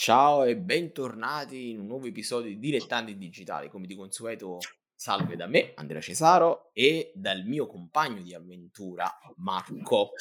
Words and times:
Ciao 0.00 0.44
e 0.44 0.56
bentornati 0.56 1.68
in 1.68 1.78
un 1.78 1.86
nuovo 1.86 2.06
episodio 2.06 2.48
di 2.48 2.58
Dilettanti 2.58 3.18
Digitali. 3.18 3.68
Come 3.68 3.86
di 3.86 3.94
consueto, 3.94 4.56
salve 4.94 5.36
da 5.36 5.46
me, 5.46 5.72
Andrea 5.74 6.00
Cesaro, 6.00 6.70
e 6.72 7.12
dal 7.14 7.44
mio 7.44 7.66
compagno 7.66 8.22
di 8.22 8.32
avventura, 8.32 9.12
Marco. 9.36 10.12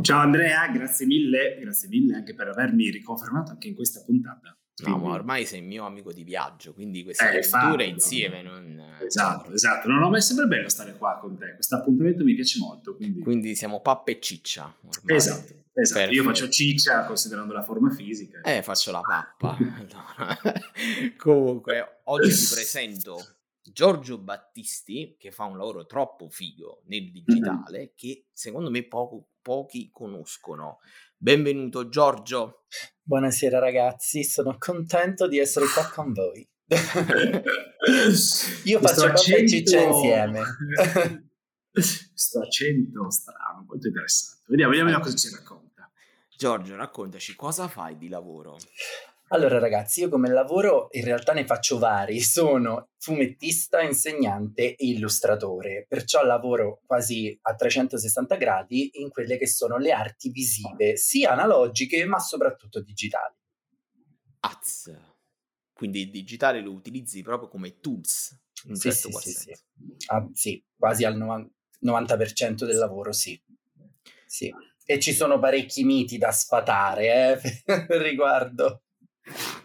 Ciao 0.00 0.20
Andrea, 0.20 0.66
grazie 0.68 1.04
mille, 1.04 1.58
grazie 1.60 1.90
mille 1.90 2.14
anche 2.14 2.34
per 2.34 2.48
avermi 2.48 2.88
riconfermato 2.88 3.50
anche 3.50 3.68
in 3.68 3.74
questa 3.74 4.02
puntata. 4.02 4.58
No, 4.86 4.96
ma 4.96 5.12
ormai 5.12 5.44
sei 5.44 5.60
mio 5.60 5.84
amico 5.84 6.14
di 6.14 6.24
viaggio, 6.24 6.72
quindi 6.72 7.04
queste 7.04 7.24
eh, 7.30 7.40
avventure 7.40 7.84
insieme 7.84 8.40
non... 8.40 8.82
Esatto, 9.06 9.52
esatto. 9.52 9.86
No, 9.86 9.98
no, 9.98 10.08
ma 10.08 10.16
è 10.16 10.22
sempre 10.22 10.46
bello 10.46 10.70
stare 10.70 10.96
qua 10.96 11.18
con 11.20 11.36
te. 11.36 11.52
Questo 11.52 11.74
appuntamento 11.74 12.24
mi 12.24 12.34
piace 12.34 12.58
molto. 12.58 12.96
Quindi, 12.96 13.20
quindi 13.20 13.54
siamo 13.54 13.82
pappa 13.82 14.12
e 14.12 14.18
ciccia. 14.18 14.74
Ormai. 14.80 15.14
Esatto. 15.14 15.59
Esatto, 15.72 16.10
io 16.10 16.24
faccio 16.24 16.48
ciccia 16.48 17.04
considerando 17.04 17.52
la 17.52 17.62
forma 17.62 17.90
fisica. 17.90 18.40
Eh, 18.40 18.62
faccio 18.62 18.90
la 18.90 19.00
pappa. 19.00 19.56
Comunque, 21.16 22.00
oggi 22.04 22.30
ti 22.30 22.46
presento 22.52 23.18
Giorgio 23.62 24.18
Battisti, 24.18 25.16
che 25.18 25.30
fa 25.30 25.44
un 25.44 25.56
lavoro 25.56 25.86
troppo 25.86 26.28
figo 26.28 26.82
nel 26.86 27.10
digitale, 27.12 27.78
mm-hmm. 27.78 27.94
che 27.94 28.26
secondo 28.32 28.70
me 28.70 28.86
poco, 28.86 29.28
pochi 29.40 29.90
conoscono. 29.92 30.78
Benvenuto 31.16 31.88
Giorgio. 31.88 32.64
Buonasera 33.02 33.58
ragazzi, 33.58 34.24
sono 34.24 34.56
contento 34.58 35.28
di 35.28 35.38
essere 35.38 35.66
qua 35.72 35.88
con 35.88 36.12
voi. 36.12 36.48
Io 38.64 38.80
faccio 38.80 39.06
pappa 39.06 39.36
e 39.36 39.48
ciccia 39.48 39.80
insieme. 39.80 40.42
Questo 41.70 42.40
accento 42.40 43.10
strano, 43.10 43.64
molto 43.66 43.86
interessante. 43.86 44.42
Vediamo, 44.46 44.72
vediamo 44.72 45.00
cosa 45.00 45.16
ci 45.16 45.30
racconta. 45.30 45.59
Giorgio, 46.40 46.74
raccontaci 46.74 47.36
cosa 47.36 47.68
fai 47.68 47.98
di 47.98 48.08
lavoro? 48.08 48.56
Allora 49.28 49.58
ragazzi, 49.58 50.00
io 50.00 50.08
come 50.08 50.30
lavoro 50.30 50.88
in 50.92 51.04
realtà 51.04 51.34
ne 51.34 51.44
faccio 51.44 51.78
vari, 51.78 52.18
sono 52.22 52.88
fumettista, 52.96 53.82
insegnante 53.82 54.74
e 54.74 54.86
illustratore, 54.86 55.84
perciò 55.86 56.24
lavoro 56.24 56.80
quasi 56.86 57.38
a 57.42 57.54
360 57.54 58.36
gradi 58.36 59.02
in 59.02 59.10
quelle 59.10 59.36
che 59.36 59.46
sono 59.46 59.76
le 59.76 59.92
arti 59.92 60.30
visive, 60.30 60.96
sia 60.96 61.32
analogiche 61.32 62.06
ma 62.06 62.18
soprattutto 62.18 62.80
digitali. 62.80 63.34
Az, 64.40 64.90
quindi 65.74 66.00
il 66.00 66.10
digitale 66.10 66.62
lo 66.62 66.72
utilizzi 66.72 67.20
proprio 67.20 67.50
come 67.50 67.80
tools, 67.80 68.34
in 68.64 68.76
sì, 68.76 68.90
certo 68.90 69.10
sì, 69.18 69.30
sì, 69.30 69.40
sì. 69.40 69.52
Ah, 70.06 70.26
sì, 70.32 70.64
quasi 70.74 71.04
al 71.04 71.18
90% 71.80 72.64
del 72.64 72.78
lavoro 72.78 73.12
sì. 73.12 73.38
Sì 74.24 74.50
e 74.90 74.98
ci 74.98 75.12
sono 75.12 75.38
parecchi 75.38 75.84
miti 75.84 76.18
da 76.18 76.32
sfatare 76.32 77.40
eh, 77.64 77.86
riguardo. 78.02 78.82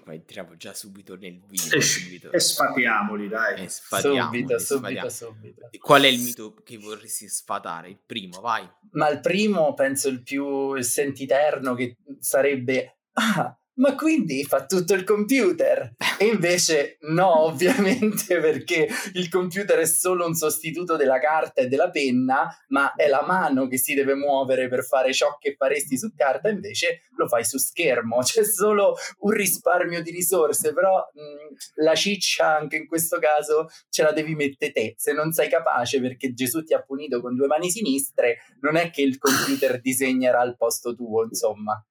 Ma 0.04 0.14
entriamo 0.14 0.56
già 0.56 0.72
subito 0.76 1.16
nel 1.16 1.42
video. 1.48 1.82
Subito. 1.82 2.32
E 2.32 2.40
sfatiamoli, 2.40 3.28
dai. 3.28 3.64
E 3.64 3.68
sfatiamoli, 3.68 4.42
subito, 4.42 4.60
subito, 4.60 5.10
subito. 5.10 5.70
Qual 5.80 6.04
è 6.04 6.08
il 6.08 6.22
mito 6.22 6.54
che 6.64 6.78
vorresti 6.78 7.28
sfatare? 7.28 7.90
Il 7.90 8.00
primo, 8.06 8.40
vai. 8.40 8.70
Ma 8.92 9.10
il 9.10 9.20
primo, 9.20 9.74
penso 9.74 10.10
il 10.10 10.22
più 10.22 10.80
sentiterno, 10.80 11.74
che 11.74 11.98
sarebbe... 12.20 13.00
Ah, 13.14 13.58
ma 13.76 13.96
quindi 13.96 14.44
fa 14.44 14.66
tutto 14.66 14.94
il 14.94 15.04
computer? 15.04 15.96
E 16.18 16.26
invece 16.26 16.98
no, 17.02 17.44
ovviamente, 17.46 18.40
perché 18.40 18.88
il 19.14 19.30
computer 19.30 19.80
è 19.80 19.86
solo 19.86 20.26
un 20.26 20.34
sostituto 20.34 20.96
della 20.96 21.20
carta 21.20 21.62
e 21.62 21.68
della 21.68 21.90
penna, 21.90 22.48
ma 22.70 22.94
è 22.94 23.08
la 23.08 23.24
mano 23.26 23.68
che 23.68 23.78
si 23.78 23.94
deve 23.94 24.16
muovere 24.16 24.68
per 24.70 24.86
fare 24.86 25.14
ciò 25.14 25.38
che 25.38 25.56
faresti 25.58 25.98
su 25.98 26.14
carta, 26.16 26.50
invece 26.50 27.02
lo 27.18 27.28
fai 27.28 27.44
su 27.44 27.58
schermo. 27.58 28.20
C'è 28.24 28.44
solo 28.44 28.96
un 29.20 29.32
risparmio 29.32 30.02
di 30.02 30.12
risorse, 30.12 30.74
però 30.74 30.98
mh, 30.98 31.84
la 31.84 31.96
ciccia 31.96 32.56
anche 32.56 32.78
in 32.78 32.88
questo 32.88 33.20
caso 33.20 33.68
ce 33.90 34.04
la 34.04 34.12
devi 34.12 34.36
mettere 34.36 34.72
te. 34.72 34.94
Se 34.98 35.12
non 35.12 35.32
sei 35.32 35.50
capace 35.50 36.00
perché 36.00 36.34
Gesù 36.34 36.64
ti 36.64 36.74
ha 36.74 36.82
punito 36.82 37.22
con 37.22 37.36
due 37.36 37.48
mani 37.48 37.70
sinistre, 37.70 38.38
non 38.62 38.78
è 38.78 38.90
che 38.90 39.02
il 39.02 39.18
computer 39.18 39.82
disegnerà 39.82 40.40
al 40.40 40.56
posto 40.56 40.96
tuo, 40.96 41.24
insomma. 41.24 41.84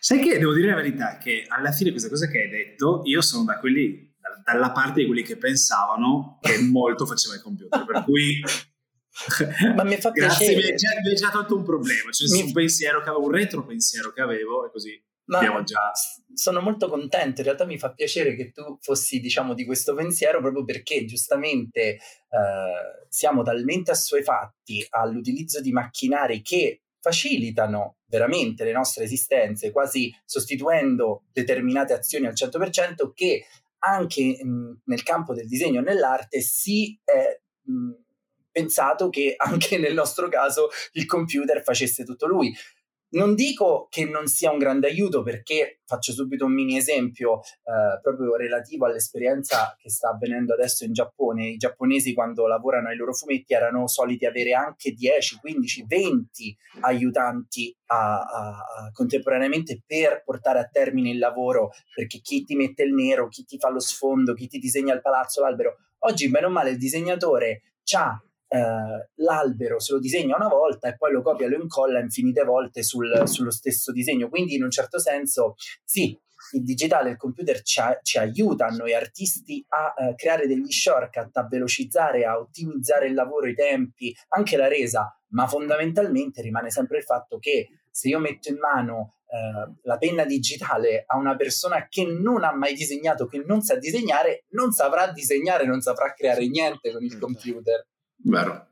Sai 0.00 0.20
che 0.20 0.38
devo 0.38 0.54
dire 0.54 0.68
la 0.68 0.76
verità 0.76 1.18
che 1.18 1.44
alla 1.48 1.72
fine 1.72 1.90
questa 1.90 2.08
cosa 2.08 2.28
che 2.28 2.42
hai 2.42 2.48
detto, 2.48 3.02
io 3.04 3.20
sono 3.20 3.44
da 3.44 3.58
quelli, 3.58 4.14
dalla 4.44 4.70
parte 4.72 5.00
di 5.00 5.06
quelli 5.06 5.22
che 5.22 5.36
pensavano 5.36 6.38
che 6.40 6.58
molto 6.70 7.06
faceva 7.06 7.34
il 7.34 7.42
computer, 7.42 7.84
per 7.84 8.04
cui... 8.04 8.42
Ma 9.74 9.82
mi 9.82 9.96
fa 9.96 10.10
Grazie, 10.10 10.54
piacere. 10.54 11.00
mi 11.02 11.08
hai 11.08 11.16
già, 11.16 11.30
tolto 11.30 11.56
un 11.56 11.64
problema, 11.64 12.10
cioè 12.12 12.28
mi... 12.30 12.42
un 12.42 12.52
pensiero 12.52 13.02
che 13.02 13.08
avevo, 13.08 13.24
un 13.24 13.32
retro 13.32 13.66
pensiero 13.66 14.12
che 14.12 14.20
avevo 14.20 14.64
e 14.64 14.70
così 14.70 15.02
Ma 15.24 15.38
abbiamo 15.38 15.64
già... 15.64 15.90
Sono 16.32 16.60
molto 16.60 16.88
contento, 16.88 17.40
in 17.40 17.46
realtà 17.46 17.64
mi 17.64 17.78
fa 17.78 17.92
piacere 17.92 18.36
che 18.36 18.52
tu 18.52 18.78
fossi, 18.80 19.18
diciamo, 19.18 19.54
di 19.54 19.64
questo 19.64 19.92
pensiero 19.94 20.40
proprio 20.40 20.64
perché 20.64 21.04
giustamente 21.04 21.80
eh, 21.80 21.98
siamo 23.08 23.42
talmente 23.42 23.90
assuefatti 23.90 24.86
all'utilizzo 24.90 25.60
di 25.60 25.72
macchinari 25.72 26.40
che 26.40 26.82
facilitano 27.00 27.96
veramente 28.06 28.64
le 28.64 28.72
nostre 28.72 29.04
esistenze, 29.04 29.70
quasi 29.70 30.12
sostituendo 30.24 31.24
determinate 31.32 31.92
azioni 31.92 32.26
al 32.26 32.34
100%, 32.34 33.12
che 33.14 33.46
anche 33.80 34.44
mh, 34.44 34.80
nel 34.84 35.02
campo 35.02 35.34
del 35.34 35.46
disegno 35.46 35.80
e 35.80 35.84
nell'arte 35.84 36.40
si 36.40 36.98
è 37.04 37.40
mh, 37.62 37.92
pensato 38.50 39.08
che 39.08 39.34
anche 39.36 39.78
nel 39.78 39.94
nostro 39.94 40.28
caso 40.28 40.68
il 40.92 41.06
computer 41.06 41.62
facesse 41.62 42.04
tutto 42.04 42.26
lui. 42.26 42.54
Non 43.10 43.34
dico 43.34 43.86
che 43.88 44.04
non 44.04 44.26
sia 44.26 44.50
un 44.50 44.58
grande 44.58 44.86
aiuto 44.86 45.22
perché 45.22 45.80
faccio 45.86 46.12
subito 46.12 46.44
un 46.44 46.52
mini 46.52 46.76
esempio 46.76 47.40
eh, 47.40 48.00
proprio 48.02 48.36
relativo 48.36 48.84
all'esperienza 48.84 49.74
che 49.78 49.88
sta 49.88 50.10
avvenendo 50.10 50.52
adesso 50.52 50.84
in 50.84 50.92
Giappone. 50.92 51.46
I 51.46 51.56
giapponesi 51.56 52.12
quando 52.12 52.46
lavorano 52.46 52.88
ai 52.88 52.96
loro 52.96 53.14
fumetti 53.14 53.54
erano 53.54 53.88
soliti 53.88 54.26
avere 54.26 54.52
anche 54.52 54.92
10, 54.92 55.38
15, 55.38 55.86
20 55.86 56.56
aiutanti 56.80 57.74
a, 57.86 58.20
a, 58.20 58.48
a, 58.48 58.90
contemporaneamente 58.92 59.82
per 59.86 60.22
portare 60.22 60.58
a 60.58 60.68
termine 60.70 61.08
il 61.08 61.18
lavoro 61.18 61.70
perché 61.94 62.18
chi 62.20 62.44
ti 62.44 62.56
mette 62.56 62.82
il 62.82 62.92
nero, 62.92 63.28
chi 63.28 63.44
ti 63.44 63.58
fa 63.58 63.70
lo 63.70 63.80
sfondo, 63.80 64.34
chi 64.34 64.48
ti 64.48 64.58
disegna 64.58 64.92
il 64.92 65.00
palazzo, 65.00 65.40
l'albero. 65.40 65.76
Oggi, 66.00 66.28
bene 66.28 66.46
o 66.46 66.50
male, 66.50 66.70
il 66.70 66.78
disegnatore 66.78 67.62
ha 67.96 68.22
eh, 68.48 69.10
l'albero 69.16 69.78
se 69.78 69.92
lo 69.92 69.98
disegna 69.98 70.36
una 70.36 70.48
volta 70.48 70.88
e 70.88 70.96
poi 70.96 71.12
lo 71.12 71.22
copia 71.22 71.46
e 71.46 71.50
lo 71.50 71.60
incolla 71.60 72.00
infinite 72.00 72.44
volte 72.44 72.82
sul, 72.82 73.22
sullo 73.26 73.50
stesso 73.50 73.92
disegno. 73.92 74.28
Quindi 74.28 74.54
in 74.54 74.62
un 74.62 74.70
certo 74.70 74.98
senso 74.98 75.54
sì, 75.84 76.18
il 76.52 76.62
digitale 76.62 77.08
e 77.08 77.12
il 77.12 77.18
computer 77.18 77.60
ci, 77.62 77.80
ci 78.02 78.18
aiuta 78.18 78.68
noi 78.68 78.94
artisti 78.94 79.64
a 79.68 79.92
uh, 79.96 80.14
creare 80.14 80.46
degli 80.46 80.70
shortcut, 80.70 81.36
a 81.36 81.46
velocizzare, 81.46 82.24
a 82.24 82.38
ottimizzare 82.38 83.08
il 83.08 83.14
lavoro, 83.14 83.48
i 83.48 83.54
tempi, 83.54 84.14
anche 84.28 84.56
la 84.56 84.68
resa, 84.68 85.14
ma 85.30 85.46
fondamentalmente 85.46 86.40
rimane 86.40 86.70
sempre 86.70 86.98
il 86.98 87.04
fatto 87.04 87.38
che 87.38 87.68
se 87.90 88.08
io 88.08 88.18
metto 88.18 88.48
in 88.48 88.58
mano 88.58 89.16
uh, 89.26 89.78
la 89.82 89.98
penna 89.98 90.24
digitale 90.24 91.04
a 91.06 91.16
una 91.16 91.36
persona 91.36 91.86
che 91.88 92.06
non 92.06 92.44
ha 92.44 92.54
mai 92.54 92.74
disegnato, 92.74 93.26
che 93.26 93.42
non 93.44 93.60
sa 93.60 93.76
disegnare, 93.76 94.44
non 94.50 94.72
saprà 94.72 95.10
disegnare, 95.12 95.66
non 95.66 95.80
saprà 95.80 96.14
creare 96.14 96.46
niente 96.48 96.92
con 96.92 97.02
il 97.02 97.18
computer. 97.18 97.86
Vero. 98.24 98.66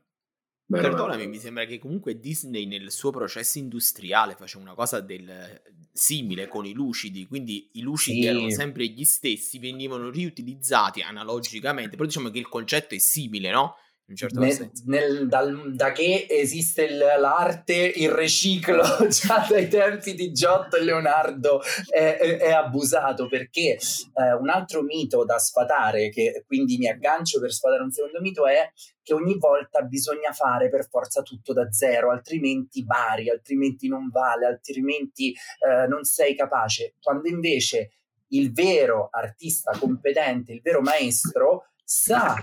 Vero, 0.69 0.89
Perdonami, 0.89 1.19
vero. 1.19 1.29
mi 1.29 1.37
sembra 1.37 1.65
che 1.65 1.79
comunque 1.79 2.19
Disney 2.19 2.65
nel 2.65 2.91
suo 2.91 3.11
processo 3.11 3.57
industriale 3.57 4.35
faceva 4.35 4.63
una 4.63 4.73
cosa 4.73 4.99
del, 4.99 5.61
simile 5.97 6.47
con 6.47 6.65
i 6.65 6.73
lucidi, 6.73 7.25
quindi 7.25 7.69
i 7.73 7.81
lucidi 7.81 8.21
sì. 8.21 8.27
erano 8.27 8.49
sempre 8.51 8.85
gli 8.87 9.03
stessi, 9.03 9.59
venivano 9.59 10.09
riutilizzati 10.09 11.01
analogicamente, 11.01 11.95
però 11.95 12.05
diciamo 12.05 12.29
che 12.29 12.37
il 12.37 12.47
concetto 12.47 12.95
è 12.95 12.99
simile, 12.99 13.49
no? 13.49 13.75
In 14.09 14.15
certo 14.15 14.39
nel. 14.39 14.71
Nel, 14.85 15.27
dal, 15.27 15.73
da 15.75 15.91
che 15.91 16.27
esiste 16.29 16.89
l'arte, 16.89 17.73
il 17.73 18.09
riciclo 18.11 18.83
già 19.09 19.45
dai 19.49 19.67
tempi 19.67 20.13
di 20.13 20.31
Giotto 20.31 20.77
e 20.77 20.83
Leonardo 20.83 21.61
è, 21.89 22.17
è, 22.17 22.37
è 22.37 22.51
abusato 22.51 23.27
perché 23.27 23.77
eh, 24.13 24.33
un 24.39 24.49
altro 24.49 24.81
mito 24.81 25.25
da 25.25 25.37
sfatare, 25.37 26.09
che 26.09 26.43
quindi 26.47 26.77
mi 26.77 26.87
aggancio 26.87 27.39
per 27.39 27.51
sfatare 27.51 27.83
un 27.83 27.91
secondo 27.91 28.21
mito, 28.21 28.47
è 28.47 28.71
che 29.03 29.13
ogni 29.13 29.37
volta 29.37 29.81
bisogna 29.81 30.31
fare 30.31 30.69
per 30.69 30.87
forza 30.87 31.21
tutto 31.21 31.51
da 31.51 31.71
zero, 31.71 32.11
altrimenti 32.11 32.85
bari, 32.85 33.29
altrimenti 33.29 33.89
non 33.89 34.09
vale, 34.09 34.45
altrimenti 34.45 35.31
eh, 35.31 35.87
non 35.87 36.03
sei 36.03 36.35
capace, 36.35 36.93
quando 37.01 37.27
invece 37.27 37.91
il 38.29 38.51
vero 38.53 39.07
artista 39.11 39.71
competente, 39.77 40.53
il 40.53 40.61
vero 40.61 40.81
maestro 40.81 41.67
sa 41.83 42.35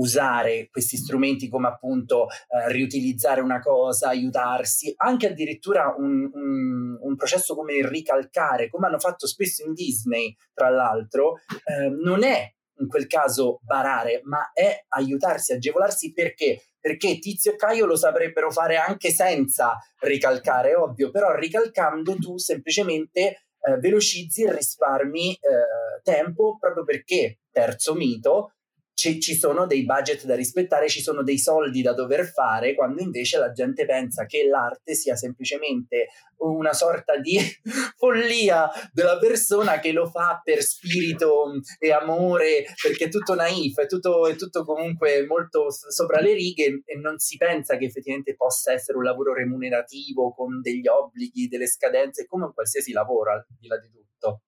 usare 0.00 0.68
questi 0.70 0.96
strumenti 0.96 1.48
come 1.48 1.68
appunto 1.68 2.28
eh, 2.28 2.72
riutilizzare 2.72 3.40
una 3.40 3.60
cosa, 3.60 4.08
aiutarsi, 4.08 4.92
anche 4.96 5.28
addirittura 5.28 5.94
un, 5.96 6.30
un, 6.32 6.98
un, 7.00 7.16
processo 7.16 7.54
come 7.54 7.74
il 7.74 7.84
ricalcare, 7.84 8.68
come 8.68 8.86
hanno 8.86 8.98
fatto 8.98 9.26
spesso 9.26 9.64
in 9.64 9.74
Disney, 9.74 10.34
tra 10.54 10.70
l'altro, 10.70 11.36
eh, 11.64 11.88
non 11.88 12.24
è 12.24 12.52
in 12.80 12.88
quel 12.88 13.06
caso 13.06 13.60
barare, 13.62 14.20
ma 14.24 14.50
è 14.54 14.86
aiutarsi, 14.88 15.52
agevolarsi 15.52 16.12
perché? 16.12 16.62
Perché 16.80 17.18
Tizio 17.18 17.52
e 17.52 17.56
Caio 17.56 17.84
lo 17.84 17.96
saprebbero 17.96 18.50
fare 18.50 18.76
anche 18.76 19.10
senza 19.10 19.76
ricalcare, 19.98 20.74
ovvio, 20.74 21.10
però 21.10 21.34
ricalcando 21.34 22.16
tu 22.16 22.38
semplicemente 22.38 23.20
eh, 23.60 23.76
velocizzi 23.78 24.44
e 24.44 24.54
risparmi 24.54 25.34
eh, 25.34 26.00
tempo 26.02 26.56
proprio 26.58 26.84
perché, 26.84 27.40
terzo 27.50 27.92
mito, 27.94 28.54
ci, 29.00 29.18
ci, 29.18 29.34
sono 29.34 29.66
dei 29.66 29.86
budget 29.86 30.26
da 30.26 30.34
rispettare, 30.34 30.90
ci 30.90 31.00
sono 31.00 31.22
dei 31.22 31.38
soldi 31.38 31.80
da 31.80 31.94
dover 31.94 32.26
fare, 32.26 32.74
quando 32.74 33.00
invece 33.00 33.38
la 33.38 33.50
gente 33.50 33.86
pensa 33.86 34.26
che 34.26 34.46
l'arte 34.46 34.94
sia 34.94 35.16
semplicemente 35.16 36.08
una 36.40 36.74
sorta 36.74 37.16
di 37.16 37.38
follia 37.96 38.68
della 38.92 39.16
persona 39.16 39.78
che 39.78 39.92
lo 39.92 40.06
fa 40.06 40.42
per 40.44 40.60
spirito 40.60 41.52
e 41.78 41.92
amore, 41.92 42.66
perché 42.82 43.06
è 43.06 43.08
tutto 43.08 43.34
naif, 43.34 43.78
è 43.80 43.86
tutto, 43.86 44.26
è 44.26 44.36
tutto 44.36 44.66
comunque 44.66 45.24
molto 45.24 45.68
sopra 45.70 46.20
le 46.20 46.34
righe 46.34 46.82
e 46.84 46.96
non 46.98 47.18
si 47.18 47.38
pensa 47.38 47.78
che 47.78 47.86
effettivamente 47.86 48.36
possa 48.36 48.74
essere 48.74 48.98
un 48.98 49.04
lavoro 49.04 49.32
remunerativo 49.32 50.34
con 50.34 50.60
degli 50.60 50.86
obblighi, 50.86 51.48
delle 51.48 51.66
scadenze, 51.66 52.26
come 52.26 52.44
un 52.44 52.52
qualsiasi 52.52 52.92
lavoro 52.92 53.32
al 53.32 53.46
di 53.58 53.66
là 53.66 53.78
di 53.78 53.88
tutto. 53.88 54.42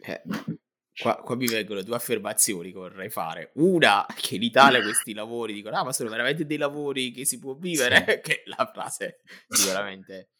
Eh, 0.00 0.20
Qua, 0.98 1.16
qua, 1.16 1.36
mi 1.36 1.46
vengono 1.46 1.82
due 1.82 1.94
affermazioni 1.94 2.72
che 2.72 2.78
vorrei 2.78 3.10
fare. 3.10 3.50
Una, 3.56 4.06
che 4.14 4.36
in 4.36 4.42
Italia 4.42 4.80
questi 4.80 5.12
lavori 5.12 5.52
dicono, 5.52 5.76
ah, 5.76 5.84
ma 5.84 5.92
sono 5.92 6.08
veramente 6.08 6.46
dei 6.46 6.56
lavori 6.56 7.10
che 7.10 7.26
si 7.26 7.38
può 7.38 7.54
vivere, 7.54 7.96
sì. 7.98 8.20
che 8.22 8.42
è 8.42 8.42
la 8.46 8.70
frase 8.72 9.20
sicuramente. 9.46 10.30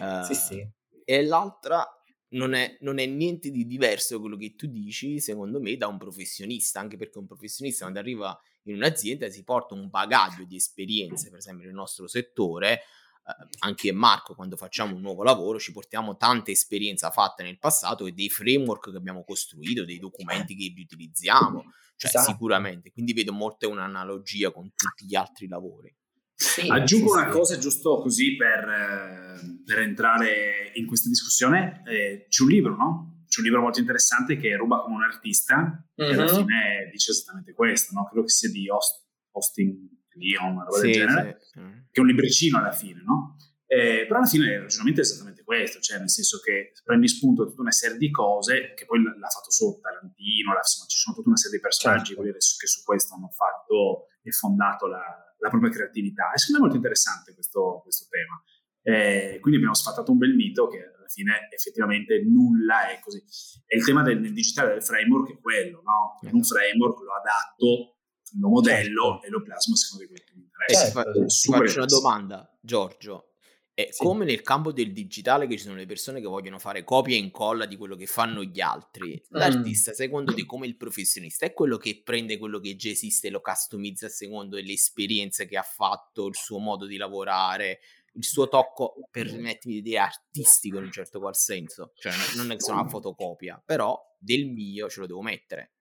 Uh, 0.00 0.24
sì, 0.24 0.34
sì. 0.34 0.68
E 1.04 1.24
l'altra, 1.24 1.86
non 2.30 2.54
è, 2.54 2.76
non 2.80 2.98
è, 2.98 3.06
niente 3.06 3.50
di 3.50 3.64
diverso 3.66 4.18
quello 4.18 4.36
che 4.36 4.56
tu 4.56 4.66
dici, 4.66 5.20
secondo 5.20 5.60
me, 5.60 5.76
da 5.76 5.86
un 5.86 5.96
professionista, 5.96 6.80
anche 6.80 6.96
perché 6.96 7.18
un 7.18 7.26
professionista 7.26 7.82
quando 7.82 8.00
arriva 8.00 8.36
in 8.64 8.74
un'azienda 8.74 9.30
si 9.30 9.44
porta 9.44 9.74
un 9.74 9.88
bagaglio 9.88 10.44
di 10.44 10.56
esperienze, 10.56 11.30
per 11.30 11.38
esempio 11.38 11.66
nel 11.66 11.74
nostro 11.74 12.08
settore, 12.08 12.82
eh, 13.30 13.48
anche 13.60 13.92
Marco 13.92 14.34
quando 14.34 14.56
facciamo 14.56 14.94
un 14.94 15.00
nuovo 15.00 15.22
lavoro 15.22 15.58
ci 15.58 15.72
portiamo 15.72 16.16
tanta 16.16 16.50
esperienza 16.50 17.10
fatta 17.10 17.42
nel 17.42 17.58
passato 17.58 18.06
e 18.06 18.12
dei 18.12 18.28
framework 18.28 18.90
che 18.90 18.96
abbiamo 18.96 19.24
costruito, 19.24 19.84
dei 19.84 19.98
documenti 19.98 20.54
che 20.56 20.72
utilizziamo, 20.80 21.64
cioè 21.96 22.10
esatto. 22.10 22.30
sicuramente, 22.30 22.90
quindi 22.92 23.12
vedo 23.12 23.32
molto 23.32 23.68
un'analogia 23.68 24.50
con 24.50 24.72
tutti 24.74 25.06
gli 25.06 25.14
altri 25.14 25.48
lavori. 25.48 25.94
Sì, 26.34 26.68
Aggiungo 26.68 27.12
sì, 27.12 27.18
una 27.18 27.30
sì. 27.30 27.36
cosa 27.36 27.58
giusto 27.58 28.00
così 28.00 28.36
per, 28.36 28.66
eh, 28.66 29.62
per, 29.64 29.80
entrare 29.80 30.72
in 30.74 30.86
questa 30.86 31.08
discussione, 31.10 31.82
eh, 31.86 32.26
c'è 32.28 32.42
un 32.42 32.48
libro, 32.48 32.76
no? 32.76 33.24
C'è 33.28 33.40
un 33.40 33.44
libro 33.44 33.60
molto 33.60 33.78
interessante 33.78 34.36
che 34.36 34.56
ruba 34.56 34.80
come 34.80 34.96
un 34.96 35.02
artista 35.02 35.56
mm-hmm. 35.56 36.10
e 36.10 36.14
alla 36.14 36.28
fine 36.28 36.88
dice 36.90 37.10
esattamente 37.10 37.52
questo, 37.52 37.92
no? 37.92 38.06
Credo 38.06 38.22
che 38.22 38.32
sia 38.32 38.50
di 38.50 38.70
Aust- 38.70 39.04
Austin 39.32 39.99
Una 40.18 40.64
roba 40.64 40.78
sì, 40.78 40.82
del 40.82 40.92
genere, 40.92 41.38
sì. 41.40 41.60
che 41.90 41.98
è 41.98 42.00
un 42.00 42.06
libricino 42.06 42.58
alla 42.58 42.72
fine, 42.72 43.02
no? 43.02 43.36
Eh, 43.66 44.04
però 44.06 44.18
alla 44.18 44.26
fine 44.26 44.52
il 44.52 44.60
ragionamento 44.62 45.00
è 45.00 45.04
esattamente 45.04 45.44
questo, 45.44 45.78
cioè 45.78 45.98
nel 45.98 46.10
senso 46.10 46.40
che 46.40 46.72
prendi 46.82 47.06
spunto 47.06 47.44
da 47.44 47.50
tutta 47.50 47.62
una 47.62 47.70
serie 47.70 47.98
di 47.98 48.10
cose 48.10 48.74
che 48.74 48.84
poi 48.84 49.00
l'ha 49.00 49.28
fatto 49.28 49.50
sotto 49.52 49.78
Tarantino, 49.78 50.50
insomma 50.56 50.88
ci 50.88 50.98
sono 50.98 51.14
tutta 51.14 51.28
una 51.28 51.36
serie 51.36 51.58
di 51.58 51.62
personaggi 51.62 52.14
certo. 52.14 52.22
che 52.22 52.66
su 52.66 52.82
questo 52.82 53.14
hanno 53.14 53.30
fatto 53.30 54.08
e 54.22 54.32
fondato 54.32 54.88
la, 54.88 55.02
la 55.38 55.48
propria 55.48 55.70
creatività. 55.70 56.32
E 56.32 56.38
secondo 56.38 56.52
me 56.52 56.58
è 56.58 56.60
molto 56.66 56.76
interessante 56.76 57.32
questo, 57.32 57.80
questo 57.82 58.06
tema. 58.10 58.42
Eh, 58.82 59.38
quindi 59.40 59.58
abbiamo 59.58 59.74
sfattato 59.74 60.10
un 60.10 60.18
bel 60.18 60.34
mito 60.34 60.66
che 60.66 60.78
alla 60.78 61.06
fine 61.06 61.48
effettivamente 61.54 62.22
nulla 62.24 62.88
è 62.88 62.98
così. 62.98 63.22
E 63.66 63.76
il 63.76 63.84
tema 63.84 64.02
del, 64.02 64.20
del 64.20 64.32
digitale 64.32 64.72
del 64.72 64.82
framework 64.82 65.30
è 65.30 65.38
quello, 65.38 65.82
no? 65.84 66.18
In 66.28 66.34
un 66.34 66.42
framework 66.42 66.98
lo 66.98 67.14
adatto 67.14 67.99
lo 68.38 68.48
modello 68.48 69.12
certo. 69.12 69.26
e 69.26 69.30
lo 69.30 69.42
plasmo 69.42 69.74
secondo 69.74 70.06
quello 70.06 70.22
che 70.24 70.32
mi 70.34 70.42
interessa. 70.42 70.86
Eh, 70.86 70.90
fa, 70.90 71.04
ti 71.26 71.50
faccio 71.50 71.76
una 71.78 71.86
domanda, 71.86 72.58
Giorgio. 72.60 73.24
È 73.72 73.88
sì. 73.90 74.04
come 74.04 74.24
nel 74.26 74.42
campo 74.42 74.72
del 74.72 74.92
digitale 74.92 75.46
che 75.46 75.56
ci 75.56 75.62
sono 75.62 75.76
le 75.76 75.86
persone 75.86 76.20
che 76.20 76.26
vogliono 76.26 76.58
fare 76.58 76.84
copia 76.84 77.14
e 77.14 77.18
incolla 77.18 77.64
di 77.64 77.76
quello 77.76 77.96
che 77.96 78.06
fanno 78.06 78.42
gli 78.42 78.60
altri. 78.60 79.12
Mm. 79.12 79.38
L'artista, 79.38 79.92
mm. 79.92 79.94
secondo 79.94 80.34
te, 80.34 80.44
come 80.44 80.66
il 80.66 80.76
professionista, 80.76 81.46
è 81.46 81.52
quello 81.52 81.78
che 81.78 82.02
prende 82.04 82.36
quello 82.36 82.58
che 82.58 82.76
già 82.76 82.90
esiste 82.90 83.28
e 83.28 83.30
lo 83.30 83.40
customizza 83.40 84.08
secondo 84.08 84.56
le 84.56 84.72
esperienze 84.72 85.46
che 85.46 85.56
ha 85.56 85.62
fatto, 85.62 86.26
il 86.26 86.34
suo 86.34 86.58
modo 86.58 86.84
di 86.84 86.96
lavorare, 86.96 87.80
il 88.14 88.24
suo 88.24 88.48
tocco, 88.48 88.94
permettimi 89.10 89.74
di 89.74 89.82
dire, 89.82 89.98
artistico 89.98 90.78
in 90.78 90.84
un 90.84 90.92
certo 90.92 91.20
qual 91.20 91.36
senso. 91.36 91.92
Cioè, 91.94 92.12
non 92.36 92.50
è 92.50 92.56
che 92.56 92.62
sono 92.62 92.80
una 92.80 92.88
fotocopia, 92.88 93.62
però 93.64 93.98
del 94.18 94.46
mio 94.50 94.88
ce 94.88 95.00
lo 95.00 95.06
devo 95.06 95.22
mettere. 95.22 95.72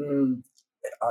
Mm, 0.00 0.40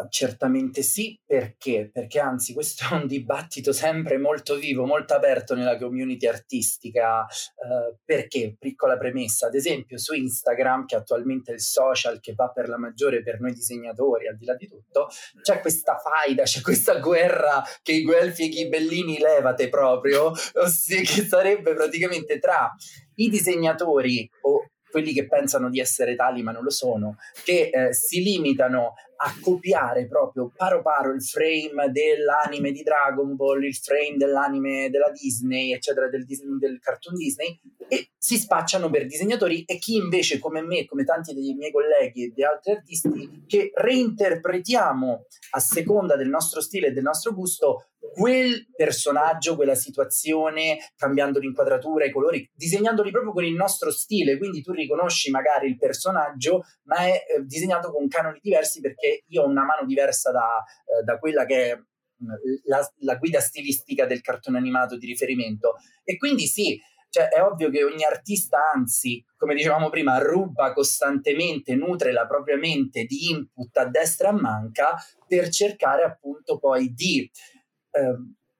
certamente 0.10 0.82
sì, 0.82 1.20
perché? 1.26 1.90
Perché 1.92 2.20
anzi 2.20 2.54
questo 2.54 2.86
è 2.92 2.96
un 2.96 3.08
dibattito 3.08 3.72
sempre 3.72 4.18
molto 4.18 4.56
vivo, 4.56 4.86
molto 4.86 5.14
aperto 5.14 5.56
nella 5.56 5.78
community 5.78 6.28
artistica, 6.28 7.26
eh, 7.26 7.98
perché, 8.04 8.56
piccola 8.58 8.98
premessa, 8.98 9.48
ad 9.48 9.56
esempio 9.56 9.98
su 9.98 10.14
Instagram, 10.14 10.86
che 10.86 10.96
attualmente 10.96 11.52
è 11.52 11.56
il 11.56 11.62
social 11.62 12.20
che 12.20 12.34
va 12.34 12.50
per 12.50 12.70
la 12.70 12.78
maggiore 12.78 13.24
per 13.24 13.40
noi 13.40 13.54
disegnatori, 13.54 14.28
al 14.28 14.38
di 14.38 14.46
là 14.46 14.56
di 14.56 14.68
tutto, 14.68 15.10
c'è 15.42 15.60
questa 15.60 15.98
faida, 15.98 16.44
c'è 16.44 16.62
questa 16.62 17.00
guerra 17.00 17.64
che 17.82 17.94
i 17.94 18.04
guelfi 18.04 18.44
e 18.44 18.46
i 18.46 18.50
ghibellini 18.50 19.20
levate 19.20 19.70
proprio, 19.70 20.32
ossia 20.54 21.02
che 21.02 21.26
sarebbe 21.26 21.74
praticamente 21.74 22.40
tra 22.40 22.72
i 23.16 23.30
disegnatori 23.30 24.30
o 24.42 24.68
quelli 24.94 25.12
che 25.12 25.28
pensano 25.28 25.72
di 25.72 25.80
essere 25.80 26.16
tali 26.16 26.44
ma 26.44 26.52
non 26.52 26.62
lo 26.62 26.70
sono, 26.70 27.16
che 27.44 27.72
eh, 27.74 27.94
si 27.94 28.22
limitano 28.22 28.94
a 29.26 29.34
copiare 29.42 30.06
proprio 30.08 30.52
paro 30.54 30.82
paro 30.82 31.14
il 31.14 31.24
frame 31.24 31.90
dell'anime 31.92 32.72
di 32.72 32.84
Dragon 32.84 33.36
Ball, 33.36 33.64
il 33.64 33.76
frame 33.76 34.18
dell'anime 34.18 34.90
della 34.90 35.10
Disney, 35.12 35.72
eccetera, 35.72 36.10
del, 36.10 36.26
del 36.26 36.80
cartoon 36.80 37.16
Disney, 37.16 37.58
e 37.88 38.10
si 38.18 38.38
spacciano 38.38 38.90
per 38.90 39.06
disegnatori 39.06 39.64
e 39.64 39.78
chi 39.78 39.96
invece 39.96 40.40
come 40.40 40.62
me, 40.62 40.86
come 40.86 41.06
tanti 41.06 41.34
dei 41.34 41.54
miei 41.54 41.72
colleghi 41.72 42.26
e 42.26 42.34
di 42.34 42.44
altri 42.44 42.74
artisti, 42.74 43.44
che 43.48 43.72
reinterpretiamo 43.74 45.26
a 45.52 45.60
seconda 45.60 46.18
del 46.18 46.30
nostro 46.30 46.60
stile 46.60 46.88
e 46.88 46.92
del 46.92 47.04
nostro 47.04 47.34
gusto 47.34 47.88
quel 48.12 48.68
personaggio, 48.76 49.56
quella 49.56 49.76
situazione, 49.76 50.78
cambiando 50.96 51.40
l'inquadratura, 51.40 52.06
i 52.06 52.12
colori, 52.12 52.50
disegnandoli 52.54 53.12
proprio 53.12 53.32
con 53.32 53.46
il 53.46 53.54
nostro 53.54 53.92
stile. 53.92 54.38
Quindi 54.38 54.62
tu 54.62 54.72
riconosci 54.72 55.32
magari 55.32 55.68
il 55.68 55.78
personaggio, 55.78 56.64
ma 56.84 56.98
è 56.98 57.12
eh, 57.12 57.44
disegnato 57.44 57.92
con 57.92 58.08
canoni 58.08 58.40
diversi 58.42 58.82
perché 58.82 59.24
io 59.28 59.44
ho 59.44 59.48
una 59.48 59.64
mano 59.64 59.86
diversa 59.86 60.32
da, 60.32 60.64
eh, 60.86 61.04
da 61.04 61.18
quella 61.18 61.46
che 61.46 61.72
è 61.72 61.76
mm, 61.76 62.30
la, 62.66 62.94
la, 63.00 63.16
guida 63.16 63.40
stilistica 63.40 64.06
del 64.06 64.22
cartone 64.22 64.58
animato 64.58 64.98
di 64.98 65.06
riferimento. 65.06 65.76
E 66.04 66.18
quindi 66.18 66.46
sì, 66.46 66.80
cioè 67.10 67.30
è 67.30 67.42
ovvio 67.44 67.70
che 67.70 67.84
ogni 67.84 68.04
artista, 68.04 68.58
anzi, 68.74 69.24
come 69.38 69.54
dicevamo 69.54 69.90
prima, 69.90 70.18
ruba 70.18 70.74
costantemente, 70.74 71.76
nutre 71.76 72.12
la 72.12 72.26
propria 72.26 72.58
mente 72.58 73.04
di 73.06 73.30
input 73.30 73.78
a 73.78 73.86
destra 73.86 74.30
e 74.30 74.32
a 74.32 74.34
manca 74.34 74.96
per 75.28 75.50
cercare 75.50 76.04
appunto 76.04 76.58
poi 76.58 76.92
di 76.92 77.30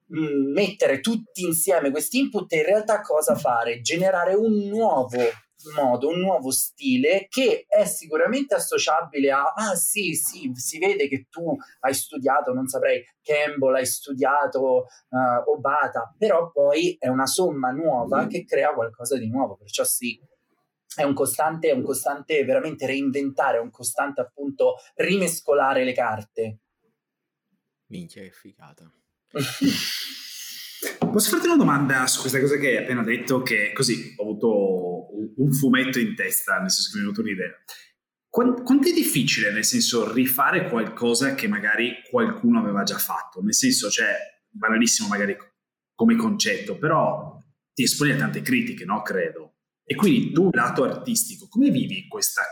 mettere 0.06 1.00
tutti 1.00 1.44
insieme 1.44 1.90
questi 1.90 2.18
input 2.18 2.52
e 2.52 2.58
in 2.58 2.64
realtà 2.64 3.00
cosa 3.00 3.34
fare? 3.34 3.80
Generare 3.80 4.34
un 4.34 4.68
nuovo 4.68 5.18
modo, 5.72 6.08
un 6.08 6.20
nuovo 6.20 6.50
stile 6.50 7.26
che 7.28 7.64
è 7.68 7.84
sicuramente 7.84 8.54
associabile 8.54 9.30
a 9.30 9.52
ah 9.54 9.74
sì, 9.74 10.14
sì, 10.14 10.50
si 10.54 10.78
vede 10.78 11.08
che 11.08 11.26
tu 11.30 11.56
hai 11.80 11.94
studiato, 11.94 12.52
non 12.52 12.66
saprei, 12.66 13.02
Campbell, 13.22 13.74
hai 13.74 13.86
studiato 13.86 14.86
uh, 15.08 15.50
Obata, 15.50 16.14
però 16.18 16.50
poi 16.50 16.96
è 16.98 17.08
una 17.08 17.26
somma 17.26 17.70
nuova 17.70 18.24
mm. 18.24 18.28
che 18.28 18.44
crea 18.44 18.72
qualcosa 18.74 19.16
di 19.16 19.28
nuovo, 19.28 19.56
perciò 19.56 19.84
sì, 19.84 20.20
è 20.96 21.02
un 21.02 21.14
costante, 21.14 21.70
è 21.70 21.72
un 21.72 21.82
costante 21.82 22.44
veramente 22.44 22.86
reinventare, 22.86 23.58
è 23.58 23.60
un 23.60 23.70
costante 23.70 24.20
appunto 24.20 24.76
rimescolare 24.96 25.84
le 25.84 25.92
carte. 25.92 26.58
Minchia 27.86 28.22
che 28.22 28.30
figata. 28.30 28.90
Posso 30.98 31.30
farti 31.30 31.46
una 31.46 31.56
domanda 31.56 32.06
su 32.06 32.20
questa 32.20 32.40
cosa 32.40 32.56
che 32.56 32.68
hai 32.68 32.76
appena 32.76 33.02
detto? 33.02 33.42
Che 33.42 33.72
così 33.72 34.14
ho 34.16 34.22
avuto 34.22 35.08
un 35.36 35.52
fumetto 35.52 35.98
in 35.98 36.14
testa, 36.14 36.58
nel 36.58 36.70
senso 36.70 36.90
che 36.90 36.96
mi 36.98 37.02
è 37.02 37.06
venuta 37.06 37.20
un'idea. 37.22 37.50
Quanto 38.28 38.88
è 38.88 38.92
difficile, 38.92 39.52
nel 39.52 39.64
senso, 39.64 40.12
rifare 40.12 40.68
qualcosa 40.68 41.34
che 41.34 41.46
magari 41.46 42.02
qualcuno 42.10 42.58
aveva 42.58 42.82
già 42.82 42.98
fatto? 42.98 43.40
Nel 43.40 43.54
senso, 43.54 43.88
cioè, 43.90 44.16
banalissimo 44.48 45.08
magari 45.08 45.36
come 45.94 46.16
concetto, 46.16 46.76
però 46.76 47.40
ti 47.72 47.84
esponi 47.84 48.10
a 48.10 48.16
tante 48.16 48.42
critiche, 48.42 48.84
no? 48.84 49.02
Credo. 49.02 49.58
E 49.84 49.94
quindi 49.94 50.32
tu, 50.32 50.48
lato 50.50 50.82
artistico, 50.82 51.46
come 51.48 51.70
vivi 51.70 52.08
questa 52.08 52.42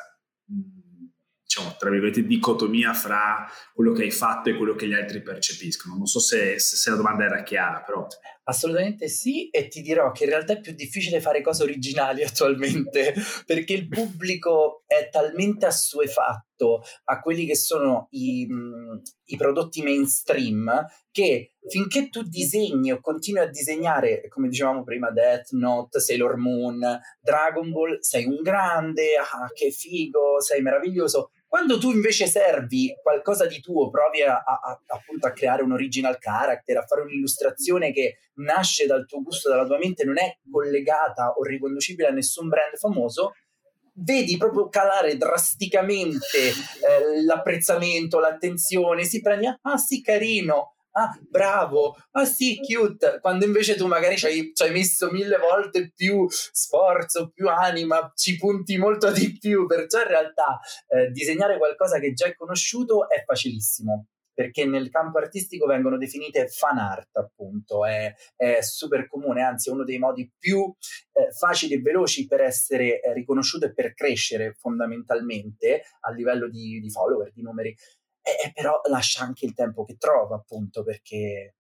diciamo, 1.53 1.77
tra 1.79 1.91
virgolette, 1.91 2.25
dicotomia 2.25 2.95
fra 2.95 3.47
quello 3.75 3.93
che 3.93 4.05
hai 4.05 4.11
fatto 4.11 4.49
e 4.49 4.57
quello 4.57 4.75
che 4.75 4.89
gli 4.89 4.95
altri 4.95 5.21
percepiscono. 5.21 5.97
Non 5.97 6.07
so 6.07 6.19
se, 6.19 6.59
se, 6.59 6.91
la 6.91 6.97
domanda 6.97 7.25
era 7.25 7.43
chiara, 7.43 7.83
però... 7.83 8.07
Assolutamente 8.45 9.07
sì, 9.07 9.49
e 9.51 9.69
ti 9.69 9.83
dirò 9.83 10.11
che 10.11 10.25
in 10.25 10.31
realtà 10.31 10.55
è 10.55 10.61
più 10.61 10.73
difficile 10.73 11.21
fare 11.21 11.43
cose 11.43 11.63
originali 11.63 12.25
attualmente, 12.25 13.15
perché 13.47 13.73
il 13.75 13.87
pubblico 13.89 14.83
è 14.87 15.09
talmente 15.11 15.67
assuefatto 15.67 16.83
a 17.05 17.21
quelli 17.21 17.47
che 17.47 17.57
sono 17.57 18.09
i, 18.11 18.47
i, 19.25 19.37
prodotti 19.37 19.83
mainstream 19.83 20.87
che 21.11 21.55
finché 21.69 22.09
tu 22.09 22.23
disegni 22.23 22.93
o 22.93 23.01
continui 23.01 23.43
a 23.43 23.49
disegnare, 23.49 24.27
come 24.29 24.49
dicevamo 24.49 24.83
prima, 24.83 25.11
Death 25.11 25.51
Note, 25.53 26.01
Sailor 26.01 26.37
Moon, 26.37 26.81
Dragon 27.21 27.71
Ball, 27.71 27.99
sei 28.01 28.27
un 28.27 28.43
grande, 28.43 29.17
ah 29.17 29.51
che 29.53 29.71
figo, 29.71 30.41
sei 30.41 30.63
meraviglioso, 30.63 31.31
quando 31.53 31.79
tu 31.79 31.91
invece 31.91 32.27
servi 32.29 32.97
qualcosa 33.03 33.45
di 33.45 33.61
tuo, 33.61 33.91
provi 33.91 34.23
a, 34.23 34.39
a, 34.39 34.81
appunto 34.87 35.27
a 35.27 35.33
creare 35.33 35.63
un 35.63 35.73
original 35.73 36.19
character, 36.19 36.79
a 36.79 36.87
fare 36.87 37.03
un'illustrazione 37.03 37.93
che 37.93 38.17
nasce 38.35 38.87
dal 38.87 39.07
tuo 39.07 39.23
gusto, 39.23 39.49
dalla 39.49 39.67
tua 39.67 39.79
mente, 39.79 40.05
non 40.05 40.19
è 40.19 40.39
collegata 40.51 41.31
o 41.31 41.43
riconducibile 41.43 42.09
a 42.09 42.12
nessun 42.12 42.49
brand 42.49 42.77
famoso, 42.77 43.33
vedi 43.95 44.37
proprio 44.37 44.69
calare 44.69 45.17
drasticamente 45.17 46.49
eh, 46.49 47.25
l'apprezzamento, 47.25 48.19
l'attenzione, 48.19 49.05
si 49.05 49.21
prende, 49.21 49.59
ah 49.61 49.77
sì, 49.77 50.01
carino, 50.01 50.77
ah 50.93 51.11
bravo, 51.29 51.97
ah 52.12 52.25
sì, 52.25 52.59
cute, 52.61 53.19
quando 53.21 53.45
invece 53.45 53.75
tu 53.77 53.87
magari 53.87 54.17
ci 54.17 54.27
hai, 54.27 54.71
messo 54.71 55.11
mille 55.11 55.39
volte 55.39 55.93
più 55.95 56.27
sforzo, 56.29 57.31
più 57.31 57.49
anima, 57.49 58.12
ci 58.15 58.37
punti 58.37 58.77
molto 58.77 59.11
di 59.11 59.37
più, 59.39 59.67
perciò 59.67 60.01
in 60.01 60.09
realtà 60.09 60.59
eh, 60.89 61.11
disegnare 61.11 61.59
qualcosa 61.59 61.99
che 61.99 62.12
già 62.12 62.27
è 62.27 62.35
conosciuto 62.35 63.09
è 63.09 63.23
facilissimo 63.25 64.07
perché 64.35 64.65
nel 64.65 64.89
campo 64.91 65.19
artistico 65.19 65.67
vengono 65.67 65.99
definite 65.99 66.49
fan 66.49 66.79
art, 66.79 67.17
appunto, 67.17 67.85
è, 67.85 68.12
è 68.37 68.61
super 68.62 69.07
comune, 69.07 69.43
anzi 69.43 69.69
è 69.69 69.73
uno 69.73 69.85
dei 69.85 69.99
modi 69.99 70.31
più 70.39 70.73
eh, 71.12 71.31
facili 71.33 71.75
e 71.75 71.81
veloci 71.81 72.27
per 72.27 72.41
essere 72.41 73.01
eh, 73.01 73.12
riconosciuto 73.12 73.67
e 73.67 73.73
per 73.73 73.95
crescere 73.95 74.55
fondamentalmente 74.55 75.83
a 76.01 76.11
livello 76.11 76.49
di, 76.49 76.81
di 76.81 76.91
follower, 76.91 77.33
di 77.33 77.43
numeri. 77.43 77.77
E, 78.23 78.53
però 78.53 78.81
lascia 78.89 79.23
anche 79.25 79.45
il 79.45 79.55
tempo 79.55 79.85
che 79.85 79.97
trova, 79.97 80.37
appunto, 80.37 80.83
perché 80.83 81.57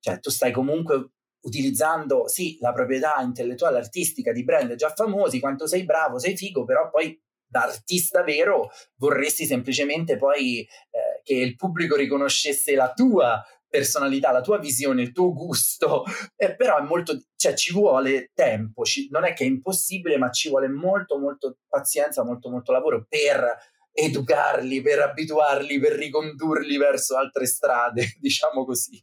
cioè, 0.00 0.20
tu 0.20 0.30
stai 0.30 0.52
comunque 0.52 1.10
utilizzando, 1.40 2.28
sì, 2.28 2.56
la 2.60 2.72
proprietà 2.72 3.20
intellettuale 3.20 3.78
artistica 3.78 4.32
di 4.32 4.44
brand 4.44 4.74
già 4.74 4.90
famosi, 4.90 5.40
quanto 5.40 5.66
sei 5.66 5.84
bravo, 5.84 6.18
sei 6.18 6.36
figo, 6.36 6.64
però 6.64 6.90
poi 6.90 7.18
da 7.48 7.62
artista 7.62 8.22
vero 8.22 8.70
vorresti 8.96 9.46
semplicemente 9.46 10.16
poi 10.16 10.60
eh, 10.60 11.20
che 11.22 11.34
il 11.34 11.56
pubblico 11.56 11.96
riconoscesse 11.96 12.74
la 12.74 12.92
tua 12.92 13.42
personalità, 13.68 14.32
la 14.32 14.40
tua 14.40 14.58
visione, 14.58 15.02
il 15.02 15.12
tuo 15.12 15.32
gusto, 15.32 16.04
eh, 16.36 16.54
però 16.56 16.78
è 16.78 16.82
molto, 16.82 17.20
cioè 17.36 17.54
ci 17.54 17.72
vuole 17.72 18.30
tempo, 18.34 18.84
ci, 18.84 19.08
non 19.10 19.24
è 19.24 19.34
che 19.34 19.44
è 19.44 19.46
impossibile, 19.46 20.16
ma 20.16 20.30
ci 20.30 20.48
vuole 20.48 20.68
molto, 20.68 21.18
molto 21.18 21.58
pazienza, 21.68 22.24
molto, 22.24 22.48
molto 22.50 22.72
lavoro 22.72 23.06
per 23.08 23.56
educarli, 23.92 24.80
per 24.80 25.00
abituarli, 25.00 25.78
per 25.78 25.92
ricondurli 25.92 26.76
verso 26.76 27.16
altre 27.16 27.46
strade, 27.46 28.14
diciamo 28.20 28.64
così. 28.64 29.02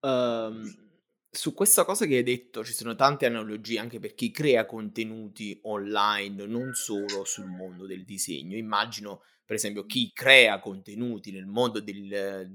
Um, 0.00 0.83
su 1.34 1.52
questa 1.52 1.84
cosa 1.84 2.06
che 2.06 2.16
hai 2.16 2.22
detto 2.22 2.64
ci 2.64 2.72
sono 2.72 2.94
tante 2.94 3.26
analogie 3.26 3.78
anche 3.78 3.98
per 3.98 4.14
chi 4.14 4.30
crea 4.30 4.66
contenuti 4.66 5.58
online, 5.64 6.46
non 6.46 6.74
solo 6.74 7.24
sul 7.24 7.46
mondo 7.46 7.86
del 7.86 8.04
disegno. 8.04 8.56
Immagino, 8.56 9.22
per 9.44 9.56
esempio, 9.56 9.84
chi 9.84 10.12
crea 10.12 10.60
contenuti 10.60 11.32
nel 11.32 11.46
mondo 11.46 11.80
del, 11.80 12.48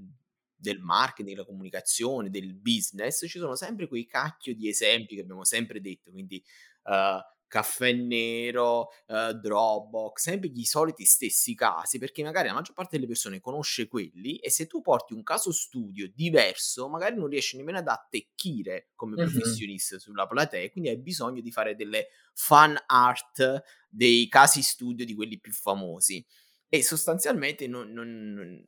del 0.56 0.80
marketing, 0.80 1.36
della 1.36 1.46
comunicazione, 1.46 2.30
del 2.30 2.54
business, 2.54 3.28
ci 3.28 3.40
sono 3.40 3.56
sempre 3.56 3.88
quei 3.88 4.06
cacchio 4.06 4.56
di 4.56 4.70
esempi 4.70 5.16
che 5.16 5.22
abbiamo 5.22 5.44
sempre 5.44 5.82
detto, 5.82 6.12
quindi 6.12 6.42
uh, 6.84 7.20
caffè 7.50 7.91
nero, 7.91 8.91
uh, 9.08 9.34
Dropbox, 9.34 10.22
sempre 10.22 10.48
gli 10.50 10.63
soliti 10.63 11.03
stessi 11.03 11.53
casi, 11.56 11.98
perché 11.98 12.24
magari 12.24 12.48
la 12.48 12.53
maggior 12.53 12.74
parte 12.74 12.96
delle 12.96 13.08
persone 13.08 13.41
conosce 13.41 13.89
quelli 13.89 14.38
e 14.38 14.50
se 14.50 14.68
tu 14.68 14.79
porti 14.82 15.13
un 15.13 15.24
caso 15.24 15.51
studio 15.51 16.10
diverso, 16.13 16.88
magari 16.88 17.18
non 17.18 17.27
riesci 17.27 17.58
nemmeno 17.58 17.79
ad 17.79 17.88
attecchire 17.88 18.91
come 18.96 19.15
mm-hmm. 19.15 19.32
professionista 19.32 20.00
sulla 20.00 20.27
platea, 20.27 20.70
quindi 20.70 20.89
hai 20.89 20.98
bisogno 20.98 21.41
di 21.41 21.51
fare 21.51 21.75
delle 21.75 22.08
fan 22.34 22.82
art 22.86 23.62
dei 23.89 24.29
casi 24.29 24.62
studio 24.62 25.03
di 25.03 25.15
quelli 25.15 25.39
più 25.39 25.51
famosi. 25.51 26.25
E 26.72 26.84
sostanzialmente 26.84 27.65
non, 27.68 27.91
non, 27.91 28.63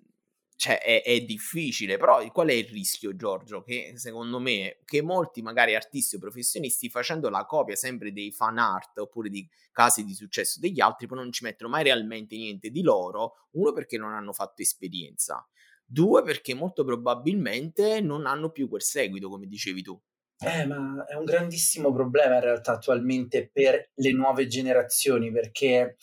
cioè 0.62 0.80
è, 0.80 1.02
è, 1.02 1.22
difficile, 1.22 1.98
però 1.98 2.24
qual 2.32 2.50
è 2.50 2.54
il 2.54 2.68
rischio, 2.68 3.16
Giorgio? 3.16 3.64
Che 3.64 3.94
secondo 3.96 4.38
me, 4.38 4.78
che 4.86 5.02
molti 5.02 5.42
magari 5.42 5.74
artisti 5.74 6.18
o 6.18 6.20
professionisti 6.20 6.88
facendo 6.88 7.30
la 7.30 7.48
copia 7.48 7.76
sempre 7.76 8.14
dei 8.14 8.32
fan 8.32 8.60
art 8.60 9.00
oppure 9.00 9.30
di 9.30 9.50
casi 9.72 10.06
di 10.06 10.14
successo 10.14 10.60
degli 10.60 10.80
altri, 10.80 11.08
poi 11.08 11.18
non 11.18 11.32
ci 11.32 11.46
mettono 11.46 11.72
mai 11.72 11.82
realmente 11.82 12.36
niente 12.36 12.70
di 12.70 12.84
loro, 12.84 13.48
uno 13.54 13.74
perché 13.74 13.98
non 13.98 14.14
hanno 14.14 14.34
fatto 14.34 14.62
esperienza, 14.62 15.44
due 15.84 16.22
perché 16.22 16.54
molto 16.54 16.84
probabilmente 16.84 18.00
non 18.00 18.28
hanno 18.28 18.52
più 18.52 18.70
quel 18.70 18.84
seguito, 18.84 19.30
come 19.30 19.48
dicevi 19.48 19.82
tu. 19.82 20.00
Eh, 20.38 20.68
ma 20.68 21.04
è 21.08 21.16
un 21.16 21.26
grandissimo 21.26 21.92
problema 21.92 22.36
in 22.36 22.42
realtà 22.42 22.74
attualmente 22.74 23.50
per 23.52 23.90
le 23.96 24.12
nuove 24.12 24.46
generazioni, 24.46 25.32
perché 25.32 25.98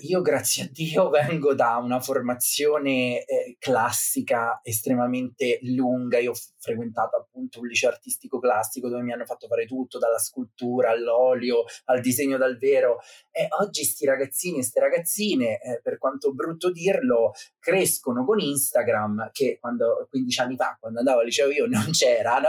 io, 0.00 0.22
grazie 0.22 0.64
a 0.64 0.68
Dio, 0.70 1.08
vengo 1.10 1.54
da 1.54 1.76
una 1.76 2.00
formazione 2.00 3.24
eh, 3.24 3.56
classica 3.58 4.60
estremamente 4.62 5.60
lunga. 5.62 6.18
Io 6.18 6.32
ho 6.32 6.36
frequentato 6.58 7.16
appunto 7.16 7.60
un 7.60 7.66
liceo 7.66 7.90
artistico 7.90 8.40
classico 8.40 8.88
dove 8.88 9.02
mi 9.02 9.12
hanno 9.12 9.24
fatto 9.24 9.46
fare 9.46 9.66
tutto, 9.66 9.98
dalla 9.98 10.18
scultura 10.18 10.90
all'olio 10.90 11.64
al 11.86 12.00
disegno 12.00 12.36
dal 12.36 12.58
vero. 12.58 12.98
E 13.30 13.46
oggi 13.60 13.84
sti 13.84 14.04
ragazzini 14.04 14.54
e 14.54 14.58
queste 14.58 14.80
ragazzine, 14.80 15.60
eh, 15.60 15.80
per 15.80 15.98
quanto 15.98 16.34
brutto 16.34 16.72
dirlo, 16.72 17.32
crescono 17.60 18.24
con 18.24 18.40
Instagram, 18.40 19.30
che 19.32 19.58
quando 19.60 20.08
15 20.10 20.40
anni 20.40 20.56
fa, 20.56 20.76
quando 20.80 20.98
andavo 20.98 21.20
al 21.20 21.26
liceo 21.26 21.50
io, 21.50 21.66
non 21.70 21.90
c'era, 21.92 22.38
no? 22.38 22.48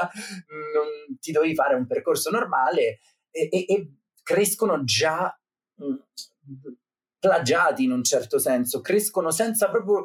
non 0.74 1.18
ti 1.20 1.32
dovevi 1.32 1.54
fare 1.54 1.76
un 1.76 1.86
percorso 1.86 2.32
normale 2.32 3.00
e, 3.30 3.50
e, 3.52 3.66
e 3.68 3.94
crescono 4.24 4.84
già. 4.84 5.32
Mh, 5.76 5.86
mm, 5.86 6.74
plagiati 7.20 7.84
in 7.84 7.92
un 7.92 8.04
certo 8.04 8.40
senso, 8.40 8.82
crescono 8.82 9.30
senza 9.30 9.70
proprio 9.70 10.04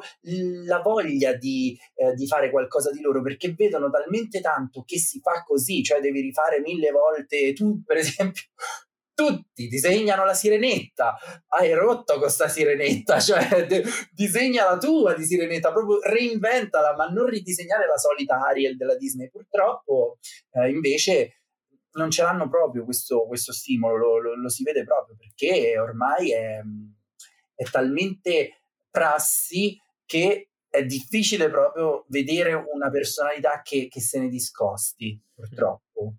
la 0.65 0.81
voglia 0.81 1.33
di, 1.33 1.77
eh, 1.95 2.13
di, 2.13 2.27
fare 2.27 2.51
qualcosa 2.51 2.91
di 2.91 3.01
loro 3.01 3.21
perché 3.21 3.53
vedono 3.53 3.89
talmente 3.89 4.41
tanto 4.41 4.83
che 4.85 4.99
si 4.99 5.19
fa 5.21 5.43
così, 5.43 5.81
cioè 5.81 6.01
devi 6.01 6.21
rifare 6.21 6.59
mille 6.59 6.91
volte 6.91 7.53
tu, 7.53 7.81
per 7.83 7.97
esempio. 7.97 8.43
Tutti 9.15 9.69
disegnano 9.69 10.25
la 10.25 10.33
sirenetta, 10.33 11.15
hai 11.47 11.71
rotto 11.71 12.19
con 12.19 12.29
sta 12.29 12.49
sirenetta, 12.49 13.17
cioè 13.23 13.65
de- 13.65 13.85
disegna 14.11 14.69
la 14.69 14.77
tua 14.77 15.13
di 15.13 15.23
sirenetta, 15.23 15.71
proprio 15.71 16.01
reinventala, 16.01 16.93
ma 16.97 17.07
non 17.07 17.27
ridisegnare 17.27 17.87
la 17.87 17.97
solita 17.97 18.45
Ariel 18.45 18.75
della 18.75 18.97
Disney. 18.97 19.29
Purtroppo, 19.29 20.17
eh, 20.51 20.69
invece, 20.69 21.43
non 21.95 22.11
ce 22.11 22.23
l'hanno 22.23 22.49
proprio 22.49 22.83
questo, 22.83 23.25
questo 23.25 23.53
stimolo, 23.53 23.95
lo, 23.95 24.19
lo, 24.19 24.35
lo, 24.35 24.49
si 24.49 24.63
vede 24.63 24.83
proprio 24.83 25.15
perché 25.17 25.79
ormai 25.79 26.33
è, 26.33 26.59
è 27.55 27.63
talmente 27.63 28.61
prassi 28.89 29.79
che 30.05 30.49
è 30.69 30.85
difficile 30.85 31.49
proprio 31.49 32.05
vedere 32.09 32.53
una 32.53 32.89
personalità 32.89 33.61
che, 33.61 33.87
che 33.87 34.01
se 34.01 34.19
ne 34.19 34.27
discosti, 34.27 35.19
purtroppo. 35.33 36.15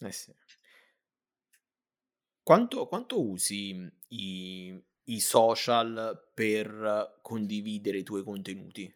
Eh 0.00 0.12
sì. 0.12 0.34
Quanto, 2.42 2.86
quanto 2.86 3.20
usi 3.20 3.90
i, 4.08 4.80
i, 5.04 5.20
social 5.20 6.30
per 6.32 7.18
condividere 7.22 7.98
i 7.98 8.02
tuoi 8.02 8.22
contenuti? 8.22 8.92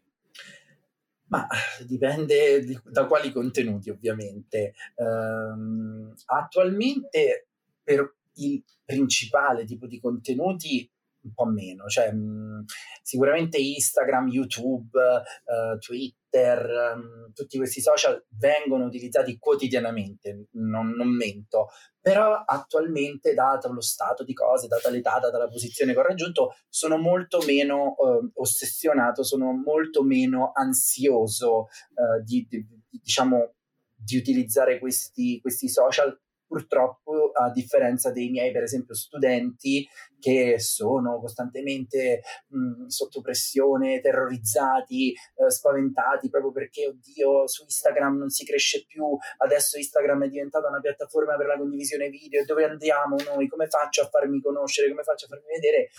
Ma 1.27 1.47
dipende 1.87 2.81
da 2.85 3.07
quali 3.07 3.33
contenuti, 3.33 3.91
ovviamente. 3.91 4.75
Um, 4.97 6.15
attualmente 6.27 7.49
per 7.83 8.15
il 8.35 8.63
principale 8.85 9.65
tipo 9.65 9.87
di 9.87 9.99
contenuti 9.99 10.89
un 11.23 11.33
po' 11.35 11.45
meno, 11.45 11.87
cioè, 11.87 12.13
mh, 12.13 12.65
sicuramente 13.03 13.59
Instagram, 13.59 14.29
YouTube, 14.29 14.99
uh, 14.99 15.79
Twitter, 15.79 16.95
um, 16.95 17.33
tutti 17.33 17.59
questi 17.59 17.81
social 17.81 18.25
vengono 18.39 18.85
utilizzati 18.85 19.39
quotidianamente, 19.39 20.47
non, 20.53 20.91
non, 20.91 21.09
mento, 21.09 21.69
però 22.01 22.43
attualmente, 22.47 23.35
dato 23.35 23.73
lo 23.73 23.81
stato 23.81 24.25
di 24.25 24.33
cose, 24.33 24.69
data 24.69 24.89
l'età, 24.91 25.19
data 25.19 25.39
la 25.39 25.49
posizione 25.49 25.93
che 25.93 25.99
ho 25.99 26.03
raggiunto, 26.05 26.55
sono 26.69 26.97
molto 26.97 27.41
meno 27.45 27.95
uh, 27.99 28.31
ossessionato, 28.35 29.23
sono 29.23 29.53
molto 29.53 30.03
meno 30.03 30.53
ansioso 30.55 31.69
uh, 31.95 32.23
di, 32.25 32.47
di, 32.49 32.67
diciamo, 32.89 33.55
di 33.95 34.17
utilizzare 34.17 34.79
questi, 34.79 35.39
questi 35.41 35.69
social 35.69 36.19
purtroppo 36.51 37.31
a 37.31 37.49
differenza 37.53 38.11
dei 38.11 38.29
miei, 38.29 38.51
per 38.51 38.65
esempio, 38.65 38.93
studenti 38.93 39.87
che 40.19 40.59
sono 40.59 41.21
costantemente 41.21 42.23
mh, 42.49 42.87
sotto 42.87 43.21
pressione, 43.21 44.01
terrorizzati, 44.01 45.13
eh, 45.13 45.49
spaventati 45.49 46.29
proprio 46.29 46.51
perché, 46.51 46.89
oddio, 46.89 47.47
su 47.47 47.63
Instagram 47.63 48.19
non 48.19 48.31
si 48.31 48.45
cresce 48.45 48.85
più, 48.85 49.17
adesso 49.39 49.79
Instagram 49.79 50.25
è 50.25 50.29
diventata 50.29 50.69
una 50.69 50.81
piattaforma 50.81 51.37
per 51.37 51.47
la 51.47 51.57
condivisione 51.57 52.09
video, 52.09 52.45
dove 52.45 52.65
andiamo 52.65 53.15
noi, 53.33 53.47
come 53.47 53.69
faccio 53.69 54.03
a 54.03 54.09
farmi 54.09 54.41
conoscere, 54.41 54.91
come 54.91 55.05
faccio 55.05 55.27
a 55.27 55.29
farmi 55.29 55.47
vedere? 55.55 55.91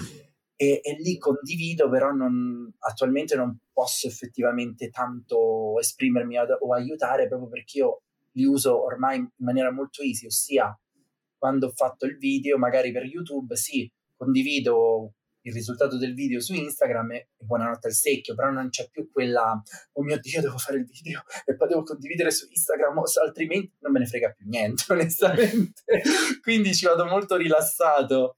E, 0.58 0.82
e, 0.84 0.96
lì 1.00 1.18
condivido, 1.18 1.90
però 1.90 2.12
non, 2.12 2.72
attualmente 2.80 3.36
non 3.36 3.58
posso 3.72 4.06
effettivamente 4.06 4.90
tanto 4.90 5.80
esprimermi 5.80 6.38
ad, 6.38 6.50
o 6.60 6.74
aiutare 6.74 7.28
proprio 7.30 7.48
perché 7.48 7.78
io 7.80 8.02
li 8.34 8.46
uso 8.46 8.84
ormai 8.84 9.18
in 9.18 9.30
maniera 9.38 9.72
molto 9.72 10.02
easy, 10.02 10.26
ossia 10.26 10.76
quando 11.38 11.68
ho 11.68 11.72
fatto 11.72 12.06
il 12.06 12.18
video, 12.18 12.60
magari 12.60 12.92
per 12.92 13.04
YouTube, 13.04 13.56
sì, 13.56 13.92
condivido 14.16 15.14
il 15.44 15.54
risultato 15.54 15.98
del 15.98 16.14
video 16.14 16.40
su 16.40 16.54
Instagram 16.54 17.14
e 17.14 17.30
buonanotte 17.40 17.88
al 17.88 17.94
secchio, 17.94 18.36
però 18.36 18.52
non 18.52 18.70
c'è 18.70 18.90
più 18.92 19.10
quella, 19.12 19.60
oh 19.94 20.04
mio 20.04 20.20
Dio, 20.20 20.42
devo 20.42 20.60
fare 20.60 20.78
il 20.78 20.86
video 20.86 21.24
e 21.46 21.56
poi 21.56 21.70
devo 21.70 21.82
condividere 21.82 22.30
su 22.30 22.46
Instagram, 22.48 23.02
altrimenti 23.26 23.74
non 23.80 23.92
me 23.92 24.00
ne 24.00 24.06
frega 24.06 24.30
più 24.32 24.46
niente, 24.48 24.84
onestamente. 24.94 25.82
Quindi 26.42 26.76
ci 26.76 26.86
vado 26.86 27.06
molto 27.06 27.38
rilassato. 27.38 28.38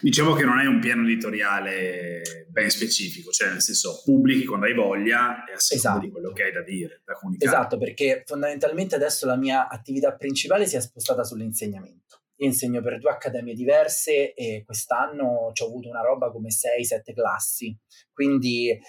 Diciamo 0.00 0.34
che 0.34 0.44
non 0.44 0.58
hai 0.58 0.66
un 0.66 0.80
piano 0.80 1.02
editoriale 1.02 2.46
ben 2.48 2.70
specifico, 2.70 3.30
cioè 3.30 3.50
nel 3.50 3.60
senso 3.60 4.02
pubblichi 4.04 4.46
quando 4.46 4.66
hai 4.66 4.74
voglia 4.74 5.44
e 5.44 5.52
a 5.52 5.58
seconda 5.58 5.88
esatto. 5.88 5.98
di 6.06 6.10
quello 6.10 6.32
che 6.32 6.42
hai 6.44 6.52
da 6.52 6.62
dire, 6.62 7.02
da 7.04 7.14
comunicare. 7.14 7.50
Esatto, 7.50 7.78
perché 7.78 8.22
fondamentalmente 8.24 8.94
adesso 8.94 9.26
la 9.26 9.36
mia 9.36 9.68
attività 9.68 10.14
principale 10.14 10.66
si 10.66 10.76
è 10.76 10.80
spostata 10.80 11.24
sull'insegnamento. 11.24 12.22
Io 12.38 12.48
insegno 12.48 12.82
per 12.82 12.98
due 12.98 13.10
accademie 13.10 13.54
diverse 13.54 14.34
e 14.34 14.62
quest'anno 14.64 15.24
ho 15.24 15.64
avuto 15.64 15.88
una 15.88 16.02
roba 16.02 16.30
come 16.30 16.48
6-7 16.50 17.14
classi, 17.14 17.74
quindi 18.12 18.70
eh, 18.70 18.80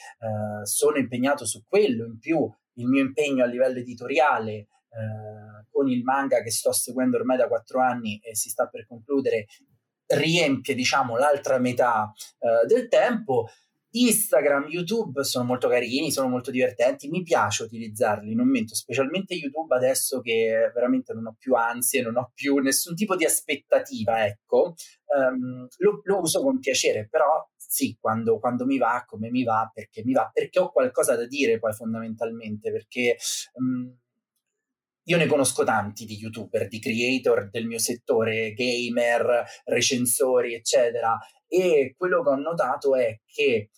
sono 0.64 0.98
impegnato 0.98 1.46
su 1.46 1.64
quello, 1.66 2.06
in 2.06 2.20
più 2.20 2.50
il 2.74 2.88
mio 2.88 3.02
impegno 3.02 3.44
a 3.44 3.48
livello 3.48 3.80
editoriale 3.80 4.54
eh, 4.54 5.66
con 5.70 5.88
il 5.88 6.04
manga 6.04 6.42
che 6.42 6.52
sto 6.52 6.72
seguendo 6.72 7.18
ormai 7.18 7.38
da 7.38 7.48
quattro 7.48 7.82
anni 7.82 8.20
e 8.22 8.36
si 8.36 8.50
sta 8.50 8.68
per 8.68 8.86
concludere 8.86 9.46
riempie 10.08 10.76
diciamo 10.76 11.18
l'altra 11.18 11.60
metà 11.60 12.12
uh, 12.40 12.66
del 12.66 12.88
tempo. 12.88 13.48
Instagram, 13.90 14.68
YouTube 14.68 15.24
sono 15.24 15.46
molto 15.46 15.68
carini, 15.68 16.12
sono 16.12 16.28
molto 16.28 16.52
divertenti, 16.52 17.10
mi 17.10 17.24
piace 17.24 17.64
utilizzarli, 17.64 18.36
non 18.36 18.50
mento, 18.50 18.76
specialmente 18.76 19.34
YouTube 19.34 19.74
adesso 19.76 20.20
che 20.20 20.72
veramente 20.74 21.14
non 21.14 21.28
ho 21.28 21.36
più 21.38 21.54
ansie, 21.56 22.02
non 22.02 22.18
ho 22.18 22.32
più 22.34 22.58
nessun 22.58 22.96
tipo 22.96 23.16
di 23.16 23.26
aspettativa, 23.26 24.26
ecco, 24.26 24.76
um, 25.16 25.68
lo, 25.78 26.02
lo, 26.04 26.20
uso 26.20 26.42
con 26.42 26.60
piacere, 26.60 27.08
però 27.10 27.48
sì, 27.56 27.98
quando, 28.00 28.40
quando, 28.40 28.66
mi 28.66 28.78
va, 28.78 29.04
come 29.08 29.30
mi 29.32 29.44
va, 29.44 29.70
perché 29.74 30.04
mi 30.04 30.14
va, 30.14 30.30
perché 30.32 30.60
ho 30.60 30.72
qualcosa 30.72 31.16
da 31.16 31.26
dire 31.26 31.58
poi 31.58 31.74
fondamentalmente, 31.74 32.72
perché... 32.72 33.18
Um, 33.54 33.98
io 35.08 35.18
ne 35.18 35.26
conosco 35.26 35.64
tanti 35.64 36.06
di 36.06 36.18
youtuber, 36.18 36.68
di 36.68 36.80
creator 36.80 37.50
del 37.50 37.66
mio 37.66 37.80
settore, 37.80 38.54
gamer, 38.54 39.46
recensori, 39.66 40.54
eccetera. 40.54 41.18
E 41.48 41.96
quello 41.98 42.22
che 42.24 42.30
ho 42.30 42.36
notato 42.36 42.96
è 42.96 43.22
che 43.26 43.44
eh, 43.44 43.70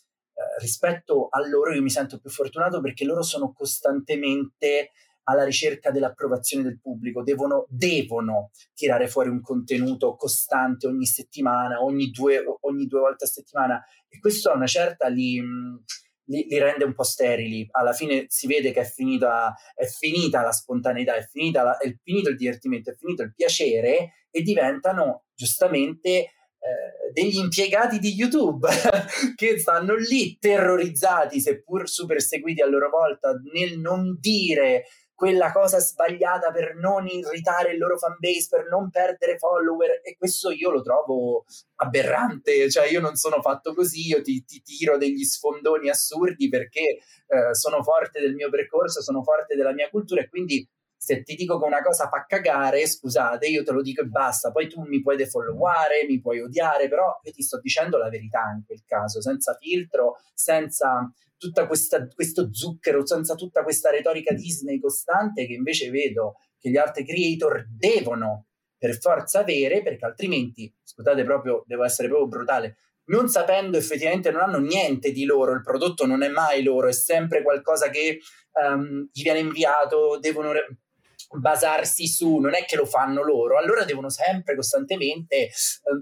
rispetto 0.60 1.28
a 1.30 1.46
loro 1.48 1.72
io 1.72 1.84
mi 1.84 1.90
sento 1.90 2.20
più 2.20 2.32
fortunato 2.32 2.82
perché 2.82 3.06
loro 3.06 3.22
sono 3.22 3.54
costantemente 3.54 4.92
alla 5.24 5.44
ricerca 5.44 5.92
dell'approvazione 5.92 6.64
del 6.64 6.80
pubblico, 6.80 7.22
devono, 7.22 7.68
devono 7.70 8.50
tirare 8.74 9.08
fuori 9.08 9.30
un 9.30 9.42
contenuto 9.42 10.16
costante 10.16 10.88
ogni 10.88 11.06
settimana, 11.06 11.84
ogni 11.84 12.10
due, 12.10 12.44
ogni 12.62 12.88
due 12.88 13.02
volte 13.02 13.26
a 13.26 13.28
settimana 13.28 13.84
e 14.08 14.18
questo 14.18 14.50
a 14.50 14.56
una 14.56 14.66
certa 14.66 15.08
li, 15.08 15.40
li, 16.30 16.46
li, 16.48 16.58
rende 16.58 16.86
un 16.86 16.94
po' 16.94 17.04
sterili. 17.04 17.68
Alla 17.72 17.94
fine 17.94 18.26
si 18.30 18.48
vede 18.48 18.72
che 18.72 18.82
è 18.82 18.86
finita, 18.86 19.54
è 19.76 19.86
finita 19.86 20.42
la 20.42 20.52
spontaneità, 20.52 21.16
è, 21.16 21.26
finita 21.26 21.64
la, 21.64 21.78
è 21.78 21.94
finito 22.02 22.30
il 22.30 22.38
divertimento, 22.38 22.92
è 22.92 22.96
finito 22.96 23.24
il 23.24 23.34
piacere 23.34 24.14
e 24.32 24.42
diventano 24.42 25.26
giustamente 25.34 26.10
eh, 26.10 26.32
degli 27.14 27.38
impiegati 27.38 28.00
di 28.00 28.14
YouTube 28.14 28.68
che 29.36 29.60
stanno 29.60 29.96
lì 29.96 30.38
terrorizzati, 30.40 31.40
seppur 31.40 31.90
super 31.90 32.22
seguiti 32.22 32.62
a 32.62 32.68
loro 32.68 32.90
volta, 32.90 33.34
nel 33.54 33.80
non 33.80 34.18
dire 34.20 34.86
quella 35.20 35.52
cosa 35.52 35.80
sbagliata 35.80 36.50
per 36.50 36.76
non 36.76 37.06
irritare 37.06 37.74
il 37.74 37.78
loro 37.78 37.98
fanbase, 37.98 38.48
per 38.50 38.70
non 38.70 38.90
perdere 38.90 39.38
follower 39.38 40.00
e 40.02 40.16
questo 40.18 40.50
io 40.50 40.72
lo 40.72 40.82
trovo 40.82 41.44
aberrante, 41.76 42.70
cioè 42.72 42.88
io 42.88 43.02
non 43.02 43.18
sono 43.18 43.42
fatto 43.42 43.74
così, 43.74 44.08
io 44.08 44.22
ti, 44.22 44.46
ti 44.46 44.62
tiro 44.62 44.98
degli 44.98 45.26
sfondoni 45.26 45.90
assurdi 45.90 46.48
perché 46.48 47.00
eh, 47.28 47.54
sono 47.54 47.84
forte 47.84 48.22
del 48.22 48.34
mio 48.34 48.50
percorso, 48.50 49.02
sono 49.02 49.22
forte 49.22 49.58
della 49.58 49.74
mia 49.74 49.90
cultura 49.90 50.22
e 50.22 50.30
quindi 50.30 50.66
se 50.96 51.22
ti 51.24 51.36
dico 51.36 51.60
che 51.60 51.66
una 51.66 51.82
cosa 51.82 52.08
fa 52.08 52.24
cagare, 52.26 52.88
scusate, 52.88 53.46
io 53.48 53.64
te 53.64 53.74
lo 53.74 53.82
dico 53.82 54.02
e 54.02 54.06
basta, 54.06 54.52
poi 54.52 54.70
tu 54.70 54.84
mi 54.84 55.02
puoi 55.02 55.18
defolloware, 55.18 56.06
mi 56.08 56.22
puoi 56.22 56.40
odiare, 56.40 56.88
però 56.88 57.20
io 57.24 57.32
ti 57.34 57.42
sto 57.42 57.60
dicendo 57.60 57.98
la 57.98 58.08
verità 58.08 58.54
in 58.56 58.64
quel 58.66 58.84
caso, 58.86 59.22
senza 59.22 59.54
filtro, 59.60 60.16
senza 60.34 61.12
tutto 61.40 61.66
questo 61.66 62.50
zucchero, 62.52 63.06
senza 63.08 63.34
tutta 63.34 63.64
questa 63.64 63.90
retorica 63.90 64.34
Disney 64.34 64.80
costante 64.80 65.48
che 65.48 65.54
invece 65.54 65.90
vedo 65.90 66.36
che 66.60 66.70
gli 66.70 66.78
art 66.78 67.04
creator 67.04 67.66
devono 67.70 68.48
per 68.78 69.00
forza 69.00 69.40
avere, 69.40 69.82
perché 69.82 70.06
altrimenti, 70.06 70.72
scusate 70.84 71.24
proprio, 71.24 71.64
devo 71.66 71.84
essere 71.84 72.08
proprio 72.08 72.28
brutale, 72.28 72.78
non 73.06 73.28
sapendo 73.28 73.78
effettivamente 73.78 74.32
non 74.32 74.42
hanno 74.42 74.60
niente 74.60 75.12
di 75.12 75.26
loro, 75.26 75.54
il 75.54 75.62
prodotto 75.62 76.06
non 76.06 76.22
è 76.22 76.30
mai 76.30 76.62
loro, 76.62 76.88
è 76.88 76.94
sempre 76.94 77.42
qualcosa 77.42 77.90
che 77.90 78.20
um, 78.62 79.10
gli 79.12 79.24
viene 79.24 79.40
inviato, 79.40 80.20
devono 80.20 80.52
basarsi 81.38 82.08
su, 82.08 82.38
non 82.38 82.56
è 82.56 82.66
che 82.66 82.76
lo 82.76 82.86
fanno 82.86 83.24
loro, 83.24 83.58
allora 83.58 83.86
devono 83.86 84.10
sempre 84.10 84.56
costantemente 84.56 85.36
eh, 85.36 85.52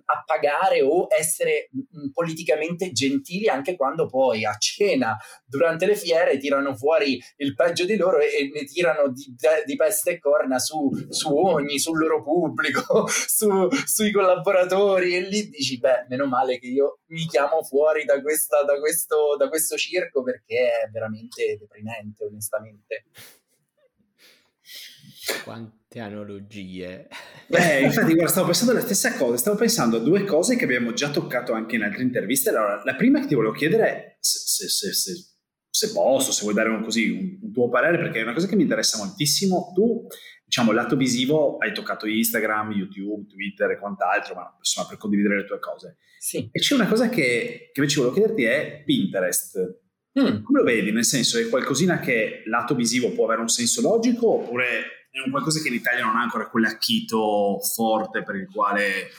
appagare 0.06 0.82
o 0.82 1.08
essere 1.10 1.70
mh, 1.72 1.80
mm, 1.80 2.10
politicamente 2.12 2.92
gentili 2.92 3.50
anche 3.50 3.76
quando 3.76 4.08
poi 4.08 4.46
a 4.46 4.56
cena 4.58 5.18
durante 5.46 5.86
le 5.86 5.96
fiere 5.96 6.38
tirano 6.38 6.76
fuori 6.76 7.22
il 7.38 7.54
peggio 7.56 7.86
di 7.86 7.98
loro 7.98 8.20
e, 8.20 8.28
e 8.28 8.52
ne 8.54 8.64
tirano 8.66 9.10
di, 9.10 9.36
di, 9.66 9.76
peste 9.76 10.12
e 10.12 10.20
corna 10.20 10.60
su, 10.60 10.90
su 11.10 11.36
ogni, 11.36 11.80
sul 11.80 11.98
loro 11.98 12.24
pubblico, 12.24 13.08
su, 13.08 13.68
sui 13.86 14.12
collaboratori 14.12 15.16
e 15.16 15.22
lì 15.22 15.50
dici 15.50 15.78
beh 15.78 16.06
meno 16.10 16.26
male 16.26 16.60
che 16.60 16.68
io 16.68 17.00
mi 17.08 17.26
chiamo 17.28 17.64
fuori 17.64 18.06
da, 18.06 18.22
questa, 18.22 18.64
da, 18.64 18.80
questo, 18.80 19.36
da 19.38 19.50
questo 19.50 19.78
circo 19.78 20.24
perché 20.24 20.84
è 20.84 20.90
veramente 20.90 21.58
deprimente 21.58 22.26
onestamente. 22.26 23.06
Quante 25.44 26.00
analogie. 26.00 27.08
Eh, 27.50 27.82
infatti, 27.84 28.14
guarda, 28.14 28.28
stavo 28.32 28.48
pensando 28.48 28.74
la 28.74 28.82
stessa 28.82 29.16
cosa. 29.16 29.38
Stavo 29.38 29.58
pensando 29.58 29.98
a 29.98 30.00
due 30.00 30.24
cose 30.24 30.56
che 30.56 30.64
abbiamo 30.64 30.94
già 30.94 31.10
toccato 31.10 31.54
anche 31.54 31.76
in 31.76 31.84
altre 31.84 32.04
interviste. 32.04 32.50
Allora, 32.50 32.82
la 32.84 32.96
prima 32.96 33.20
che 33.20 33.28
ti 33.28 33.36
volevo 33.36 33.54
chiedere 33.54 33.88
è 33.88 34.18
se, 34.20 34.68
se, 34.68 34.94
se, 34.94 35.14
se 35.70 35.92
posso, 35.92 36.32
se 36.32 36.44
vuoi 36.44 36.54
dare 36.54 36.70
un, 36.70 36.84
così, 36.84 37.10
un, 37.10 37.40
un, 37.42 37.52
tuo 37.52 37.70
parere, 37.70 37.98
perché 37.98 38.20
è 38.20 38.24
una 38.24 38.34
cosa 38.34 38.48
che 38.48 38.56
mi 38.56 38.64
interessa 38.64 38.98
moltissimo. 38.98 39.72
Tu, 39.74 40.08
diciamo, 40.44 40.72
lato 40.72 40.96
visivo, 40.96 41.58
hai 41.58 41.74
toccato 41.74 42.08
Instagram, 42.08 42.72
YouTube, 42.72 43.28
Twitter 43.28 43.72
e 43.72 43.80
quant'altro, 43.80 44.36
ma 44.36 44.56
insomma, 44.58 44.88
per 44.88 44.98
condividere 44.98 45.38
le 45.38 45.46
tue 45.46 45.60
cose. 45.60 45.98
Sì. 46.20 46.50
E 46.52 46.60
c'è 46.60 46.74
una 46.74 46.88
cosa 46.88 47.10
che, 47.10 47.70
che 47.72 47.80
invece 47.80 48.00
volevo 48.00 48.16
chiederti 48.16 48.44
è 48.44 48.84
Pinterest. 48.86 49.86
Mm. 50.20 50.42
Come 50.42 50.60
lo 50.60 50.64
vedi? 50.64 50.92
Nel 50.92 51.06
senso, 51.06 51.38
è 51.38 51.48
qualcosina 51.48 52.00
che 52.00 52.42
lato 52.46 52.74
visivo 52.74 53.12
può 53.12 53.26
avere 53.26 53.42
un 53.42 53.50
senso 53.50 53.82
logico 53.82 54.30
oppure 54.30 54.97
è 55.22 55.26
un 55.26 55.32
qualcosa 55.32 55.60
che 55.60 55.68
in 55.68 55.74
Italia 55.74 56.06
non 56.06 56.16
ha 56.16 56.22
ancora 56.22 56.50
quell'acchito 56.50 57.60
forte 57.60 58.24
per 58.24 58.36
il 58.36 58.48
quale 58.50 59.10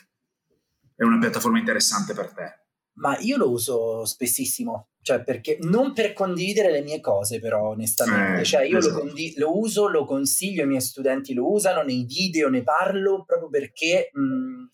è 0.95 1.03
una 1.05 1.19
piattaforma 1.19 1.59
interessante 1.59 2.15
per 2.15 2.33
te. 2.33 2.63
Ma 2.99 3.17
io 3.19 3.37
lo 3.37 3.51
uso 3.51 4.05
spessissimo, 4.05 4.89
cioè 5.03 5.23
perché 5.23 5.59
non 5.61 5.93
per 5.93 6.13
condividere 6.13 6.73
le 6.73 6.83
mie 6.83 7.01
cose, 7.01 7.39
però 7.39 7.69
onestamente, 7.69 8.41
eh, 8.41 8.45
cioè 8.45 8.63
io 8.63 8.79
esatto. 8.79 8.95
lo, 8.95 9.01
condi- 9.01 9.35
lo, 9.37 9.57
uso, 9.57 9.87
lo 9.87 10.05
consiglio, 10.05 10.65
i 10.65 10.67
miei 10.67 10.81
studenti 10.81 11.33
lo 11.33 11.51
usano, 11.51 11.83
nei 11.83 12.05
video 12.05 12.49
ne 12.49 12.65
parlo 12.65 13.25
proprio 13.25 13.49
perché 13.49 14.11
mh, 14.13 14.65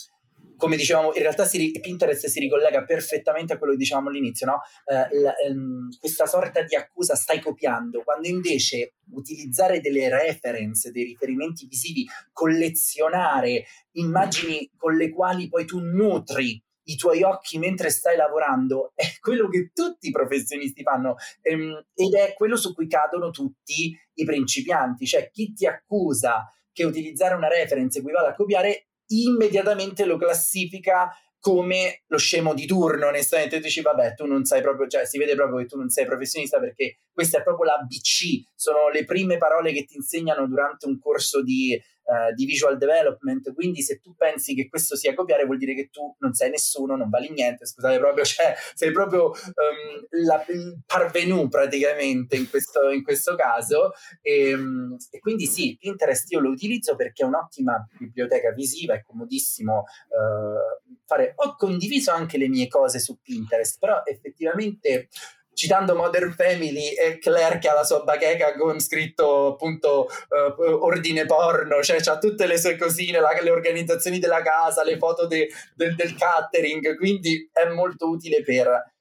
come 0.64 0.76
dicevamo, 0.76 1.12
in 1.12 1.20
realtà 1.20 1.44
si, 1.44 1.78
Pinterest 1.78 2.26
si 2.26 2.40
ricollega 2.40 2.84
perfettamente 2.84 3.52
a 3.52 3.58
quello 3.58 3.74
che 3.74 3.80
dicevamo 3.80 4.08
all'inizio, 4.08 4.46
no? 4.46 4.60
eh, 4.86 5.20
la, 5.20 5.36
ehm, 5.36 5.90
questa 5.98 6.24
sorta 6.24 6.62
di 6.62 6.74
accusa 6.74 7.14
stai 7.14 7.38
copiando, 7.38 8.02
quando 8.02 8.28
invece 8.28 8.94
utilizzare 9.10 9.80
delle 9.80 10.08
reference, 10.08 10.90
dei 10.90 11.04
riferimenti 11.04 11.66
visivi, 11.66 12.06
collezionare 12.32 13.64
immagini 13.92 14.70
con 14.74 14.96
le 14.96 15.10
quali 15.10 15.48
poi 15.48 15.66
tu 15.66 15.80
nutri 15.80 16.58
i 16.84 16.96
tuoi 16.96 17.22
occhi 17.22 17.58
mentre 17.58 17.90
stai 17.90 18.16
lavorando 18.16 18.92
è 18.96 19.04
quello 19.20 19.48
che 19.48 19.70
tutti 19.74 20.08
i 20.08 20.12
professionisti 20.12 20.82
fanno 20.82 21.16
ehm, 21.42 21.88
ed 21.92 22.14
è 22.14 22.32
quello 22.32 22.56
su 22.56 22.72
cui 22.72 22.88
cadono 22.88 23.28
tutti 23.28 23.94
i 24.14 24.24
principianti, 24.24 25.04
cioè 25.04 25.28
chi 25.30 25.52
ti 25.52 25.66
accusa 25.66 26.50
che 26.72 26.84
utilizzare 26.84 27.34
una 27.34 27.48
reference 27.48 27.98
equivale 27.98 28.28
a 28.28 28.34
copiare, 28.34 28.88
immediatamente 29.08 30.04
lo 30.04 30.16
classifica 30.16 31.10
come 31.44 32.04
lo 32.06 32.16
scemo 32.16 32.54
di 32.54 32.64
turno, 32.64 33.08
onestamente, 33.08 33.56
tu 33.56 33.64
dici 33.64 33.82
vabbè, 33.82 34.14
tu 34.14 34.24
non 34.24 34.46
sai 34.46 34.62
proprio, 34.62 34.88
cioè 34.88 35.04
si 35.04 35.18
vede 35.18 35.34
proprio 35.34 35.58
che 35.58 35.66
tu 35.66 35.76
non 35.76 35.90
sei 35.90 36.06
professionista 36.06 36.58
perché 36.58 37.00
questa 37.12 37.38
è 37.38 37.42
proprio 37.42 37.66
l'ABC, 37.66 38.52
sono 38.54 38.88
le 38.88 39.04
prime 39.04 39.36
parole 39.36 39.72
che 39.72 39.84
ti 39.84 39.96
insegnano 39.96 40.46
durante 40.46 40.86
un 40.86 40.98
corso 40.98 41.42
di 41.42 41.78
uh, 42.04 42.34
di 42.34 42.44
visual 42.44 42.76
development, 42.76 43.52
quindi 43.54 43.82
se 43.82 44.00
tu 44.00 44.14
pensi 44.14 44.54
che 44.54 44.68
questo 44.68 44.96
sia 44.96 45.14
copiare 45.14 45.44
vuol 45.44 45.58
dire 45.58 45.74
che 45.74 45.88
tu 45.90 46.14
non 46.18 46.32
sei 46.32 46.50
nessuno, 46.50 46.96
non 46.96 47.08
vali 47.08 47.30
niente, 47.30 47.66
scusate 47.66 47.98
proprio, 47.98 48.24
cioè 48.24 48.54
sei 48.74 48.92
proprio 48.92 49.26
um, 49.30 50.06
la, 50.24 50.44
il 50.48 50.82
parvenu 50.86 51.48
praticamente 51.48 52.36
in 52.36 52.48
questo, 52.48 52.90
in 52.90 53.02
questo 53.02 53.34
caso 53.34 53.92
e, 54.20 54.54
um, 54.54 54.96
e, 55.10 55.18
quindi 55.20 55.46
sì, 55.46 55.76
Pinterest 55.78 56.30
io 56.32 56.40
lo 56.40 56.50
utilizzo 56.50 56.96
perché 56.96 57.22
è 57.22 57.26
un'ottima 57.26 57.86
biblioteca 57.98 58.52
visiva, 58.52 58.94
è 58.94 59.02
comodissimo 59.02 59.78
uh, 59.78 60.94
fare, 61.04 61.32
ho 61.36 61.54
condiviso 61.56 62.10
anche 62.10 62.38
le 62.38 62.48
mie 62.48 62.68
cose 62.68 62.98
su 62.98 63.18
Pinterest, 63.20 63.78
però 63.78 64.02
effettivamente 64.04 65.08
citando 65.54 65.94
Modern 65.94 66.32
Family 66.32 66.94
e 66.94 67.18
Claire 67.18 67.58
che 67.58 67.68
ha 67.68 67.74
la 67.74 67.84
sua 67.84 68.02
bacheca 68.02 68.54
con 68.54 68.80
scritto 68.80 69.52
appunto 69.52 70.08
uh, 70.08 70.84
ordine 70.84 71.24
porno, 71.26 71.82
cioè 71.82 71.98
ha 72.04 72.18
tutte 72.18 72.46
le 72.46 72.58
sue 72.58 72.76
cosine, 72.76 73.20
la, 73.20 73.30
le 73.40 73.50
organizzazioni 73.50 74.18
della 74.18 74.42
casa, 74.42 74.84
le 74.84 74.98
foto 74.98 75.26
de, 75.26 75.48
de, 75.74 75.94
del 75.94 76.14
catering, 76.16 76.96
quindi 76.96 77.48
è 77.52 77.68
molto 77.72 78.08
utile 78.08 78.42
per 78.42 78.92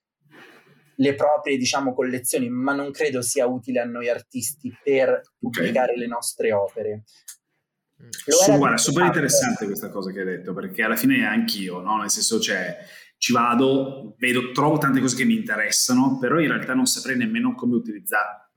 le 0.98 1.16
proprie 1.16 1.58
diciamo 1.58 1.94
collezioni, 1.94 2.50
ma 2.50 2.74
non 2.74 2.92
credo 2.92 3.22
sia 3.22 3.48
utile 3.48 3.80
a 3.80 3.86
noi 3.86 4.10
artisti 4.10 4.72
per 4.84 5.22
pubblicare 5.40 5.92
okay. 5.92 5.98
le 5.98 6.08
nostre 6.08 6.54
opere. 6.54 7.04
Su, 8.10 8.58
guarda, 8.58 8.78
super 8.78 9.06
interessante 9.06 9.66
questa 9.66 9.90
cosa 9.90 10.12
che 10.12 10.20
hai 10.20 10.26
detto, 10.26 10.54
perché 10.54 10.84
alla 10.84 10.98
fine 10.98 11.26
anch'io, 11.26 11.80
no? 11.80 11.98
Nel 11.98 12.10
senso 12.10 12.38
c'è 12.38 12.78
ci 13.24 13.32
vado, 13.32 14.16
vedo, 14.18 14.52
trovo 14.52 14.78
tante 14.78 15.00
cose 15.00 15.16
che 15.16 15.24
mi 15.24 15.36
interessano, 15.36 16.18
però 16.20 16.42
in 16.42 16.50
realtà 16.50 16.74
non 16.74 16.86
saprei 16.86 17.16
nemmeno 17.16 17.56
come 17.56 17.78
utilizzarle, 17.78 18.50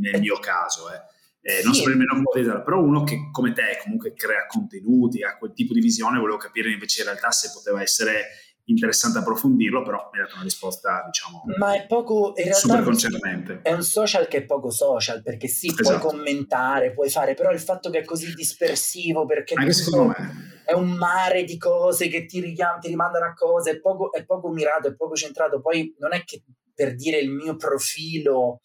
nel 0.00 0.22
mio 0.22 0.38
caso, 0.38 0.90
eh. 0.90 1.02
Eh, 1.42 1.62
non 1.62 1.74
saprei 1.74 1.96
nemmeno 1.96 2.14
come 2.14 2.28
utilizzarle, 2.30 2.62
però 2.62 2.80
uno 2.80 3.04
che 3.04 3.28
come 3.30 3.52
te 3.52 3.78
comunque 3.82 4.14
crea 4.14 4.46
contenuti, 4.46 5.22
ha 5.22 5.36
quel 5.36 5.52
tipo 5.52 5.74
di 5.74 5.80
visione, 5.80 6.18
volevo 6.18 6.38
capire 6.38 6.70
invece 6.70 7.02
in 7.02 7.08
realtà 7.08 7.30
se 7.30 7.50
poteva 7.52 7.82
essere 7.82 8.28
interessante 8.66 9.18
approfondirlo, 9.18 9.82
però 9.82 10.10
mi 10.12 10.18
ha 10.18 10.22
dato 10.22 10.34
una 10.34 10.44
risposta, 10.44 11.02
diciamo, 11.06 11.44
Ma 11.58 11.74
è 11.74 11.86
poco, 11.86 12.32
in 12.36 12.44
realtà 12.44 12.60
super 12.60 12.82
concernente. 12.82 13.60
È 13.62 13.72
un 13.72 13.82
social 13.82 14.26
che 14.28 14.38
è 14.38 14.44
poco 14.44 14.70
social, 14.70 15.22
perché 15.22 15.48
sì, 15.48 15.68
esatto. 15.68 15.98
puoi 15.98 16.12
commentare, 16.12 16.92
puoi 16.92 17.10
fare, 17.10 17.34
però 17.34 17.50
il 17.50 17.60
fatto 17.60 17.90
che 17.90 17.98
è 17.98 18.04
così 18.04 18.34
dispersivo, 18.34 19.24
perché 19.26 19.54
Anche 19.54 19.72
secondo 19.72 20.08
me 20.08 20.62
è 20.64 20.72
un 20.72 20.90
mare 20.90 21.44
di 21.44 21.56
cose 21.56 22.08
che 22.08 22.26
ti, 22.26 22.40
richiam- 22.40 22.80
ti 22.80 22.88
rimandano 22.88 23.26
a 23.26 23.34
cose, 23.34 23.70
è 23.70 23.80
poco, 23.80 24.12
è 24.12 24.24
poco 24.24 24.48
mirato, 24.50 24.88
è 24.88 24.96
poco 24.96 25.14
centrato. 25.14 25.60
Poi 25.60 25.94
non 25.98 26.12
è 26.12 26.24
che 26.24 26.42
per 26.74 26.96
dire 26.96 27.18
il 27.18 27.30
mio 27.30 27.56
profilo 27.56 28.60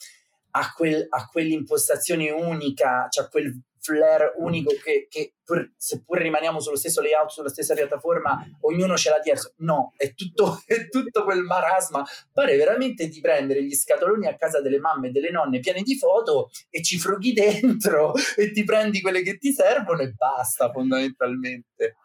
ha, 0.51 0.73
quel, 0.75 1.07
quell'impostazione 1.31 2.31
unica, 2.31 3.07
cioè 3.09 3.29
quel 3.29 3.55
flair 3.81 4.33
unico 4.37 4.71
che, 4.81 5.07
che 5.09 5.33
pur, 5.43 5.71
seppur 5.75 6.19
rimaniamo 6.19 6.59
sullo 6.59 6.77
stesso 6.77 7.01
layout, 7.01 7.29
sulla 7.29 7.49
stessa 7.49 7.73
piattaforma, 7.73 8.45
ognuno 8.61 8.95
ce 8.95 9.09
l'ha 9.09 9.19
diverso. 9.19 9.53
No, 9.57 9.93
è 9.97 10.13
tutto, 10.13 10.61
è 10.65 10.87
tutto 10.87 11.23
quel 11.23 11.41
marasma. 11.41 12.05
Pare 12.31 12.55
veramente 12.55 13.07
di 13.07 13.19
prendere 13.19 13.63
gli 13.63 13.73
scatoloni 13.73 14.27
a 14.27 14.35
casa 14.35 14.61
delle 14.61 14.79
mamme 14.79 15.07
e 15.07 15.11
delle 15.11 15.31
nonne 15.31 15.59
pieni 15.59 15.81
di 15.81 15.97
foto 15.97 16.49
e 16.69 16.81
ci 16.81 16.97
frughi 16.97 17.33
dentro 17.33 18.13
e 18.37 18.51
ti 18.51 18.63
prendi 18.63 19.01
quelle 19.01 19.21
che 19.23 19.37
ti 19.37 19.51
servono 19.51 20.01
e 20.01 20.11
basta 20.11 20.71
fondamentalmente. 20.71 21.95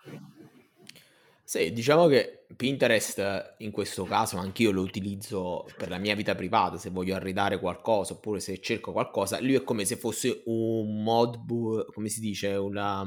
Sì, 1.48 1.72
diciamo 1.72 2.09
che 2.09 2.44
Pinterest 2.56 3.54
in 3.59 3.70
questo 3.70 4.02
caso 4.02 4.37
anch'io 4.37 4.72
lo 4.72 4.80
utilizzo 4.82 5.64
per 5.76 5.88
la 5.88 5.98
mia 5.98 6.16
vita 6.16 6.35
privata, 6.35 6.76
se 6.76 6.90
voglio 6.90 7.14
arredare 7.14 7.61
qualcosa 7.61 8.14
oppure 8.14 8.40
se 8.40 8.59
cerco 8.61 8.90
qualcosa, 8.90 9.40
lui 9.40 9.54
è 9.54 9.62
come 9.62 9.85
se 9.85 9.94
fosse 9.94 10.42
un 10.46 11.04
modboard, 11.04 11.92
come 11.92 12.09
si 12.09 12.18
dice, 12.18 12.48
una, 12.48 13.04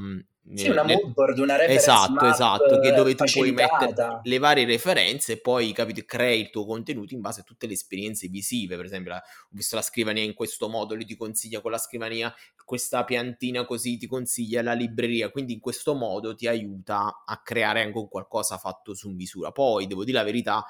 sì, 0.55 0.69
una 0.69 0.83
moodboard, 0.83 1.37
una 1.37 1.57
reference 1.57 1.83
Esatto, 1.83 2.25
esatto, 2.25 2.79
che 2.79 2.91
dove 2.91 3.13
tu 3.13 3.23
puoi 3.31 3.51
mettere 3.51 4.21
le 4.23 4.37
varie 4.39 4.65
referenze 4.65 5.33
e 5.33 5.39
poi 5.39 5.71
capito, 5.73 6.01
crei 6.05 6.41
il 6.41 6.49
tuo 6.49 6.65
contenuto 6.65 7.13
in 7.13 7.21
base 7.21 7.41
a 7.41 7.43
tutte 7.43 7.67
le 7.67 7.73
esperienze 7.73 8.27
visive. 8.27 8.75
Per 8.75 8.85
esempio, 8.85 9.11
la, 9.11 9.17
ho 9.17 9.49
visto 9.51 9.75
la 9.75 9.81
scrivania 9.81 10.23
in 10.23 10.33
questo 10.33 10.67
modo, 10.67 10.95
lui 10.95 11.05
ti 11.05 11.15
consiglia 11.15 11.61
quella 11.61 11.77
scrivania, 11.77 12.33
questa 12.65 13.03
piantina 13.03 13.65
così 13.65 13.97
ti 13.97 14.07
consiglia 14.07 14.63
la 14.63 14.73
libreria. 14.73 15.29
Quindi 15.29 15.53
in 15.53 15.59
questo 15.59 15.93
modo 15.93 16.33
ti 16.33 16.47
aiuta 16.47 17.23
a 17.25 17.41
creare 17.41 17.83
anche 17.83 17.97
un 17.97 18.07
qualcosa 18.07 18.57
fatto 18.57 18.95
su 18.95 19.09
misura. 19.09 19.51
Poi, 19.51 19.85
devo 19.85 20.03
dire 20.03 20.17
la 20.17 20.23
verità, 20.23 20.65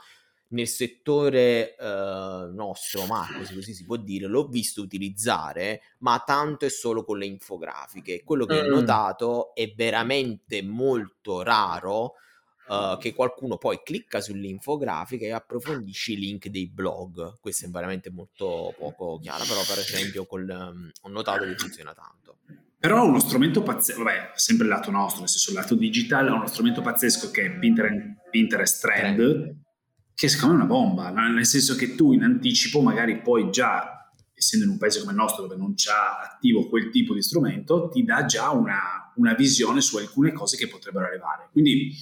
nel 0.50 0.68
settore 0.68 1.76
eh, 1.76 2.50
nostro, 2.52 3.06
Marco, 3.06 3.44
se 3.44 3.54
così 3.54 3.74
si 3.74 3.86
può 3.86 3.98
dire, 3.98 4.28
l'ho 4.28 4.48
visto 4.48 4.82
utilizzare, 4.82 5.82
ma 6.00 6.22
tanto 6.26 6.66
e 6.66 6.70
solo 6.70 7.04
con 7.04 7.18
le 7.18 7.26
infografiche. 7.26 8.24
Quello 8.24 8.46
che 8.46 8.62
mm. 8.62 8.66
ho 8.66 8.76
notato 8.76 9.54
è 9.54 9.72
veramente 9.76 10.64
molto 10.64 11.44
raro 11.44 12.14
uh, 12.68 12.98
che 12.98 13.14
qualcuno 13.14 13.58
poi 13.58 13.82
clicca 13.84 14.22
sull'infografica 14.22 15.26
e 15.26 15.32
approfondisce 15.32 16.14
i 16.14 16.18
link 16.18 16.48
dei 16.48 16.68
blog. 16.68 17.40
Questo 17.40 17.66
è 17.66 17.70
veramente 17.70 18.10
molto 18.10 18.74
poco 18.78 19.20
chiaro, 19.20 19.44
però 19.44 19.62
per 19.68 19.80
esempio 19.80 20.26
col, 20.26 20.48
um, 20.50 20.90
ho 21.02 21.10
notato 21.10 21.44
che 21.46 21.56
funziona 21.58 21.94
tanto. 21.94 22.38
Però 22.80 23.04
è 23.04 23.06
uno 23.06 23.20
strumento 23.20 23.62
pazzesco, 23.62 24.02
vabbè, 24.02 24.32
sempre 24.36 24.66
il 24.66 24.72
lato 24.72 24.90
nostro, 24.90 25.20
nel 25.20 25.30
senso 25.30 25.50
il 25.52 25.58
lato 25.58 25.76
digitale, 25.76 26.30
è 26.30 26.32
uno 26.32 26.48
strumento 26.48 26.82
pazzesco 26.82 27.30
che 27.30 27.46
è 27.46 27.60
Pinterest, 27.60 28.30
Pinterest 28.32 28.82
Trend, 28.82 29.18
Trend 29.18 29.68
che 30.20 30.28
secondo 30.28 30.56
me 30.56 30.62
è 30.64 30.66
una 30.66 30.74
bomba, 30.74 31.12
nel 31.12 31.46
senso 31.46 31.76
che 31.76 31.96
tu 31.96 32.12
in 32.12 32.24
anticipo 32.24 32.82
magari 32.82 33.22
poi 33.22 33.50
già, 33.52 34.12
essendo 34.34 34.66
in 34.66 34.72
un 34.74 34.78
paese 34.78 35.00
come 35.00 35.12
il 35.12 35.18
nostro 35.18 35.44
dove 35.44 35.56
non 35.56 35.76
c'è 35.76 35.94
attivo 35.94 36.68
quel 36.68 36.90
tipo 36.90 37.14
di 37.14 37.22
strumento, 37.22 37.88
ti 37.88 38.04
dà 38.04 38.26
già 38.26 38.50
una, 38.50 39.14
una 39.16 39.34
visione 39.34 39.80
su 39.80 39.96
alcune 39.96 40.34
cose 40.34 40.58
che 40.58 40.68
potrebbero 40.68 41.06
arrivare. 41.06 41.48
Quindi 41.54 41.96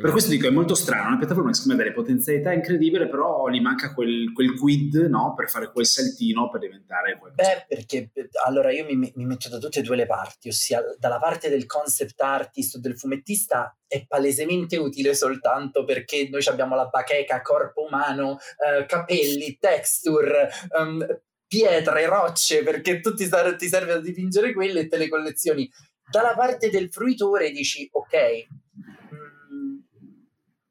per 0.00 0.12
questo 0.12 0.30
dico, 0.30 0.46
è 0.46 0.50
molto 0.50 0.76
strano, 0.76 1.08
una 1.08 1.18
piattaforma 1.18 1.48
che 1.48 1.56
secondo 1.56 1.76
me 1.76 1.82
ha 1.82 1.84
delle 1.84 1.96
potenzialità 1.96 2.52
incredibili, 2.52 3.08
però 3.08 3.48
gli 3.48 3.60
manca 3.60 3.92
quel, 3.92 4.32
quel 4.32 4.54
quid 4.54 4.94
no? 5.08 5.34
per 5.34 5.50
fare 5.50 5.72
quel 5.72 5.86
saltino 5.86 6.48
per 6.50 6.60
diventare 6.60 7.18
qualcosa. 7.18 7.50
Beh, 7.50 7.64
perché 7.66 8.12
allora 8.46 8.70
io 8.70 8.84
mi, 8.84 8.94
mi, 8.94 9.24
metto 9.24 9.48
da 9.48 9.58
tutte 9.58 9.80
e 9.80 9.82
due 9.82 9.96
le 9.96 10.06
parti, 10.06 10.50
ossia 10.50 10.84
dalla 11.00 11.18
parte 11.18 11.48
del 11.48 11.66
concept 11.66 12.20
artist 12.20 12.76
o 12.76 12.78
del 12.78 12.96
fumettista 12.96 13.76
è 13.88 14.06
palesemente 14.06 14.76
utile 14.76 15.14
soltanto 15.14 15.84
perché 15.84 16.28
noi 16.30 16.46
abbiamo 16.46 16.76
la 16.76 16.86
bacheca, 16.86 17.42
corpo 17.42 17.82
umano, 17.82 18.38
eh, 18.64 18.86
capelli, 18.86 19.58
texture, 19.58 20.48
um, 20.78 21.04
pietre, 21.44 22.06
rocce, 22.06 22.62
perché 22.62 23.00
tu 23.00 23.14
ti, 23.14 23.28
ti 23.58 23.66
serve 23.66 23.92
a 23.94 24.00
dipingere 24.00 24.52
quelle 24.52 24.78
e 24.78 24.86
te 24.86 24.96
le 24.96 25.08
collezioni. 25.08 25.68
Dalla 26.08 26.36
parte 26.36 26.70
del 26.70 26.88
fruitore 26.88 27.50
dici, 27.50 27.88
ok, 27.90 28.46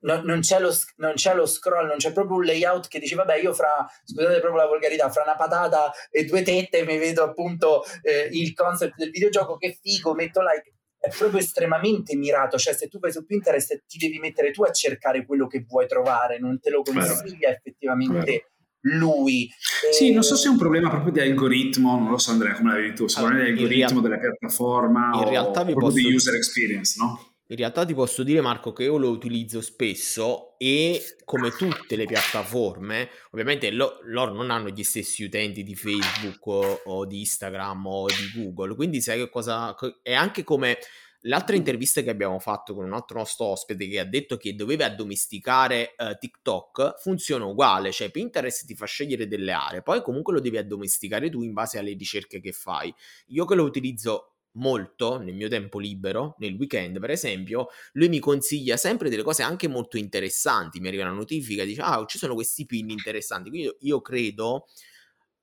no, 0.01 0.21
non, 0.23 0.39
c'è 0.41 0.59
lo, 0.59 0.73
non, 0.97 1.13
c'è 1.13 1.35
lo, 1.35 1.45
scroll, 1.45 1.87
non 1.87 1.97
c'è 1.97 2.11
proprio 2.11 2.37
un 2.37 2.45
layout 2.45 2.87
che 2.87 2.99
dice 2.99 3.15
vabbè 3.15 3.37
io 3.37 3.53
fra, 3.53 3.87
scusate 4.03 4.39
proprio 4.39 4.61
la 4.61 4.67
volgarità, 4.67 5.09
fra 5.09 5.23
una 5.23 5.35
patata 5.35 5.91
e 6.11 6.25
due 6.25 6.41
tette 6.43 6.83
mi 6.83 6.97
vedo 6.97 7.23
appunto 7.23 7.83
eh, 8.01 8.29
il 8.31 8.53
concept 8.53 8.95
del 8.97 9.09
videogioco, 9.09 9.57
che 9.57 9.77
figo, 9.81 10.13
metto 10.13 10.41
like. 10.41 10.73
È 10.99 11.09
proprio 11.15 11.39
estremamente 11.39 12.15
mirato, 12.15 12.57
cioè 12.57 12.73
se 12.73 12.87
tu 12.87 12.99
vai 12.99 13.11
su 13.11 13.23
Pinterest 13.23 13.83
ti 13.85 13.97
devi 13.97 14.17
mettere 14.17 14.51
tu 14.51 14.63
a 14.63 14.71
cercare 14.71 15.25
quello 15.25 15.45
che 15.45 15.63
vuoi 15.65 15.87
trovare, 15.87 16.39
non 16.39 16.59
te 16.59 16.71
lo 16.71 16.81
consiglia 16.81 17.49
Vero. 17.49 17.51
effettivamente. 17.51 18.25
Vero 18.25 18.45
lui. 18.81 19.49
Sì, 19.91 20.13
non 20.13 20.23
so 20.23 20.35
se 20.35 20.47
è 20.47 20.51
un 20.51 20.57
problema 20.57 20.89
proprio 20.89 21.11
di 21.11 21.19
algoritmo, 21.19 21.97
non 21.97 22.09
lo 22.09 22.17
so 22.17 22.31
Andrea 22.31 22.53
come 22.53 22.71
l'avevi 22.71 22.93
tu, 22.93 23.07
sicuramente 23.07 23.49
allora, 23.49 23.59
l'algoritmo 23.61 24.01
real- 24.01 24.01
della 24.01 24.17
piattaforma 24.17 25.11
in 25.13 25.29
realtà 25.29 25.63
vi 25.63 25.73
posso... 25.73 25.95
di 25.95 26.13
user 26.13 26.35
experience, 26.35 26.95
no? 26.97 27.36
In 27.49 27.55
realtà 27.55 27.85
ti 27.85 27.93
posso 27.93 28.23
dire 28.23 28.41
Marco 28.41 28.73
che 28.73 28.83
io 28.83 28.97
lo 28.97 29.09
utilizzo 29.09 29.61
spesso 29.61 30.57
e 30.57 31.01
come 31.23 31.51
tutte 31.51 31.95
le 31.95 32.03
piattaforme, 32.03 33.09
ovviamente 33.31 33.71
lo, 33.71 33.99
loro 34.03 34.33
non 34.33 34.51
hanno 34.51 34.67
gli 34.67 34.83
stessi 34.83 35.23
utenti 35.23 35.63
di 35.63 35.73
Facebook 35.73 36.45
o, 36.45 36.81
o, 36.83 37.05
di 37.05 37.19
Instagram 37.19 37.87
o 37.87 38.07
di 38.07 38.31
Google, 38.35 38.75
quindi 38.75 38.99
sai 38.99 39.19
che 39.19 39.29
cosa... 39.29 39.73
È 40.01 40.13
anche 40.13 40.43
come 40.43 40.77
l'altra 41.21 41.55
intervista 41.55 42.01
che 42.01 42.09
abbiamo 42.09 42.37
fatto 42.39 42.75
con 42.75 42.83
un 42.83 42.91
altro 42.91 43.19
nostro 43.19 43.45
ospite 43.45 43.87
che 43.87 43.99
ha 43.99 44.05
detto 44.05 44.35
che 44.35 44.53
doveva 44.53 44.85
addomesticare 44.85 45.95
uh, 45.97 46.17
TikTok, 46.19 46.99
funziona 46.99 47.45
uguale, 47.45 47.93
cioè 47.93 48.11
Pinterest 48.11 48.65
ti 48.65 48.75
fa 48.75 48.85
scegliere 48.85 49.25
delle 49.25 49.53
aree, 49.53 49.81
poi 49.83 50.01
comunque 50.01 50.33
lo 50.33 50.41
devi 50.41 50.57
addomesticare 50.57 51.29
tu 51.29 51.43
in 51.43 51.53
base 51.53 51.79
alle 51.79 51.93
ricerche 51.93 52.41
che 52.41 52.51
fai. 52.51 52.93
Io 53.27 53.45
che 53.45 53.55
lo 53.55 53.63
utilizzo 53.63 54.33
molto 54.57 55.19
nel 55.19 55.33
mio 55.35 55.47
tempo 55.47 55.79
libero, 55.79 56.35
nel 56.39 56.55
weekend 56.55 56.99
per 56.99 57.11
esempio, 57.11 57.67
lui 57.93 58.09
mi 58.09 58.19
consiglia 58.19 58.77
sempre 58.77 59.09
delle 59.09 59.23
cose 59.23 59.43
anche 59.43 59.67
molto 59.67 59.97
interessanti, 59.97 60.79
mi 60.79 60.87
arriva 60.87 61.03
una 61.03 61.13
notifica, 61.13 61.63
dice 61.63 61.81
ah 61.81 62.03
ci 62.05 62.17
sono 62.17 62.33
questi 62.33 62.65
pin 62.65 62.89
interessanti, 62.89 63.49
quindi 63.49 63.75
io 63.81 64.01
credo 64.01 64.67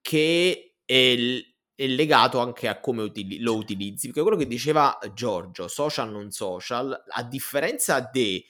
che 0.00 0.74
il, 0.85 1.55
è 1.74 1.87
legato 1.87 2.38
anche 2.38 2.68
a 2.68 2.79
come 2.81 3.03
utili- 3.03 3.40
lo 3.40 3.57
utilizzi, 3.57 4.07
perché 4.07 4.22
quello 4.22 4.37
che 4.37 4.46
diceva 4.46 4.98
Giorgio, 5.12 5.68
social 5.68 6.11
non 6.11 6.31
social, 6.31 7.05
a 7.09 7.22
differenza 7.24 8.00
di 8.12 8.44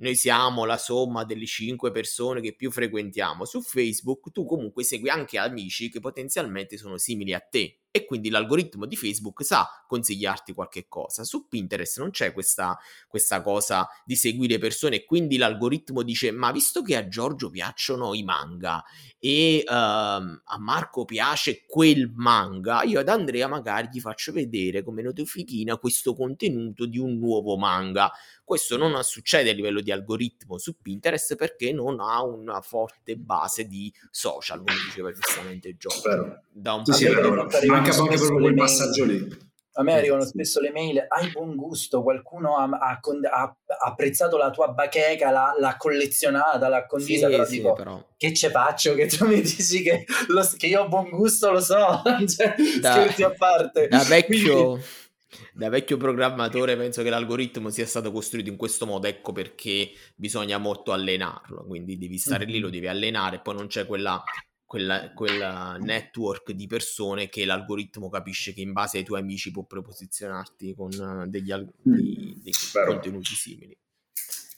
noi 0.00 0.14
siamo 0.14 0.64
la 0.64 0.76
somma 0.78 1.24
delle 1.24 1.46
5 1.46 1.90
persone 1.90 2.40
che 2.40 2.54
più 2.54 2.70
frequentiamo 2.70 3.44
su 3.44 3.60
Facebook, 3.60 4.30
tu 4.30 4.44
comunque 4.44 4.84
segui 4.84 5.08
anche 5.08 5.38
amici 5.38 5.88
che 5.90 5.98
potenzialmente 5.98 6.76
sono 6.76 6.98
simili 6.98 7.34
a 7.34 7.40
te 7.40 7.80
e 7.90 8.04
quindi 8.04 8.28
l'algoritmo 8.28 8.86
di 8.86 8.96
Facebook 8.96 9.44
sa 9.44 9.66
consigliarti 9.86 10.52
qualche 10.52 10.86
cosa. 10.88 11.24
Su 11.24 11.48
Pinterest 11.48 11.98
non 11.98 12.10
c'è 12.10 12.32
questa, 12.32 12.78
questa 13.08 13.40
cosa 13.42 13.88
di 14.04 14.14
seguire 14.14 14.58
persone 14.58 14.96
e 14.96 15.04
quindi 15.04 15.36
l'algoritmo 15.36 16.02
dice 16.02 16.30
ma 16.30 16.52
visto 16.52 16.82
che 16.82 16.96
a 16.96 17.08
Giorgio 17.08 17.50
piacciono 17.50 18.14
i 18.14 18.22
manga 18.22 18.84
e 19.18 19.64
uh, 19.66 19.72
a 19.72 20.58
Marco 20.58 21.04
piace 21.04 21.64
quel 21.66 22.12
manga, 22.14 22.82
io 22.82 23.00
ad 23.00 23.08
Andrea 23.08 23.48
magari 23.48 23.88
gli 23.90 24.00
faccio 24.00 24.32
vedere 24.32 24.82
come 24.82 25.02
notifichina 25.02 25.76
questo 25.76 26.14
contenuto 26.14 26.86
di 26.86 26.98
un 26.98 27.18
nuovo 27.18 27.56
manga. 27.56 28.12
Questo 28.48 28.78
non 28.78 28.98
succede 29.02 29.50
a 29.50 29.52
livello 29.52 29.82
di 29.82 29.92
algoritmo 29.92 30.56
su 30.56 30.76
Pinterest 30.80 31.36
perché 31.36 31.70
non 31.70 32.00
ha 32.00 32.24
una 32.24 32.62
forte 32.62 33.16
base 33.16 33.66
di 33.66 33.92
social, 34.10 34.60
come 34.60 34.72
diceva 34.86 35.12
giustamente 35.12 35.76
Giorgio. 35.76 36.44
Da 36.50 36.72
un 36.72 36.82
sì, 36.86 36.94
sì, 36.94 37.06
anche, 37.08 37.68
anche 37.68 37.90
proprio 37.90 38.38
quel 38.38 38.54
passaggio 38.54 39.04
lì. 39.04 39.28
A 39.74 39.82
me 39.82 39.92
arrivano 39.92 40.24
spesso 40.24 40.60
le 40.60 40.70
mail, 40.70 41.04
hai 41.08 41.30
buon 41.30 41.56
gusto, 41.56 42.02
qualcuno 42.02 42.56
ha, 42.56 42.64
ha, 42.64 42.98
ha 43.00 43.56
apprezzato 43.84 44.38
la 44.38 44.48
tua 44.48 44.68
bacheca, 44.68 45.30
l'ha, 45.30 45.54
l'ha 45.58 45.76
collezionata, 45.76 46.68
l'ha 46.68 46.86
condivisa, 46.86 47.26
sì, 47.26 47.32
però 47.32 47.44
sì, 47.44 47.56
dico, 47.56 47.72
però. 47.74 48.06
che 48.16 48.32
ce 48.32 48.48
faccio 48.48 48.94
che 48.94 49.08
tu 49.08 49.26
mi 49.28 49.42
dici 49.42 49.82
che, 49.82 50.06
lo, 50.28 50.42
che 50.56 50.68
io 50.68 50.84
ho 50.84 50.88
buon 50.88 51.10
gusto, 51.10 51.50
lo 51.50 51.60
so, 51.60 52.02
cioè, 52.26 52.54
da, 52.80 52.92
scherzi 52.92 53.24
a 53.24 53.30
parte. 53.30 53.88
Da 53.88 54.02
vecchio... 54.04 54.70
Quindi... 54.70 55.06
Da 55.52 55.68
vecchio 55.68 55.96
programmatore 55.96 56.76
penso 56.76 57.02
che 57.02 57.10
l'algoritmo 57.10 57.68
sia 57.70 57.86
stato 57.86 58.10
costruito 58.10 58.48
in 58.48 58.56
questo 58.56 58.86
modo, 58.86 59.06
ecco 59.06 59.32
perché 59.32 59.90
bisogna 60.14 60.56
molto 60.58 60.92
allenarlo, 60.92 61.64
quindi 61.66 61.98
devi 61.98 62.16
stare 62.16 62.44
mm-hmm. 62.44 62.54
lì, 62.54 62.60
lo 62.60 62.70
devi 62.70 62.88
allenare, 62.88 63.40
poi 63.40 63.54
non 63.54 63.66
c'è 63.66 63.86
quella 63.86 64.22
quella, 64.68 65.12
quella, 65.14 65.78
network 65.80 66.52
di 66.52 66.66
persone 66.66 67.30
che 67.30 67.46
l'algoritmo 67.46 68.10
capisce 68.10 68.52
che 68.52 68.60
in 68.60 68.72
base 68.72 68.98
ai 68.98 69.04
tuoi 69.04 69.20
amici 69.20 69.50
può 69.50 69.64
preposizionarti 69.64 70.74
con 70.74 71.24
degli, 71.26 71.50
al- 71.50 71.64
mm. 71.64 71.92
dei, 71.94 72.38
dei 72.42 72.52
contenuti 72.86 73.34
simili. 73.34 73.74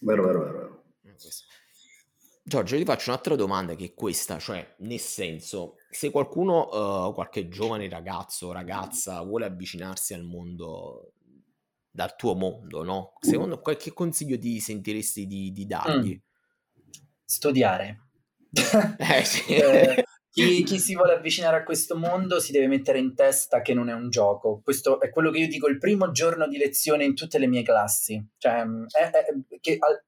Vero, 0.00 0.24
vero, 0.24 0.40
vero. 0.40 0.52
vero. 0.52 0.84
Eh, 1.02 1.14
Giorgio, 2.42 2.76
ti 2.76 2.84
faccio 2.84 3.10
un'altra 3.10 3.36
domanda 3.36 3.76
che 3.76 3.84
è 3.84 3.94
questa, 3.94 4.40
cioè 4.40 4.74
nel 4.78 4.98
senso, 4.98 5.76
se 5.90 6.10
qualcuno, 6.10 7.08
uh, 7.08 7.14
qualche 7.14 7.48
giovane 7.48 7.88
ragazzo 7.88 8.48
o 8.48 8.52
ragazza 8.52 9.20
vuole 9.22 9.46
avvicinarsi 9.46 10.14
al 10.14 10.24
mondo, 10.24 11.14
dal 11.90 12.14
tuo 12.16 12.34
mondo, 12.34 12.84
no? 12.84 13.14
Secondo 13.18 13.60
qualche 13.60 13.92
consiglio 13.92 14.38
ti 14.38 14.60
sentiresti 14.60 15.26
di, 15.26 15.50
di 15.52 15.66
dargli? 15.66 16.14
Mm. 16.14 16.28
Studiare 17.24 18.10
eh, 18.98 19.24
sì. 19.24 19.54
eh, 19.54 20.04
chi, 20.30 20.62
chi, 20.64 20.78
si 20.78 20.94
vuole 20.94 21.14
avvicinare 21.14 21.58
a 21.58 21.62
questo 21.62 21.96
mondo 21.96 22.40
si 22.40 22.50
deve 22.50 22.66
mettere 22.66 22.98
in 22.98 23.14
testa 23.14 23.62
che 23.62 23.74
non 23.74 23.88
è 23.88 23.92
un 23.92 24.10
gioco. 24.10 24.60
Questo 24.62 25.00
è 25.00 25.10
quello 25.10 25.30
che 25.30 25.38
io 25.38 25.48
dico 25.48 25.68
il 25.68 25.78
primo 25.78 26.10
giorno 26.10 26.48
di 26.48 26.56
lezione 26.56 27.04
in 27.04 27.14
tutte 27.14 27.38
le 27.38 27.46
mie 27.46 27.62
classi. 27.62 28.24
Cioè, 28.38 28.64
mm, 28.64 28.84
è, 28.88 29.10
è, 29.10 29.24
che, 29.60 29.76
al, 29.78 30.04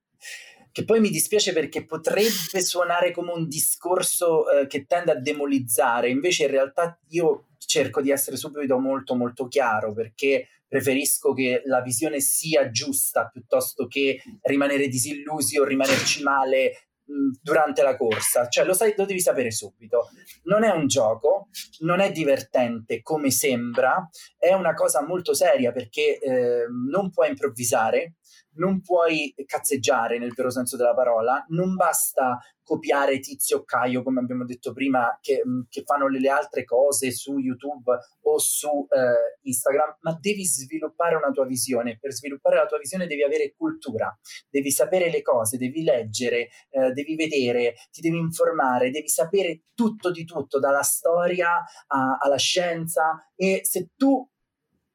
che, 0.72 0.85
poi 0.85 1.00
mi 1.00 1.11
dispiace 1.11 1.52
perché 1.52 1.85
potrebbe 1.85 2.61
suonare 2.61 3.12
come 3.12 3.32
un 3.32 3.46
discorso 3.46 4.50
eh, 4.50 4.66
che 4.66 4.87
tende 4.87 5.12
a 5.12 5.20
demolizzare, 5.20 6.08
invece 6.08 6.44
in 6.44 6.50
realtà 6.50 6.98
io 7.08 7.46
cerco 7.58 8.00
di 8.00 8.11
essere 8.11 8.37
subito 8.37 8.78
molto 8.78 9.14
molto 9.14 9.46
chiaro 9.46 9.92
perché 9.92 10.48
preferisco 10.66 11.32
che 11.32 11.62
la 11.66 11.80
visione 11.82 12.20
sia 12.20 12.70
giusta 12.70 13.28
piuttosto 13.28 13.87
che 13.87 14.22
rimanere 14.42 14.88
disillusi 14.88 15.58
o 15.58 15.64
rimanerci 15.64 16.22
male 16.22 16.87
durante 17.04 17.82
la 17.82 17.96
corsa, 17.96 18.48
cioè 18.48 18.64
lo, 18.64 18.72
sai, 18.72 18.94
lo 18.96 19.04
devi 19.04 19.20
sapere 19.20 19.50
subito. 19.50 20.08
Non 20.44 20.64
è 20.64 20.70
un 20.70 20.87
gioco, 20.87 21.48
non 21.80 22.00
è 22.00 22.11
divertente 22.11 23.02
come 23.02 23.30
sembra, 23.30 24.08
è 24.38 24.52
una 24.52 24.74
cosa 24.74 25.04
molto 25.04 25.35
seria 25.35 25.72
perché 25.72 26.18
eh, 26.18 26.64
non 26.90 27.11
puoi 27.11 27.28
improvvisare, 27.28 28.14
non 28.54 28.80
puoi 28.80 29.34
cazzeggiare 29.46 30.18
nel 30.18 30.34
vero 30.34 30.50
senso 30.50 30.76
della 30.76 30.94
parola, 30.94 31.44
non 31.48 31.74
basta 31.74 32.38
copiare 32.62 33.18
Tizio 33.18 33.64
Caio, 33.64 34.02
come 34.02 34.20
abbiamo 34.20 34.44
detto 34.44 34.72
prima, 34.72 35.18
che, 35.20 35.42
mm, 35.46 35.62
che 35.68 35.82
fanno 35.84 36.08
le, 36.08 36.20
le, 36.20 36.28
altre 36.28 36.64
cose 36.64 37.10
su 37.10 37.38
YouTube 37.38 37.92
o 38.22 38.38
su 38.38 38.86
eh, 38.88 39.38
Instagram, 39.42 39.96
ma 40.00 40.16
devi 40.20 40.44
sviluppare 40.44 41.16
una 41.16 41.30
tua 41.30 41.44
visione. 41.44 41.98
Per 41.98 42.12
sviluppare 42.12 42.56
la 42.56 42.66
tua 42.66 42.78
visione 42.78 43.06
devi 43.06 43.22
avere 43.22 43.54
cultura, 43.56 44.16
devi 44.48 44.70
sapere 44.70 45.10
le 45.10 45.22
cose, 45.22 45.58
devi 45.58 45.82
leggere, 45.82 46.48
eh, 46.70 46.92
devi 46.92 47.14
vedere, 47.16 47.74
ti 47.90 48.00
devi 48.00 48.18
informare, 48.18 48.90
devi 48.90 49.08
sapere 49.08 49.64
tutto 49.74 50.10
di 50.10 50.24
tutto, 50.24 50.58
dalla 50.58 50.82
storia 50.82 51.62
a, 51.88 52.18
alla 52.20 52.38
scienza 52.38 53.30
e 53.34 53.60
se 53.64 53.90
tu 53.96 54.26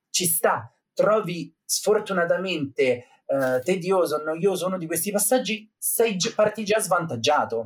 ci 0.09 0.25
sta, 0.25 0.73
trovi 0.93 1.53
sfortunatamente 1.63 3.05
eh, 3.27 3.59
tedioso, 3.61 4.23
noioso 4.23 4.67
uno 4.67 4.77
di 4.77 4.87
questi 4.87 5.11
passaggi, 5.11 5.69
sei, 5.77 6.17
parti 6.35 6.63
già 6.63 6.79
svantaggiato. 6.79 7.65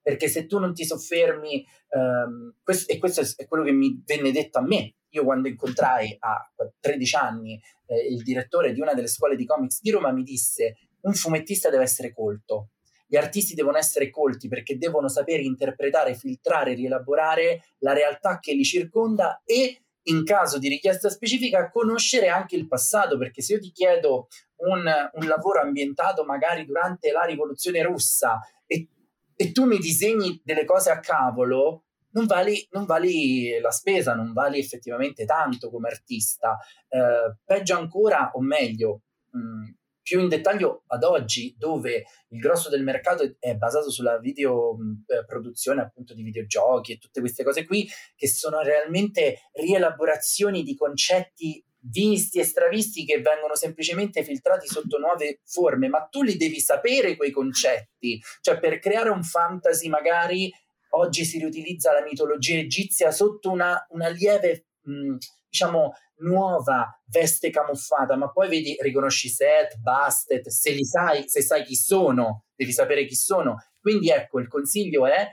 Perché 0.00 0.28
se 0.28 0.46
tu 0.46 0.58
non 0.58 0.72
ti 0.72 0.84
soffermi, 0.84 1.66
ehm, 1.88 2.54
questo, 2.62 2.92
e 2.92 2.98
questo 2.98 3.22
è 3.36 3.46
quello 3.46 3.64
che 3.64 3.72
mi 3.72 4.00
venne 4.04 4.30
detto 4.30 4.58
a 4.58 4.62
me, 4.62 4.94
io 5.10 5.24
quando 5.24 5.48
incontrai 5.48 6.16
a 6.20 6.52
13 6.78 7.16
anni 7.16 7.60
eh, 7.86 8.06
il 8.08 8.22
direttore 8.22 8.72
di 8.72 8.80
una 8.80 8.94
delle 8.94 9.08
scuole 9.08 9.34
di 9.34 9.44
comics 9.44 9.80
di 9.80 9.90
Roma 9.90 10.12
mi 10.12 10.22
disse 10.22 10.76
un 11.06 11.14
fumettista 11.14 11.70
deve 11.70 11.84
essere 11.84 12.12
colto, 12.12 12.70
gli 13.06 13.16
artisti 13.16 13.54
devono 13.54 13.78
essere 13.78 14.10
colti 14.10 14.48
perché 14.48 14.76
devono 14.76 15.08
sapere 15.08 15.42
interpretare, 15.42 16.16
filtrare, 16.16 16.74
rielaborare 16.74 17.62
la 17.78 17.92
realtà 17.92 18.40
che 18.40 18.52
li 18.52 18.64
circonda 18.64 19.42
e 19.44 19.85
in 20.08 20.24
caso 20.24 20.58
di 20.58 20.68
richiesta 20.68 21.08
specifica 21.08 21.70
conoscere 21.70 22.28
anche 22.28 22.56
il 22.56 22.66
passato, 22.66 23.16
perché 23.16 23.42
se 23.42 23.54
io 23.54 23.60
ti 23.60 23.70
chiedo 23.72 24.28
un, 24.56 24.84
un 25.12 25.26
lavoro 25.26 25.60
ambientato 25.60 26.24
magari 26.24 26.64
durante 26.64 27.10
la 27.10 27.22
rivoluzione 27.22 27.82
russa 27.82 28.38
e, 28.66 28.88
e, 29.34 29.52
tu 29.52 29.64
mi 29.64 29.78
disegni 29.78 30.40
delle 30.44 30.64
cose 30.64 30.90
a 30.90 31.00
cavolo, 31.00 31.84
non 32.10 32.26
vali, 32.26 32.66
non 32.70 32.84
vali 32.84 33.58
la 33.60 33.70
spesa, 33.70 34.14
non 34.14 34.32
vali 34.32 34.58
effettivamente 34.58 35.24
tanto 35.24 35.70
come 35.70 35.88
artista. 35.88 36.58
Eh, 36.88 37.36
peggio 37.44 37.76
ancora, 37.76 38.30
o 38.32 38.40
meglio, 38.40 39.02
mh, 39.32 39.38
mm, 39.38 39.64
più 40.06 40.20
in 40.20 40.28
dettaglio 40.28 40.84
ad 40.86 41.02
oggi, 41.02 41.56
dove 41.58 42.04
il 42.28 42.38
grosso 42.38 42.68
del 42.68 42.84
mercato 42.84 43.28
è 43.40 43.56
basato 43.56 43.90
sulla 43.90 44.20
video 44.20 44.76
eh, 45.08 45.24
produzione 45.26 45.80
appunto 45.80 46.14
di 46.14 46.22
videogiochi 46.22 46.92
e 46.92 46.98
tutte 46.98 47.18
queste 47.18 47.42
cose 47.42 47.64
qui, 47.64 47.88
che 48.14 48.28
sono 48.28 48.60
realmente 48.60 49.48
rielaborazioni 49.54 50.62
di 50.62 50.76
concetti 50.76 51.60
visti 51.88 52.38
e 52.38 52.44
stravisti 52.44 53.04
che 53.04 53.20
vengono 53.20 53.56
semplicemente 53.56 54.22
filtrati 54.22 54.68
sotto 54.68 54.98
nuove 54.98 55.40
forme, 55.44 55.88
ma 55.88 56.06
tu 56.08 56.22
li 56.22 56.36
devi 56.36 56.60
sapere 56.60 57.16
quei 57.16 57.32
concetti, 57.32 58.22
cioè 58.42 58.60
per 58.60 58.78
creare 58.78 59.08
un 59.10 59.24
fantasy 59.24 59.88
magari 59.88 60.48
oggi 60.90 61.24
si 61.24 61.38
riutilizza 61.38 61.92
la 61.92 62.04
mitologia 62.04 62.56
egizia 62.56 63.10
sotto 63.10 63.50
una, 63.50 63.84
una 63.90 64.06
lieve 64.06 64.66
mh, 64.82 65.16
diciamo, 65.48 65.94
nuova 66.18 67.00
veste 67.06 67.50
camuffata, 67.50 68.16
ma 68.16 68.30
poi 68.30 68.48
vedi, 68.48 68.76
riconosci 68.80 69.28
Seth, 69.28 69.78
Bastet, 69.78 70.48
se 70.48 70.70
li 70.70 70.84
sai, 70.84 71.28
se 71.28 71.42
sai 71.42 71.64
chi 71.64 71.74
sono, 71.74 72.44
devi 72.54 72.72
sapere 72.72 73.04
chi 73.04 73.14
sono. 73.14 73.56
Quindi 73.80 74.10
ecco, 74.10 74.40
il 74.40 74.48
consiglio 74.48 75.06
è 75.06 75.28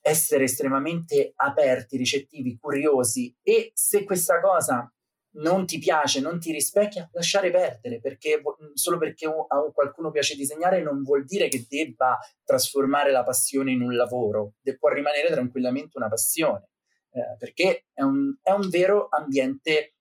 essere 0.00 0.44
estremamente 0.44 1.32
aperti, 1.36 1.96
ricettivi, 1.96 2.58
curiosi 2.58 3.34
e 3.42 3.70
se 3.74 4.04
questa 4.04 4.40
cosa 4.40 4.92
non 5.34 5.64
ti 5.64 5.78
piace, 5.78 6.20
non 6.20 6.38
ti 6.38 6.52
rispecchia, 6.52 7.08
lasciare 7.12 7.50
perdere, 7.50 8.00
perché 8.00 8.42
solo 8.74 8.98
perché 8.98 9.26
a 9.26 9.70
qualcuno 9.72 10.10
piace 10.10 10.34
disegnare 10.34 10.82
non 10.82 11.02
vuol 11.02 11.24
dire 11.24 11.48
che 11.48 11.64
debba 11.68 12.18
trasformare 12.44 13.12
la 13.12 13.22
passione 13.22 13.70
in 13.70 13.80
un 13.80 13.94
lavoro, 13.94 14.54
può 14.78 14.90
rimanere 14.90 15.30
tranquillamente 15.30 15.96
una 15.96 16.08
passione 16.08 16.72
eh, 17.12 17.36
perché 17.38 17.86
è 17.92 18.02
un, 18.02 18.34
è 18.42 18.50
un, 18.52 18.68
vero 18.70 19.08
ambiente 19.10 19.91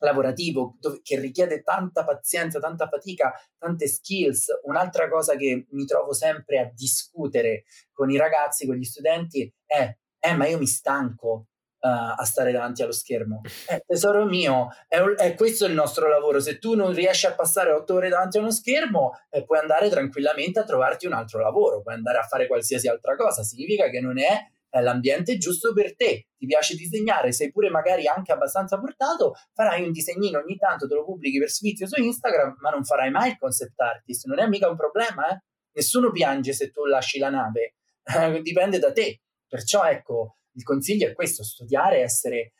lavorativo 0.00 0.76
dove, 0.78 1.00
che 1.02 1.18
richiede 1.18 1.62
tanta 1.62 2.04
pazienza, 2.04 2.58
tanta 2.60 2.88
fatica, 2.88 3.32
tante 3.58 3.86
skills. 3.88 4.60
Un'altra 4.64 5.08
cosa 5.08 5.36
che 5.36 5.66
mi 5.70 5.84
trovo 5.84 6.12
sempre 6.12 6.58
a 6.58 6.70
discutere 6.72 7.64
con 7.92 8.10
i 8.10 8.16
ragazzi, 8.16 8.66
con 8.66 8.76
gli 8.76 8.84
studenti 8.84 9.52
è, 9.64 9.96
eh, 10.18 10.34
ma 10.34 10.46
io 10.46 10.58
mi 10.58 10.66
stanco, 10.66 11.46
Uh, 11.80 12.10
a 12.16 12.24
stare 12.24 12.50
davanti 12.50 12.82
allo 12.82 12.90
schermo. 12.90 13.40
Eh, 13.68 13.84
tesoro 13.86 14.24
mio, 14.24 14.66
è, 14.88 14.98
è, 14.98 15.34
questo 15.36 15.64
il 15.64 15.74
nostro 15.74 16.08
lavoro. 16.08 16.40
Se 16.40 16.58
tu 16.58 16.74
non 16.74 16.92
riesci 16.92 17.26
a 17.26 17.34
passare 17.34 17.70
otto 17.70 17.94
ore 17.94 18.08
davanti 18.08 18.36
a 18.36 18.40
uno 18.40 18.50
schermo, 18.50 19.12
eh, 19.30 19.44
puoi 19.44 19.60
andare 19.60 19.88
tranquillamente 19.88 20.58
a 20.58 20.64
trovarti 20.64 21.06
un 21.06 21.12
altro 21.12 21.38
lavoro, 21.38 21.80
puoi 21.80 21.94
andare 21.94 22.18
a 22.18 22.24
fare 22.24 22.48
qualsiasi 22.48 22.88
altra 22.88 23.14
cosa. 23.14 23.44
Significa 23.44 23.90
che 23.90 24.00
non 24.00 24.18
è 24.18 24.50
è 24.68 24.80
l'ambiente 24.80 25.38
giusto 25.38 25.72
per 25.72 25.96
te, 25.96 26.28
ti 26.36 26.46
piace 26.46 26.74
disegnare, 26.74 27.32
sei 27.32 27.50
pure 27.50 27.70
magari 27.70 28.06
anche 28.06 28.32
abbastanza 28.32 28.78
portato, 28.78 29.34
farai 29.52 29.82
un 29.84 29.92
disegnino 29.92 30.38
ogni 30.38 30.56
tanto, 30.56 30.86
te 30.86 30.94
lo 30.94 31.04
pubblichi 31.04 31.38
per 31.38 31.50
sfizio 31.50 31.86
su 31.86 32.00
Instagram, 32.00 32.56
ma 32.60 32.70
non 32.70 32.84
farai 32.84 33.10
mai 33.10 33.30
il 33.30 33.38
concept 33.38 33.80
artist, 33.80 34.26
non 34.26 34.38
è 34.38 34.46
mica 34.46 34.68
un 34.68 34.76
problema, 34.76 35.30
eh? 35.30 35.42
Nessuno 35.72 36.10
piange 36.10 36.52
se 36.52 36.70
tu 36.70 36.84
lasci 36.84 37.18
la 37.18 37.30
nave, 37.30 37.76
dipende 38.42 38.78
da 38.78 38.92
te. 38.92 39.22
Perciò 39.46 39.84
ecco, 39.84 40.38
il 40.52 40.62
consiglio 40.62 41.08
è 41.08 41.14
questo, 41.14 41.42
studiare, 41.42 42.00
essere 42.00 42.52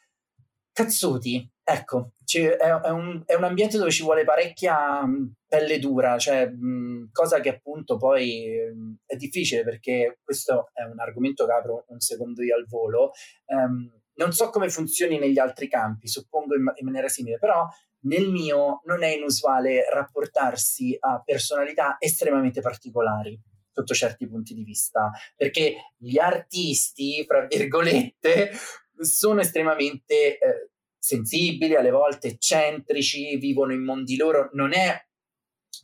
cazzuti, 0.72 1.50
ecco, 1.70 2.12
è, 2.24 2.56
è, 2.56 2.90
un, 2.90 3.22
è, 3.26 3.34
un, 3.34 3.44
ambiente 3.44 3.76
dove 3.76 3.90
ci 3.90 4.02
vuole 4.02 4.24
parecchia 4.24 5.02
pelle 5.46 5.78
dura, 5.78 6.16
cioè 6.18 6.48
mh, 6.48 7.10
cosa 7.12 7.40
che 7.40 7.50
appunto 7.50 7.98
poi 7.98 8.48
mh, 8.74 8.94
è 9.04 9.16
difficile 9.16 9.64
perché 9.64 10.18
questo 10.24 10.70
è 10.72 10.82
un 10.84 10.98
argomento 10.98 11.44
che 11.44 11.52
apro 11.52 11.84
un 11.88 12.00
secondo 12.00 12.42
io 12.42 12.56
al 12.56 12.66
volo. 12.66 13.10
Um, 13.46 13.90
non 14.14 14.32
so 14.32 14.48
come 14.48 14.70
funzioni 14.70 15.18
negli 15.18 15.38
altri 15.38 15.68
campi, 15.68 16.08
suppongo 16.08 16.54
in, 16.54 16.64
in 16.76 16.86
maniera 16.86 17.08
simile, 17.08 17.38
però 17.38 17.66
nel 18.00 18.30
mio 18.30 18.80
non 18.86 19.02
è 19.02 19.08
inusuale 19.08 19.88
rapportarsi 19.90 20.96
a 20.98 21.22
personalità 21.22 21.96
estremamente 21.98 22.60
particolari 22.60 23.38
sotto 23.70 23.94
certi 23.94 24.26
punti 24.26 24.54
di 24.54 24.64
vista, 24.64 25.10
perché 25.36 25.92
gli 25.96 26.18
artisti, 26.18 27.24
fra 27.26 27.46
virgolette, 27.46 28.50
sono 28.98 29.40
estremamente 29.40 30.38
eh, 30.38 30.70
sensibili, 31.08 31.74
alle 31.74 31.90
volte 31.90 32.28
eccentrici, 32.28 33.36
vivono 33.38 33.72
in 33.72 33.82
mondi 33.82 34.16
loro, 34.16 34.50
non 34.52 34.74
è 34.74 34.94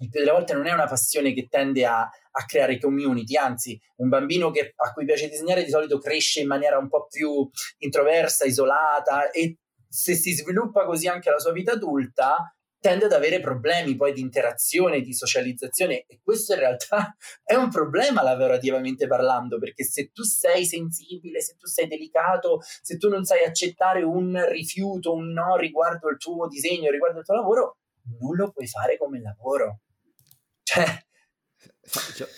il 0.00 0.10
più 0.10 0.18
delle 0.18 0.32
volte 0.32 0.54
non 0.54 0.66
è 0.66 0.72
una 0.72 0.88
passione 0.88 1.32
che 1.32 1.46
tende 1.48 1.86
a, 1.86 2.00
a 2.00 2.44
creare 2.46 2.80
community, 2.80 3.36
anzi 3.36 3.80
un 3.96 4.08
bambino 4.08 4.50
che, 4.50 4.74
a 4.74 4.92
cui 4.92 5.04
piace 5.04 5.28
disegnare 5.28 5.62
di 5.62 5.70
solito 5.70 5.98
cresce 5.98 6.40
in 6.40 6.48
maniera 6.48 6.78
un 6.78 6.88
po' 6.88 7.06
più 7.06 7.48
introversa, 7.78 8.44
isolata 8.44 9.30
e 9.30 9.58
se 9.88 10.14
si 10.14 10.32
sviluppa 10.32 10.84
così 10.84 11.06
anche 11.06 11.30
la 11.30 11.38
sua 11.38 11.52
vita 11.52 11.72
adulta 11.72 12.54
tende 12.84 13.06
ad 13.06 13.12
avere 13.12 13.40
problemi 13.40 13.96
poi 13.96 14.12
di 14.12 14.20
interazione, 14.20 15.00
di 15.00 15.14
socializzazione 15.14 16.04
e 16.06 16.20
questo 16.22 16.52
in 16.52 16.58
realtà 16.58 17.16
è 17.42 17.54
un 17.54 17.70
problema 17.70 18.22
lavorativamente 18.22 19.06
parlando 19.06 19.58
perché 19.58 19.84
se 19.84 20.10
tu 20.12 20.22
sei 20.22 20.66
sensibile, 20.66 21.40
se 21.40 21.56
tu 21.56 21.66
sei 21.66 21.88
delicato, 21.88 22.60
se 22.60 22.98
tu 22.98 23.08
non 23.08 23.24
sai 23.24 23.42
accettare 23.46 24.02
un 24.02 24.38
rifiuto, 24.50 25.14
un 25.14 25.32
no 25.32 25.56
riguardo 25.56 26.10
il 26.10 26.18
tuo 26.18 26.46
disegno, 26.46 26.90
riguardo 26.90 27.20
il 27.20 27.24
tuo 27.24 27.34
lavoro, 27.34 27.78
non 28.20 28.36
lo 28.36 28.50
puoi 28.50 28.66
fare 28.66 28.98
come 28.98 29.18
lavoro. 29.18 29.80
Cioè... 30.62 30.84
cioè 32.14 32.28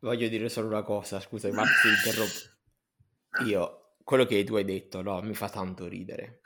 voglio 0.00 0.28
dire 0.28 0.48
solo 0.48 0.68
una 0.68 0.82
cosa, 0.82 1.20
scusa 1.20 1.52
Max, 1.52 1.68
interrompo. 1.84 3.46
Io, 3.46 3.96
quello 4.02 4.24
che 4.24 4.42
tu 4.42 4.54
hai 4.54 4.64
detto, 4.64 5.02
no, 5.02 5.20
mi 5.20 5.34
fa 5.34 5.50
tanto 5.50 5.86
ridere 5.86 6.40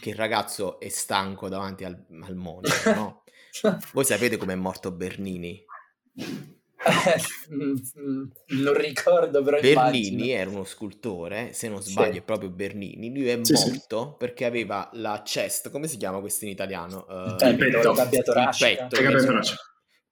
che 0.00 0.10
il 0.10 0.16
ragazzo 0.16 0.78
è 0.78 0.88
stanco 0.88 1.48
davanti 1.48 1.84
al, 1.84 2.06
al 2.22 2.36
monitor, 2.36 2.94
no? 2.94 3.22
Voi 3.92 4.04
sapete 4.04 4.36
com'è 4.36 4.54
morto 4.54 4.92
Bernini? 4.92 5.64
non 8.48 8.74
ricordo 8.74 9.42
però 9.42 9.60
Bernini 9.60 10.08
immagino. 10.08 10.32
era 10.32 10.50
uno 10.50 10.64
scultore 10.64 11.52
se 11.52 11.68
non 11.68 11.80
sbaglio 11.80 12.12
sì. 12.12 12.18
è 12.18 12.22
proprio 12.22 12.50
Bernini 12.50 13.14
lui 13.14 13.28
è 13.28 13.38
sì, 13.42 13.52
morto 13.52 14.10
sì. 14.10 14.14
perché 14.18 14.44
aveva 14.44 14.90
la 14.94 15.22
chest 15.24 15.70
come 15.70 15.86
si 15.86 15.96
chiama 15.96 16.18
questo 16.18 16.44
in 16.44 16.50
italiano? 16.50 17.06
Uh, 17.08 17.46
il 17.46 17.56
petto, 17.56 17.92
gabbia 17.92 18.22
toracica 18.22 18.88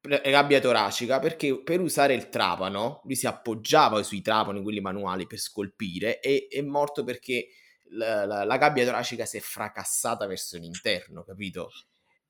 gabbia 0.01 0.61
toracica 0.61 1.19
perché 1.19 1.61
per 1.61 1.81
usare 1.81 2.15
il 2.15 2.29
trapano 2.29 3.01
lui 3.05 3.17
si 3.17 3.27
appoggiava 3.27 4.03
sui 4.05 4.23
trapani 4.23 4.63
quelli 4.63 4.81
manuali 4.81 5.27
per 5.27 5.39
scolpire 5.39 6.21
e 6.21 6.47
è 6.49 6.61
morto 6.63 7.03
perché 7.03 7.49
la, 7.91 8.25
la, 8.27 8.45
la 8.45 8.57
gabbia 8.59 8.85
toracica 8.85 9.25
si 9.27 9.37
è 9.37 9.41
fracassata 9.41 10.27
verso 10.27 10.57
l'interno, 10.59 11.25
capito? 11.25 11.71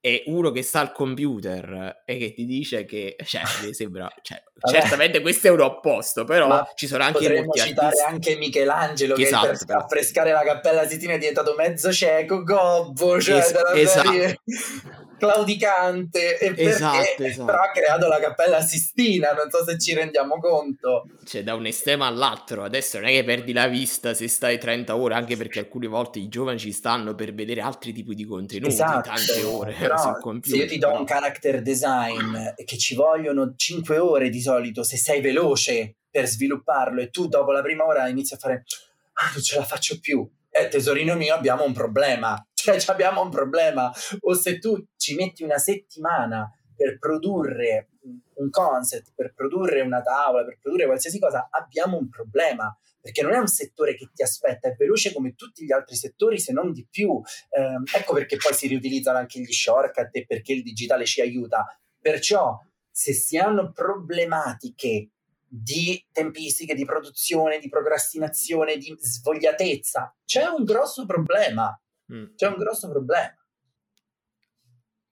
E 0.00 0.22
uno 0.26 0.50
che 0.50 0.62
sta 0.62 0.80
al 0.80 0.92
computer 0.92 2.02
e 2.06 2.16
che 2.16 2.32
ti 2.32 2.46
dice 2.46 2.86
che, 2.86 3.16
cioè, 3.24 3.42
mi 3.62 3.74
sembra, 3.74 4.10
cioè, 4.22 4.42
certamente 4.70 5.20
questo 5.20 5.48
è 5.48 5.50
un 5.50 5.60
opposto, 5.60 6.24
però 6.24 6.48
Ma 6.48 6.68
ci 6.74 6.86
sono 6.86 7.04
anche 7.04 7.42
molti 7.42 7.60
citare 7.60 7.86
artisti. 7.88 8.06
anche 8.06 8.36
Michelangelo 8.36 9.14
che, 9.14 9.22
esatto, 9.22 9.48
per 9.48 9.64
però. 9.66 9.78
affrescare 9.80 10.32
la 10.32 10.42
Cappella 10.42 10.88
Sistina 10.88 11.14
è 11.14 11.18
diventato 11.18 11.54
mezzo 11.54 11.92
cieco, 11.92 12.42
gobbo, 12.42 13.20
cioè, 13.20 13.38
es- 13.38 13.54
esatto 13.74 15.08
claudicante 15.20 16.38
e 16.38 16.54
esatto, 16.56 17.22
esatto. 17.22 17.44
però 17.44 17.62
ha 17.62 17.70
creato 17.70 18.08
la 18.08 18.18
Cappella 18.18 18.62
Sistina, 18.62 19.32
non 19.32 19.50
so 19.50 19.62
se 19.64 19.78
ci 19.78 19.94
rendiamo 19.94 20.38
conto. 20.40 21.04
Cioè 21.24 21.42
da 21.42 21.54
un 21.54 21.66
estremo 21.66 22.06
all'altro, 22.06 22.64
adesso 22.64 22.98
non 22.98 23.08
è 23.08 23.12
che 23.12 23.22
perdi 23.22 23.52
la 23.52 23.68
vista 23.68 24.14
se 24.14 24.26
stai 24.26 24.58
30 24.58 24.96
ore, 24.96 25.14
anche 25.14 25.36
perché 25.36 25.58
alcune 25.60 25.86
volte 25.86 26.18
i 26.18 26.28
giovani 26.28 26.58
ci 26.58 26.72
stanno 26.72 27.14
per 27.14 27.34
vedere 27.34 27.60
altri 27.60 27.92
tipi 27.92 28.14
di 28.14 28.24
contenuti, 28.24 28.72
esatto, 28.72 29.10
tante 29.10 29.42
ore 29.44 29.74
però, 29.94 30.12
sul 30.12 30.20
computer. 30.20 30.58
Se 30.58 30.64
io 30.64 30.68
ti 30.68 30.78
do 30.78 30.92
un 30.92 31.04
character 31.04 31.62
design 31.62 32.36
che 32.64 32.76
ci 32.76 32.94
vogliono 32.94 33.54
5 33.54 33.98
ore 33.98 34.28
di 34.28 34.40
solito, 34.40 34.82
se 34.82 34.96
sei 34.96 35.20
veloce 35.20 35.96
per 36.10 36.26
svilupparlo 36.26 37.00
e 37.00 37.10
tu 37.10 37.28
dopo 37.28 37.52
la 37.52 37.62
prima 37.62 37.84
ora 37.84 38.08
inizi 38.08 38.34
a 38.34 38.36
fare 38.36 38.64
ah, 39.12 39.30
non 39.32 39.42
ce 39.42 39.56
la 39.56 39.64
faccio 39.64 39.98
più, 40.00 40.28
eh 40.50 40.68
tesorino 40.68 41.14
mio 41.14 41.34
abbiamo 41.34 41.64
un 41.64 41.72
problema 41.72 42.44
cioè 42.60 42.78
abbiamo 42.86 43.22
un 43.22 43.30
problema. 43.30 43.92
O 44.20 44.34
se 44.34 44.58
tu 44.58 44.76
ci 44.96 45.14
metti 45.14 45.42
una 45.42 45.58
settimana 45.58 46.50
per 46.74 46.98
produrre 46.98 47.88
un 48.34 48.50
concept, 48.50 49.12
per 49.14 49.34
produrre 49.34 49.82
una 49.82 50.00
tavola, 50.00 50.44
per 50.44 50.58
produrre 50.60 50.86
qualsiasi 50.86 51.18
cosa, 51.18 51.48
abbiamo 51.50 51.98
un 51.98 52.08
problema 52.08 52.74
perché 53.00 53.22
non 53.22 53.32
è 53.32 53.38
un 53.38 53.46
settore 53.46 53.96
che 53.96 54.10
ti 54.12 54.22
aspetta, 54.22 54.68
è 54.68 54.74
veloce 54.76 55.12
come 55.12 55.34
tutti 55.34 55.64
gli 55.64 55.72
altri 55.72 55.96
settori, 55.96 56.38
se 56.38 56.52
non 56.52 56.72
di 56.72 56.86
più. 56.88 57.20
Eh, 57.48 57.98
ecco 57.98 58.14
perché 58.14 58.36
poi 58.36 58.52
si 58.52 58.68
riutilizzano 58.68 59.18
anche 59.18 59.40
gli 59.40 59.52
shortcut 59.52 60.10
e 60.12 60.26
perché 60.26 60.52
il 60.52 60.62
digitale 60.62 61.04
ci 61.06 61.20
aiuta. 61.20 61.64
Perciò, 61.98 62.58
se 62.90 63.12
si 63.12 63.38
hanno 63.38 63.72
problematiche 63.72 65.10
di 65.48 66.04
tempistiche, 66.12 66.74
di 66.74 66.84
produzione, 66.84 67.58
di 67.58 67.68
procrastinazione, 67.68 68.76
di 68.76 68.94
svogliatezza, 68.98 70.14
c'è 70.24 70.46
un 70.46 70.64
grosso 70.64 71.06
problema. 71.06 71.76
Mm. 72.12 72.34
C'è 72.36 72.46
un 72.46 72.56
grosso 72.56 72.88
problema. 72.90 73.34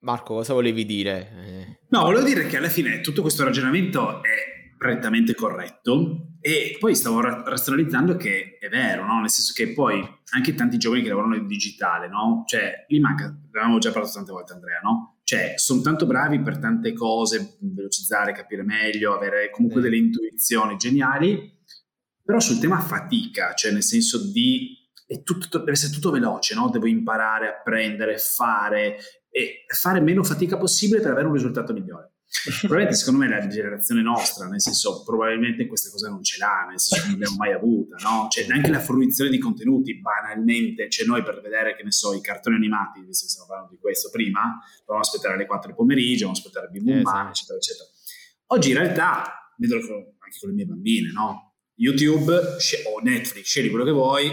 Marco, 0.00 0.34
cosa 0.34 0.52
volevi 0.52 0.84
dire? 0.84 1.32
Eh... 1.32 1.78
No, 1.88 2.02
volevo 2.02 2.24
dire 2.24 2.46
che 2.46 2.56
alla 2.56 2.68
fine 2.68 3.00
tutto 3.00 3.22
questo 3.22 3.42
ragionamento 3.42 4.22
è 4.22 4.76
prettamente 4.76 5.34
corretto 5.34 6.27
e 6.40 6.76
poi 6.78 6.94
stavo 6.94 7.20
ra- 7.20 7.42
razionalizzando 7.44 8.16
che 8.16 8.58
è 8.60 8.68
vero, 8.68 9.04
no? 9.04 9.20
nel 9.20 9.30
senso 9.30 9.52
che 9.54 9.72
poi 9.72 10.02
anche 10.30 10.54
tanti 10.54 10.78
giovani 10.78 11.02
che 11.02 11.08
lavorano 11.08 11.34
nel 11.34 11.46
digitale, 11.46 12.08
no? 12.08 12.44
cioè 12.46 12.84
lì 12.88 13.00
manca, 13.00 13.34
avevamo 13.50 13.78
già 13.78 13.90
parlato 13.90 14.14
tante 14.14 14.32
volte 14.32 14.52
Andrea, 14.52 14.80
no? 14.80 15.18
cioè 15.24 15.54
sono 15.56 15.80
tanto 15.80 16.06
bravi 16.06 16.40
per 16.40 16.58
tante 16.58 16.92
cose, 16.92 17.58
velocizzare, 17.60 18.32
capire 18.32 18.62
meglio, 18.62 19.14
avere 19.14 19.50
comunque 19.50 19.80
delle 19.80 19.96
intuizioni 19.96 20.76
geniali, 20.76 21.56
però 22.22 22.38
sul 22.38 22.58
tema 22.58 22.78
fatica, 22.80 23.54
cioè 23.54 23.72
nel 23.72 23.82
senso 23.82 24.30
di 24.30 24.76
è 25.06 25.22
tutto, 25.22 25.58
deve 25.58 25.72
essere 25.72 25.92
tutto 25.92 26.10
veloce, 26.10 26.54
no? 26.54 26.68
devo 26.68 26.86
imparare, 26.86 27.48
apprendere, 27.48 28.18
fare 28.18 28.98
e 29.30 29.64
fare 29.66 30.00
meno 30.00 30.22
fatica 30.22 30.56
possibile 30.58 31.00
per 31.00 31.12
avere 31.12 31.26
un 31.26 31.32
risultato 31.32 31.72
migliore. 31.72 32.12
Probabilmente 32.60 32.94
secondo 32.94 33.20
me 33.20 33.28
la 33.28 33.46
generazione 33.46 34.02
nostra, 34.02 34.46
nel 34.46 34.60
senso 34.60 35.02
probabilmente 35.02 35.66
questa 35.66 35.90
cosa 35.90 36.10
non 36.10 36.22
ce 36.22 36.36
l'ha, 36.38 36.66
nel 36.68 36.78
senso 36.78 37.04
non 37.04 37.12
l'abbiamo 37.12 37.36
mai 37.36 37.52
avuta, 37.52 37.96
no? 38.02 38.28
Cioè 38.28 38.46
neanche 38.46 38.70
la 38.70 38.80
fruizione 38.80 39.30
di 39.30 39.38
contenuti 39.38 39.98
banalmente, 39.98 40.90
cioè 40.90 41.06
noi 41.06 41.22
per 41.22 41.40
vedere 41.40 41.74
che 41.74 41.82
ne 41.82 41.90
so 41.90 42.12
i 42.12 42.20
cartoni 42.20 42.56
animati, 42.56 43.00
visto 43.00 43.24
che 43.24 43.30
stiamo 43.30 43.48
parlando 43.48 43.72
di 43.72 43.80
questo 43.80 44.10
prima, 44.10 44.60
dobbiamo 44.80 45.00
aspettare 45.00 45.34
alle 45.34 45.46
4 45.46 45.68
del 45.68 45.76
pomeriggio, 45.76 46.26
dobbiamo 46.26 46.32
aspettare 46.32 46.68
bimbo 46.68 46.92
esatto. 46.92 47.28
eccetera 47.30 47.58
eccetera. 47.58 47.88
Oggi 48.48 48.70
in 48.70 48.76
realtà, 48.76 49.52
vedo 49.56 49.74
anche 49.76 50.38
con 50.38 50.48
le 50.50 50.54
mie 50.54 50.66
bambine, 50.66 51.10
no? 51.12 51.56
YouTube 51.76 52.32
o 52.34 53.00
Netflix, 53.02 53.44
scegli 53.44 53.70
quello 53.70 53.84
che 53.84 53.90
vuoi, 53.90 54.28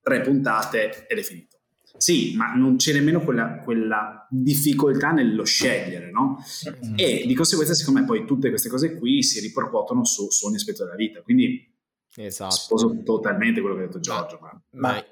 tre 0.00 0.20
puntate 0.22 1.06
ed 1.06 1.18
è 1.18 1.22
finito. 1.22 1.55
Sì, 1.98 2.34
ma 2.36 2.54
non 2.54 2.76
c'è 2.76 2.92
nemmeno 2.92 3.20
quella, 3.22 3.60
quella 3.60 4.26
difficoltà 4.30 5.10
nello 5.10 5.44
scegliere, 5.44 6.10
no? 6.10 6.42
Mm-hmm. 6.68 6.94
E 6.96 7.24
di 7.26 7.34
conseguenza, 7.34 7.74
secondo 7.74 8.00
me, 8.00 8.06
poi 8.06 8.24
tutte 8.24 8.48
queste 8.48 8.68
cose 8.68 8.96
qui 8.96 9.22
si 9.22 9.40
ripercuotono 9.40 10.04
su, 10.04 10.30
su 10.30 10.46
ogni 10.46 10.56
aspetto 10.56 10.84
della 10.84 10.96
vita. 10.96 11.20
Quindi 11.22 11.74
Esatto. 12.16 12.54
Sposo 12.54 13.02
totalmente 13.02 13.60
quello 13.60 13.76
che 13.76 13.82
ha 13.82 13.86
detto 13.86 14.00
Giorgio. 14.00 14.38
Ma, 14.40 14.62
ma 14.70 15.06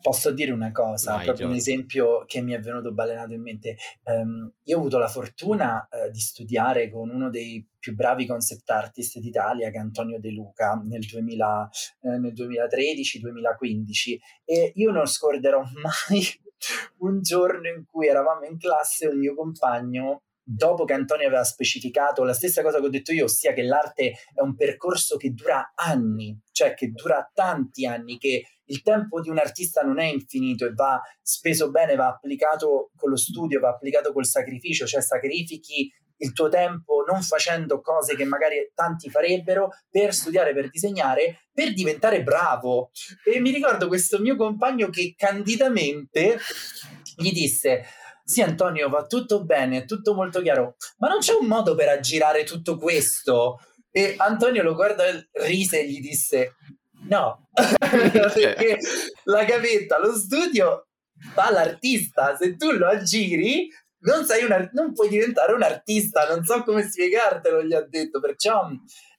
posso 0.00 0.32
dire 0.32 0.50
una 0.50 0.72
cosa, 0.72 1.14
Vai, 1.14 1.24
proprio 1.24 1.46
Giorgio. 1.46 1.52
un 1.52 1.54
esempio 1.54 2.24
che 2.26 2.40
mi 2.40 2.52
è 2.52 2.60
venuto 2.60 2.92
balenato 2.92 3.32
in 3.32 3.42
mente. 3.42 3.76
Um, 4.04 4.52
io 4.64 4.76
ho 4.76 4.80
avuto 4.80 4.98
la 4.98 5.08
fortuna 5.08 5.88
uh, 5.90 6.10
di 6.10 6.18
studiare 6.18 6.90
con 6.90 7.10
uno 7.10 7.30
dei 7.30 7.64
più 7.78 7.94
bravi 7.94 8.26
concept 8.26 8.68
artist 8.70 9.18
d'Italia, 9.18 9.70
che 9.70 9.76
è 9.76 9.80
Antonio 9.80 10.18
De 10.18 10.30
Luca, 10.30 10.74
nel, 10.84 11.00
2000, 11.00 11.70
eh, 12.02 12.18
nel 12.18 12.32
2013-2015. 12.32 14.18
E 14.44 14.72
io 14.74 14.90
non 14.90 15.06
scorderò 15.06 15.62
mai 15.82 16.22
un 16.98 17.22
giorno 17.22 17.68
in 17.68 17.84
cui 17.86 18.06
eravamo 18.08 18.44
in 18.44 18.58
classe 18.58 19.06
e 19.06 19.08
un 19.08 19.18
mio 19.18 19.34
compagno 19.34 20.22
dopo 20.52 20.84
che 20.84 20.94
Antonio 20.94 21.28
aveva 21.28 21.44
specificato 21.44 22.24
la 22.24 22.32
stessa 22.32 22.62
cosa 22.62 22.80
che 22.80 22.86
ho 22.86 22.90
detto 22.90 23.12
io, 23.12 23.24
ossia 23.24 23.52
che 23.52 23.62
l'arte 23.62 24.14
è 24.34 24.40
un 24.40 24.56
percorso 24.56 25.16
che 25.16 25.30
dura 25.30 25.72
anni, 25.74 26.36
cioè 26.50 26.74
che 26.74 26.90
dura 26.90 27.30
tanti 27.32 27.86
anni, 27.86 28.18
che 28.18 28.44
il 28.64 28.82
tempo 28.82 29.20
di 29.20 29.28
un 29.28 29.38
artista 29.38 29.82
non 29.82 30.00
è 30.00 30.06
infinito 30.06 30.66
e 30.66 30.72
va 30.72 31.00
speso 31.22 31.70
bene, 31.70 31.94
va 31.94 32.08
applicato 32.08 32.90
con 32.96 33.10
lo 33.10 33.16
studio, 33.16 33.60
va 33.60 33.70
applicato 33.70 34.12
col 34.12 34.26
sacrificio, 34.26 34.86
cioè 34.86 35.02
sacrifichi 35.02 35.92
il 36.22 36.32
tuo 36.32 36.48
tempo 36.48 37.02
non 37.08 37.22
facendo 37.22 37.80
cose 37.80 38.14
che 38.14 38.24
magari 38.24 38.70
tanti 38.74 39.08
farebbero 39.08 39.70
per 39.88 40.12
studiare, 40.12 40.52
per 40.52 40.68
disegnare, 40.68 41.48
per 41.52 41.72
diventare 41.72 42.22
bravo. 42.22 42.90
E 43.24 43.40
mi 43.40 43.50
ricordo 43.50 43.88
questo 43.88 44.18
mio 44.18 44.36
compagno 44.36 44.90
che 44.90 45.14
candidamente 45.16 46.38
gli 47.16 47.32
disse 47.32 47.84
sì 48.30 48.42
Antonio 48.42 48.88
va 48.88 49.06
tutto 49.06 49.44
bene, 49.44 49.78
è 49.78 49.84
tutto 49.84 50.14
molto 50.14 50.40
chiaro, 50.40 50.76
ma 50.98 51.08
non 51.08 51.18
c'è 51.18 51.32
un 51.34 51.48
modo 51.48 51.74
per 51.74 51.88
aggirare 51.88 52.44
tutto 52.44 52.78
questo? 52.78 53.58
E 53.90 54.14
Antonio 54.18 54.62
lo 54.62 54.76
guarda, 54.76 55.02
rise 55.32 55.80
e 55.80 55.90
gli 55.90 56.00
disse 56.00 56.54
no, 57.08 57.48
perché 57.52 58.78
la 59.24 59.42
gavetta, 59.42 59.98
lo 59.98 60.14
studio 60.14 60.86
fa 61.32 61.50
l'artista, 61.50 62.36
se 62.36 62.54
tu 62.54 62.70
lo 62.70 62.86
aggiri 62.86 63.68
non, 64.02 64.24
sei 64.24 64.44
un, 64.44 64.70
non 64.74 64.92
puoi 64.92 65.08
diventare 65.08 65.52
un 65.52 65.64
artista, 65.64 66.28
non 66.28 66.44
so 66.44 66.62
come 66.62 66.88
spiegartelo, 66.88 67.64
gli 67.64 67.74
ha 67.74 67.82
detto, 67.82 68.20
perciò 68.20 68.68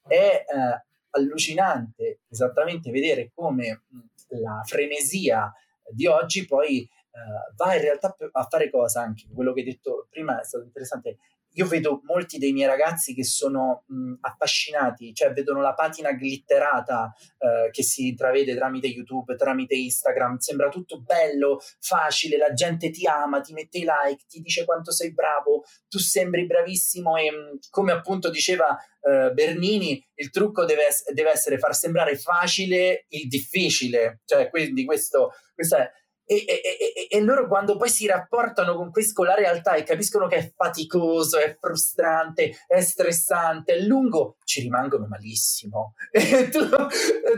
è 0.08 0.14
eh, 0.14 0.84
allucinante 1.10 2.20
esattamente 2.30 2.90
vedere 2.90 3.30
come 3.34 3.82
la 4.28 4.62
frenesia 4.64 5.52
di 5.90 6.06
oggi 6.06 6.46
poi 6.46 6.88
uh, 7.12 7.54
va 7.56 7.74
in 7.74 7.80
realtà 7.80 8.16
a 8.32 8.46
fare 8.48 8.70
cosa 8.70 9.02
anche, 9.02 9.26
quello 9.32 9.52
che 9.52 9.60
hai 9.60 9.66
detto 9.66 10.06
prima 10.10 10.40
è 10.40 10.44
stato 10.44 10.64
interessante, 10.64 11.18
io 11.54 11.66
vedo 11.66 12.00
molti 12.04 12.38
dei 12.38 12.52
miei 12.52 12.66
ragazzi 12.66 13.14
che 13.14 13.24
sono 13.24 13.84
mh, 13.86 14.14
affascinati, 14.20 15.12
cioè 15.14 15.32
vedono 15.32 15.60
la 15.60 15.74
patina 15.74 16.12
glitterata 16.12 17.12
eh, 17.38 17.70
che 17.70 17.82
si 17.82 18.08
intravede 18.08 18.54
tramite 18.54 18.86
YouTube, 18.86 19.36
tramite 19.36 19.74
Instagram, 19.74 20.38
sembra 20.38 20.68
tutto 20.68 21.00
bello, 21.00 21.60
facile, 21.80 22.36
la 22.36 22.52
gente 22.52 22.90
ti 22.90 23.06
ama, 23.06 23.40
ti 23.40 23.52
mette 23.52 23.78
i 23.78 23.84
like, 23.84 24.24
ti 24.28 24.40
dice 24.40 24.64
quanto 24.64 24.92
sei 24.92 25.12
bravo, 25.12 25.64
tu 25.88 25.98
sembri 25.98 26.46
bravissimo 26.46 27.16
e 27.16 27.30
mh, 27.30 27.58
come 27.70 27.92
appunto 27.92 28.30
diceva 28.30 28.78
eh, 29.02 29.32
Bernini, 29.32 30.02
il 30.14 30.30
trucco 30.30 30.64
deve, 30.64 30.84
deve, 31.12 31.30
essere 31.30 31.58
far 31.58 31.74
sembrare 31.74 32.16
facile 32.16 33.04
il 33.08 33.28
difficile, 33.28 34.20
cioè 34.24 34.48
quindi 34.48 34.84
questo, 34.84 35.32
questo 35.54 35.76
è 35.76 35.90
e, 36.24 36.44
e, 36.46 37.08
e, 37.10 37.20
loro 37.20 37.46
quando 37.48 37.76
poi 37.76 37.88
si 37.88 38.06
rapportano 38.06 38.74
con, 38.74 38.90
questo, 38.90 39.14
con 39.14 39.26
la 39.26 39.34
realtà 39.34 39.74
e 39.74 39.82
capiscono 39.82 40.26
che 40.26 40.36
è 40.36 40.52
faticoso, 40.54 41.38
è 41.38 41.56
frustrante, 41.58 42.56
è 42.66 42.80
stressante, 42.80 43.74
è 43.74 43.80
lungo, 43.80 44.36
ci 44.44 44.60
rimangono 44.60 45.06
malissimo. 45.06 45.94
E 46.12 46.48
tu 46.48 46.60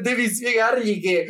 devi 0.01 0.29
spiegargli 0.29 1.01
che 1.01 1.27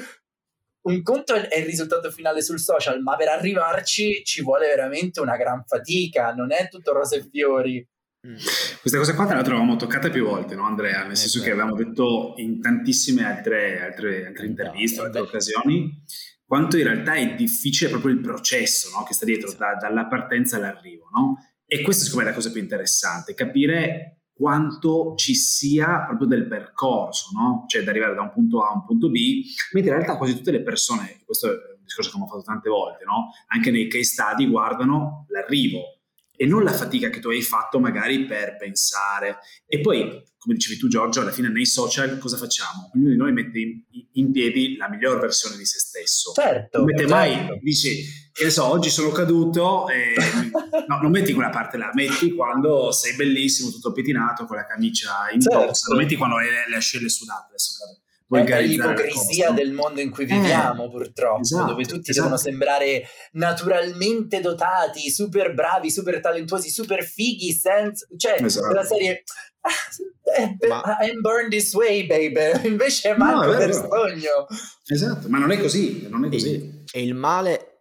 un 0.83 1.03
conto 1.03 1.35
è 1.35 1.57
il 1.57 1.65
risultato 1.65 2.11
finale 2.11 2.43
sul 2.43 2.59
social, 2.59 3.01
ma 3.03 3.17
per 3.17 3.29
arrivarci 3.29 4.23
ci 4.25 4.43
vuole 4.43 4.67
veramente 4.67 5.21
una 5.21 5.37
gran 5.37 5.65
fatica, 5.65 6.33
non 6.35 6.53
è 6.53 6.69
tutto 6.69 6.93
rose 6.93 7.17
e 7.17 7.29
fiori. 7.31 7.89
Mm. 8.27 8.37
Questa 8.81 8.99
cosa 8.99 9.15
qua 9.15 9.27
te 9.27 9.35
la 9.35 9.43
trovavamo 9.43 9.77
toccata 9.77 10.11
più 10.11 10.27
volte, 10.27 10.55
no 10.55 10.67
Andrea? 10.67 11.03
Nel 11.03 11.13
eh, 11.13 11.17
senso 11.17 11.41
che 11.41 11.51
avevamo 11.51 11.75
detto 11.75 12.35
in 12.37 12.61
tantissime 12.61 13.25
altre, 13.25 13.81
altre, 13.83 14.27
altre 14.27 14.47
interviste, 14.47 15.01
altre 15.01 15.21
occasioni, 15.21 16.03
quanto 16.47 16.77
in 16.77 16.85
realtà 16.85 17.15
è 17.15 17.35
difficile 17.35 17.91
proprio 17.91 18.13
il 18.13 18.21
processo 18.21 18.91
no? 18.97 19.05
che 19.05 19.15
sta 19.15 19.25
dietro, 19.25 19.53
da, 19.53 19.77
dalla 19.81 20.07
partenza 20.07 20.57
all'arrivo. 20.57 21.09
No? 21.15 21.37
E 21.67 21.83
questa 21.83 22.05
secondo 22.05 22.25
me 22.25 22.31
è 22.31 22.33
la 22.33 22.39
cosa 22.39 22.53
più 22.53 22.61
interessante, 22.61 23.35
capire 23.35 24.19
quanto 24.35 25.15
ci 25.17 25.35
sia 25.35 26.05
proprio 26.07 26.27
del 26.27 26.47
percorso, 26.47 27.31
no? 27.33 27.65
cioè 27.69 27.83
da 27.83 27.91
arrivare 27.91 28.15
da 28.15 28.23
un 28.23 28.33
punto 28.33 28.63
A 28.63 28.71
a 28.71 28.75
un 28.75 28.85
punto 28.85 29.09
B, 29.09 29.43
mentre 29.73 29.93
in 29.93 29.99
realtà 29.99 30.17
quasi 30.17 30.35
tutte 30.35 30.51
le 30.51 30.63
persone, 30.63 31.21
questo 31.25 31.49
è 31.49 31.51
un 31.51 31.83
discorso 31.85 32.11
che 32.11 32.17
abbiamo 32.17 32.33
fatto 32.33 32.43
tante 32.43 32.69
volte, 32.69 33.05
no? 33.05 33.31
anche 33.49 33.71
nei 33.71 33.89
case 33.89 34.05
study 34.05 34.49
guardano 34.49 35.25
l'arrivo, 35.29 36.03
e 36.37 36.47
non 36.47 36.63
la 36.65 36.73
fatica 36.73 37.11
che 37.11 37.21
tu 37.21 37.29
hai 37.29 37.43
fatto 37.43 37.79
magari 37.79 38.25
per 38.25 38.57
pensare. 38.57 39.39
E 39.67 39.81
poi, 39.81 40.23
come 40.37 40.55
dicevi 40.55 40.79
tu 40.79 40.89
Giorgio, 40.89 41.21
alla 41.21 41.31
fine 41.31 41.49
nei 41.49 41.67
social 41.67 42.19
cosa 42.19 42.37
facciamo? 42.37 42.91
Ognuno 42.95 43.11
di 43.11 43.17
noi 43.17 43.33
mette 43.33 43.59
in, 43.59 43.83
in 44.13 44.33
piedi 44.33 44.77
la 44.77 44.89
miglior 44.89 45.21
versione 45.21 45.57
di 45.57 45.65
se 45.65 45.79
stesso. 45.79 46.33
Certo. 46.33 46.79
Non 46.79 46.87
mette 46.87 47.07
certo. 47.07 47.15
mai, 47.15 47.59
dici, 47.61 48.05
che 48.33 48.45
ne 48.45 48.51
so, 48.51 48.65
oggi 48.65 48.91
sono 48.91 49.11
caduto, 49.11 49.89
e... 49.89 50.15
no, 50.89 50.99
non 51.01 51.11
metti 51.11 51.33
quella 51.33 51.51
parte 51.51 51.77
là, 51.77 51.91
metti 51.95 52.35
quando 52.35 52.91
sei 52.91 53.15
bellissimo, 53.15 53.71
tutto 53.71 53.93
pettinato, 53.93 54.45
con 54.45 54.57
la 54.57 54.67
camicia 54.67 55.31
in 55.33 55.41
certo. 55.41 55.67
tox, 55.67 55.89
non 55.89 55.99
metti 55.99 56.17
quando 56.17 56.37
hai 56.37 56.51
le, 56.51 56.69
le 56.69 56.77
ascelle 56.77 57.09
sudate, 57.09 57.47
adesso 57.49 57.73
è 57.73 58.03
l'ipocrisia 58.29 59.51
del 59.51 59.73
mondo 59.73 60.01
in 60.01 60.11
cui 60.11 60.25
viviamo, 60.25 60.87
eh, 60.87 60.91
purtroppo, 60.91 61.41
esatto, 61.41 61.71
dove 61.71 61.85
tutti 61.85 62.11
esatto. 62.11 62.29
devono 62.29 62.37
sembrare 62.37 63.05
naturalmente 63.33 64.41
dotati, 64.41 65.11
super 65.11 65.53
bravi, 65.55 65.91
super 65.91 66.21
talentuosi, 66.21 66.71
super 66.71 67.05
fighi, 67.05 67.53
senza... 67.53 68.07
cioè, 68.17 68.43
esatto. 68.43 68.73
la 68.73 68.85
serie... 68.85 69.23
Ah, 69.61 69.71
ma... 70.69 70.97
I'm 71.01 71.21
born 71.21 71.49
this 71.49 71.73
way, 71.75 72.07
baby. 72.07 72.51
Invece 72.69 73.11
è 73.11 73.17
manco 73.17 73.53
no, 73.53 73.59
per 73.59 73.73
sogno. 73.73 74.47
Esatto, 74.87 75.29
ma 75.29 75.39
non 75.39 75.51
è 75.51 75.59
così, 75.59 76.07
non 76.09 76.25
è 76.25 76.29
così. 76.29 76.85
E, 76.93 77.03
il 77.03 77.15
male, 77.15 77.81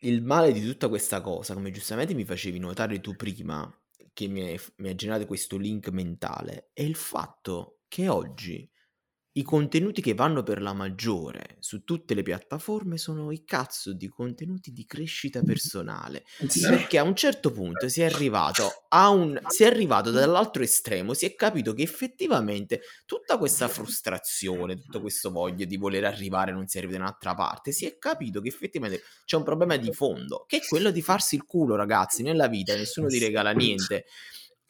il 0.00 0.22
male 0.22 0.52
di 0.52 0.62
tutta 0.62 0.88
questa 0.88 1.20
cosa, 1.20 1.54
come 1.54 1.70
giustamente 1.70 2.14
mi 2.14 2.24
facevi 2.24 2.58
notare 2.58 3.00
tu 3.00 3.16
prima, 3.16 3.70
che 4.12 4.28
mi 4.28 4.42
hai 4.42 4.94
generato 4.94 5.26
questo 5.26 5.56
link 5.56 5.88
mentale, 5.88 6.70
è 6.72 6.82
il 6.82 6.94
fatto 6.94 7.80
che 7.88 8.08
oggi 8.08 8.70
i 9.32 9.42
contenuti 9.42 10.02
che 10.02 10.14
vanno 10.14 10.42
per 10.42 10.60
la 10.60 10.72
maggiore 10.74 11.56
su 11.60 11.84
tutte 11.84 12.14
le 12.14 12.22
piattaforme 12.22 12.98
sono 12.98 13.30
i 13.30 13.44
cazzo 13.44 13.92
di 13.92 14.08
contenuti 14.08 14.72
di 14.72 14.84
crescita 14.84 15.42
personale. 15.42 16.24
Perché 16.66 16.98
a 16.98 17.02
un 17.02 17.14
certo 17.14 17.50
punto 17.52 17.88
si 17.88 18.00
è 18.02 18.04
arrivato 18.04 18.84
a 18.88 19.08
un 19.10 19.38
si 19.46 19.62
è 19.64 19.66
arrivato 19.66 20.10
dall'altro 20.10 20.62
estremo, 20.62 21.12
si 21.14 21.26
è 21.26 21.34
capito 21.34 21.74
che 21.74 21.82
effettivamente 21.82 22.80
tutta 23.04 23.36
questa 23.38 23.68
frustrazione, 23.68 24.76
tutto 24.76 25.00
questo 25.00 25.30
voglia 25.30 25.64
di 25.64 25.76
voler 25.76 26.04
arrivare 26.04 26.52
non 26.52 26.66
si 26.66 26.78
arriva 26.78 26.92
da 26.92 26.98
un'altra 26.98 27.34
parte, 27.34 27.72
si 27.72 27.84
è 27.86 27.98
capito 27.98 28.40
che 28.40 28.48
effettivamente 28.48 29.02
c'è 29.24 29.36
un 29.36 29.42
problema 29.44 29.76
di 29.76 29.92
fondo, 29.92 30.44
che 30.46 30.58
è 30.58 30.64
quello 30.66 30.90
di 30.90 31.02
farsi 31.02 31.34
il 31.34 31.44
culo, 31.44 31.74
ragazzi, 31.76 32.22
nella 32.22 32.48
vita 32.48 32.74
nessuno 32.74 33.08
ti 33.08 33.18
regala 33.18 33.52
niente. 33.52 34.04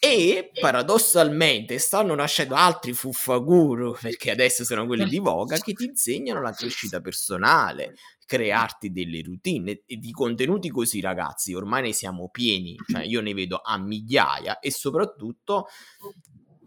E 0.05 0.51
paradossalmente 0.61 1.79
stanno 1.79 2.17
nascendo 2.17 2.57
altri 2.57 2.93
fuffaguru, 2.93 3.95
perché 4.01 4.33
adesso 4.33 4.65
sono 4.65 4.85
quelli 4.85 5.09
di 5.09 5.19
voga, 5.19 5.57
che 5.59 5.75
ti 5.75 5.85
insegnano 5.85 6.41
la 6.41 6.51
crescita 6.51 7.01
personale, 7.01 7.95
crearti 8.27 8.91
delle 8.91 9.23
routine 9.23 9.83
e 9.87 9.97
di 9.99 10.11
contenuti 10.11 10.71
così, 10.71 11.01
ragazzi. 11.01 11.55
Ormai 11.55 11.83
ne 11.83 11.93
siamo 11.93 12.31
pieni, 12.31 12.75
cioè 12.91 13.05
io 13.05 13.21
ne 13.21 13.33
vedo 13.33 13.61
a 13.63 13.79
migliaia 13.79 14.59
e 14.59 14.73
soprattutto 14.73 15.69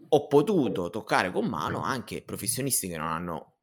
ho 0.08 0.26
potuto 0.28 0.88
toccare 0.88 1.30
con 1.30 1.44
mano 1.46 1.82
anche 1.82 2.22
professionisti 2.22 2.88
che 2.88 2.96
non 2.96 3.08
hanno 3.08 3.55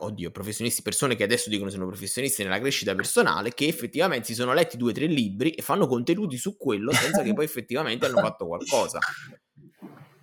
oddio, 0.00 0.30
professionisti, 0.30 0.82
persone 0.82 1.16
che 1.16 1.24
adesso 1.24 1.48
dicono 1.48 1.70
sono 1.70 1.86
professionisti 1.86 2.42
nella 2.42 2.58
crescita 2.58 2.94
personale, 2.94 3.54
che 3.54 3.66
effettivamente 3.66 4.26
si 4.26 4.34
sono 4.34 4.52
letti 4.52 4.76
due 4.76 4.90
o 4.90 4.94
tre 4.94 5.06
libri 5.06 5.50
e 5.50 5.62
fanno 5.62 5.86
contenuti 5.86 6.36
su 6.36 6.56
quello 6.56 6.92
senza 6.92 7.22
che 7.22 7.32
poi 7.34 7.44
effettivamente 7.44 8.06
hanno 8.06 8.20
fatto 8.20 8.46
qualcosa. 8.46 8.98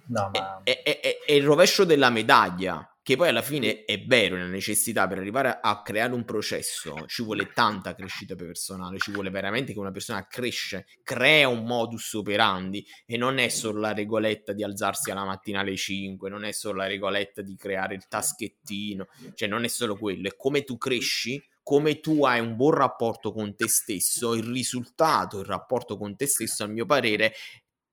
No, 0.08 0.30
ma... 0.32 0.62
è, 0.64 0.82
è, 0.84 1.00
è, 1.00 1.18
è 1.26 1.32
il 1.34 1.44
rovescio 1.44 1.84
della 1.84 2.10
medaglia 2.10 2.95
che 3.06 3.18
poi 3.18 3.28
alla 3.28 3.44
fine 3.44 3.86
è 3.86 4.04
vero 4.04 4.36
la 4.36 4.48
necessità 4.48 5.06
per 5.08 5.20
arrivare 5.20 5.60
a 5.62 5.84
creare 5.84 6.16
un 6.16 6.26
processo 6.26 7.06
ci 7.06 7.22
vuole 7.22 7.52
tanta 7.54 7.94
crescita 7.94 8.34
personale 8.34 8.98
ci 8.98 9.12
vuole 9.12 9.30
veramente 9.30 9.74
che 9.74 9.78
una 9.80 9.92
persona 9.92 10.26
cresce 10.26 10.88
crea 11.04 11.48
un 11.48 11.66
modus 11.66 12.14
operandi 12.14 12.84
e 13.06 13.16
non 13.16 13.38
è 13.38 13.48
solo 13.50 13.80
la 13.80 13.94
regoletta 13.94 14.54
di 14.54 14.64
alzarsi 14.64 15.12
alla 15.12 15.24
mattina 15.24 15.60
alle 15.60 15.76
5 15.76 16.32
non 16.32 16.46
è 16.46 16.52
solo 16.52 16.78
la 16.80 16.88
regoletta 16.88 17.44
di 17.44 17.56
creare 17.56 17.94
il 17.94 18.08
taschettino 18.08 19.06
cioè 19.36 19.48
non 19.48 19.64
è 19.66 19.68
solo 19.68 19.96
quello 19.96 20.28
è 20.28 20.36
come 20.36 20.64
tu 20.64 20.80
cresci 20.80 21.40
come 21.62 22.00
tu 22.00 22.24
hai 22.26 22.40
un 22.40 22.56
buon 22.56 22.76
rapporto 22.76 23.32
con 23.34 23.56
te 23.56 23.68
stesso, 23.68 24.36
il 24.36 24.44
risultato, 24.44 25.40
il 25.40 25.48
rapporto 25.48 25.98
con 25.98 26.16
te 26.16 26.28
stesso, 26.28 26.64
a 26.64 26.68
mio 26.68 26.86
parere, 26.86 27.34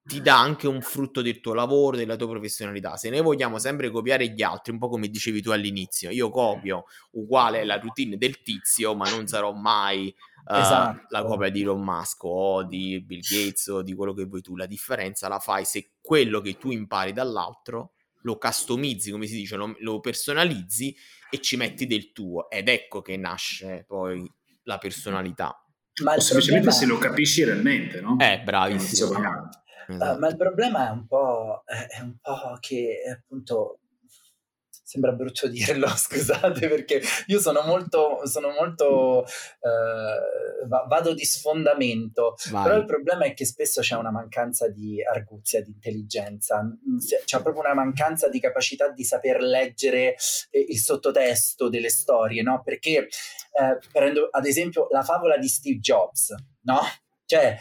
ti 0.04 0.20
dà 0.20 0.38
anche 0.38 0.66
un 0.66 0.80
frutto 0.80 1.22
del 1.22 1.40
tuo 1.40 1.54
lavoro, 1.54 1.96
della 1.96 2.16
tua 2.16 2.28
professionalità. 2.28 2.96
Se 2.96 3.08
noi 3.08 3.22
vogliamo 3.22 3.58
sempre 3.58 3.90
copiare 3.90 4.28
gli 4.28 4.42
altri, 4.42 4.72
un 4.72 4.78
po' 4.78 4.88
come 4.88 5.08
dicevi 5.08 5.40
tu 5.40 5.50
all'inizio, 5.50 6.10
io 6.10 6.28
copio 6.30 6.84
uguale 7.12 7.64
la 7.64 7.78
routine 7.78 8.16
del 8.16 8.42
tizio, 8.42 8.94
ma 8.94 9.08
non 9.08 9.26
sarò 9.28 9.52
mai 9.52 10.12
uh, 10.46 10.54
esatto. 10.54 11.06
la 11.08 11.24
copia 11.24 11.50
di 11.50 11.62
Elon 11.62 11.82
Musk 11.82 12.24
o 12.24 12.64
di 12.64 13.00
Bill 13.00 13.20
Gates 13.20 13.68
o 13.68 13.82
di 13.82 13.94
quello 13.94 14.12
che 14.12 14.24
vuoi 14.24 14.42
tu. 14.42 14.56
La 14.56 14.66
differenza 14.66 15.28
la 15.28 15.38
fai 15.38 15.64
se 15.64 15.92
quello 16.00 16.40
che 16.40 16.58
tu 16.58 16.70
impari 16.70 17.12
dall'altro 17.12 17.92
lo 18.24 18.38
customizzi, 18.38 19.10
come 19.10 19.26
si 19.26 19.34
dice, 19.34 19.56
lo, 19.56 19.74
lo 19.80 20.00
personalizzi 20.00 20.96
e 21.30 21.40
ci 21.40 21.56
metti 21.56 21.86
del 21.86 22.12
tuo. 22.12 22.50
Ed 22.50 22.68
ecco 22.68 23.02
che 23.02 23.16
nasce 23.16 23.84
poi 23.86 24.28
la 24.64 24.78
personalità. 24.78 25.56
Ma 26.02 26.14
o 26.14 26.20
semplicemente 26.20 26.68
problema... 26.68 26.72
se 26.72 26.86
lo 26.86 26.98
capisci 26.98 27.44
realmente, 27.44 28.00
no? 28.00 28.16
Eh, 28.18 28.40
bravissimo. 28.40 29.20
Esatto. 29.88 30.16
uh, 30.16 30.18
ma 30.18 30.28
il 30.28 30.36
problema 30.36 30.88
è 30.88 30.90
un 30.90 31.06
po', 31.06 31.62
è 31.66 32.00
un 32.00 32.16
po' 32.20 32.56
che 32.60 33.02
appunto 33.10 33.78
sembra 34.92 35.12
brutto 35.12 35.48
dirlo, 35.48 35.86
scusate, 35.96 36.68
perché 36.68 37.00
io 37.28 37.40
sono 37.40 37.62
molto, 37.62 38.26
sono 38.26 38.50
molto 38.50 39.24
eh, 39.24 40.66
vado 40.86 41.14
di 41.14 41.24
sfondamento, 41.24 42.34
Vai. 42.50 42.62
però 42.62 42.76
il 42.76 42.84
problema 42.84 43.24
è 43.24 43.32
che 43.32 43.46
spesso 43.46 43.80
c'è 43.80 43.96
una 43.96 44.10
mancanza 44.10 44.68
di 44.68 45.02
arguzia, 45.02 45.62
di 45.62 45.70
intelligenza, 45.70 46.62
c'è 47.24 47.40
proprio 47.40 47.62
una 47.62 47.74
mancanza 47.74 48.28
di 48.28 48.38
capacità 48.38 48.90
di 48.90 49.02
saper 49.02 49.40
leggere 49.40 50.14
eh, 50.50 50.66
il 50.68 50.78
sottotesto 50.78 51.70
delle 51.70 51.88
storie, 51.88 52.42
no? 52.42 52.60
Perché 52.62 52.98
eh, 52.98 53.78
prendo 53.90 54.28
ad 54.30 54.44
esempio 54.44 54.88
la 54.90 55.02
favola 55.02 55.38
di 55.38 55.48
Steve 55.48 55.78
Jobs, 55.78 56.34
no? 56.64 56.80
Cioè, 57.24 57.56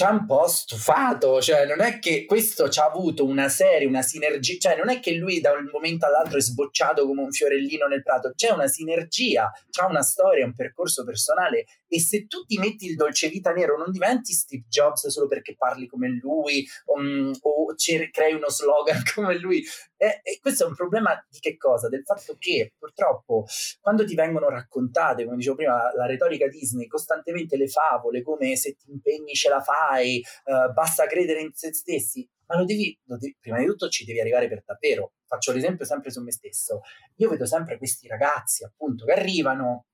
ci 0.00 0.06
ha 0.06 0.12
un 0.12 0.24
po' 0.24 0.46
stufato, 0.46 1.42
cioè 1.42 1.66
non 1.66 1.82
è 1.82 1.98
che 1.98 2.24
questo 2.24 2.70
ci 2.70 2.80
ha 2.80 2.86
avuto 2.86 3.26
una 3.26 3.50
serie, 3.50 3.86
una 3.86 4.00
sinergia, 4.00 4.56
cioè 4.58 4.78
non 4.78 4.88
è 4.88 4.98
che 4.98 5.12
lui 5.12 5.40
da 5.40 5.52
un 5.52 5.68
momento 5.70 6.06
all'altro 6.06 6.38
è 6.38 6.40
sbocciato 6.40 7.04
come 7.04 7.20
un 7.20 7.30
fiorellino 7.30 7.86
nel 7.86 8.02
prato, 8.02 8.32
c'è 8.34 8.50
una 8.50 8.66
sinergia, 8.66 9.52
c'ha 9.70 9.84
una 9.84 10.00
storia, 10.00 10.46
un 10.46 10.54
percorso 10.54 11.04
personale 11.04 11.66
e 11.92 12.00
se 12.00 12.26
tu 12.28 12.44
ti 12.44 12.56
metti 12.56 12.86
il 12.86 12.94
dolce 12.94 13.28
vita 13.28 13.50
nero 13.50 13.76
non 13.76 13.90
diventi 13.90 14.32
Steve 14.32 14.64
Jobs 14.68 15.08
solo 15.08 15.26
perché 15.26 15.56
parli 15.56 15.88
come 15.88 16.08
lui 16.08 16.64
um, 16.86 17.32
o 17.40 17.74
cer- 17.74 18.10
crei 18.10 18.32
uno 18.32 18.48
slogan 18.48 19.02
come 19.12 19.36
lui. 19.38 19.64
E, 19.96 20.20
e 20.22 20.38
questo 20.40 20.64
è 20.64 20.68
un 20.68 20.76
problema 20.76 21.12
di 21.28 21.40
che 21.40 21.56
cosa? 21.56 21.88
Del 21.88 22.04
fatto 22.04 22.36
che 22.38 22.74
purtroppo 22.78 23.44
quando 23.80 24.04
ti 24.04 24.14
vengono 24.14 24.48
raccontate, 24.48 25.24
come 25.24 25.36
dicevo 25.36 25.56
prima, 25.56 25.92
la 25.94 26.06
retorica 26.06 26.46
Disney, 26.46 26.86
costantemente 26.86 27.56
le 27.56 27.66
favole 27.66 28.22
come 28.22 28.54
se 28.54 28.76
ti 28.76 28.90
impegni 28.90 29.34
ce 29.34 29.48
la 29.48 29.60
fai, 29.60 30.22
uh, 30.44 30.72
basta 30.72 31.06
credere 31.06 31.40
in 31.40 31.50
se 31.54 31.74
stessi, 31.74 32.26
ma 32.46 32.56
lo 32.56 32.64
devi, 32.64 32.96
lo 33.06 33.16
devi, 33.16 33.36
prima 33.40 33.58
di 33.58 33.66
tutto 33.66 33.88
ci 33.88 34.04
devi 34.04 34.20
arrivare 34.20 34.48
per 34.48 34.62
davvero. 34.64 35.14
Faccio 35.26 35.52
l'esempio 35.52 35.84
sempre 35.84 36.10
su 36.10 36.22
me 36.22 36.30
stesso. 36.30 36.80
Io 37.16 37.28
vedo 37.28 37.46
sempre 37.46 37.78
questi 37.78 38.06
ragazzi 38.06 38.64
appunto 38.64 39.04
che 39.04 39.12
arrivano 39.12 39.86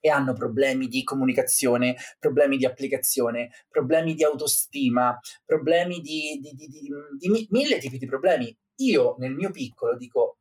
e 0.00 0.10
hanno 0.10 0.32
problemi 0.32 0.86
di 0.86 1.02
comunicazione, 1.02 1.96
problemi 2.18 2.56
di 2.56 2.64
applicazione, 2.64 3.50
problemi 3.68 4.14
di 4.14 4.24
autostima, 4.24 5.18
problemi 5.44 6.00
di, 6.00 6.38
di, 6.40 6.52
di, 6.54 6.68
di, 7.18 7.46
mille 7.50 7.78
tipi 7.78 7.98
di 7.98 8.06
problemi. 8.06 8.56
Io 8.76 9.16
nel 9.18 9.34
mio 9.34 9.50
piccolo 9.50 9.96
dico, 9.96 10.38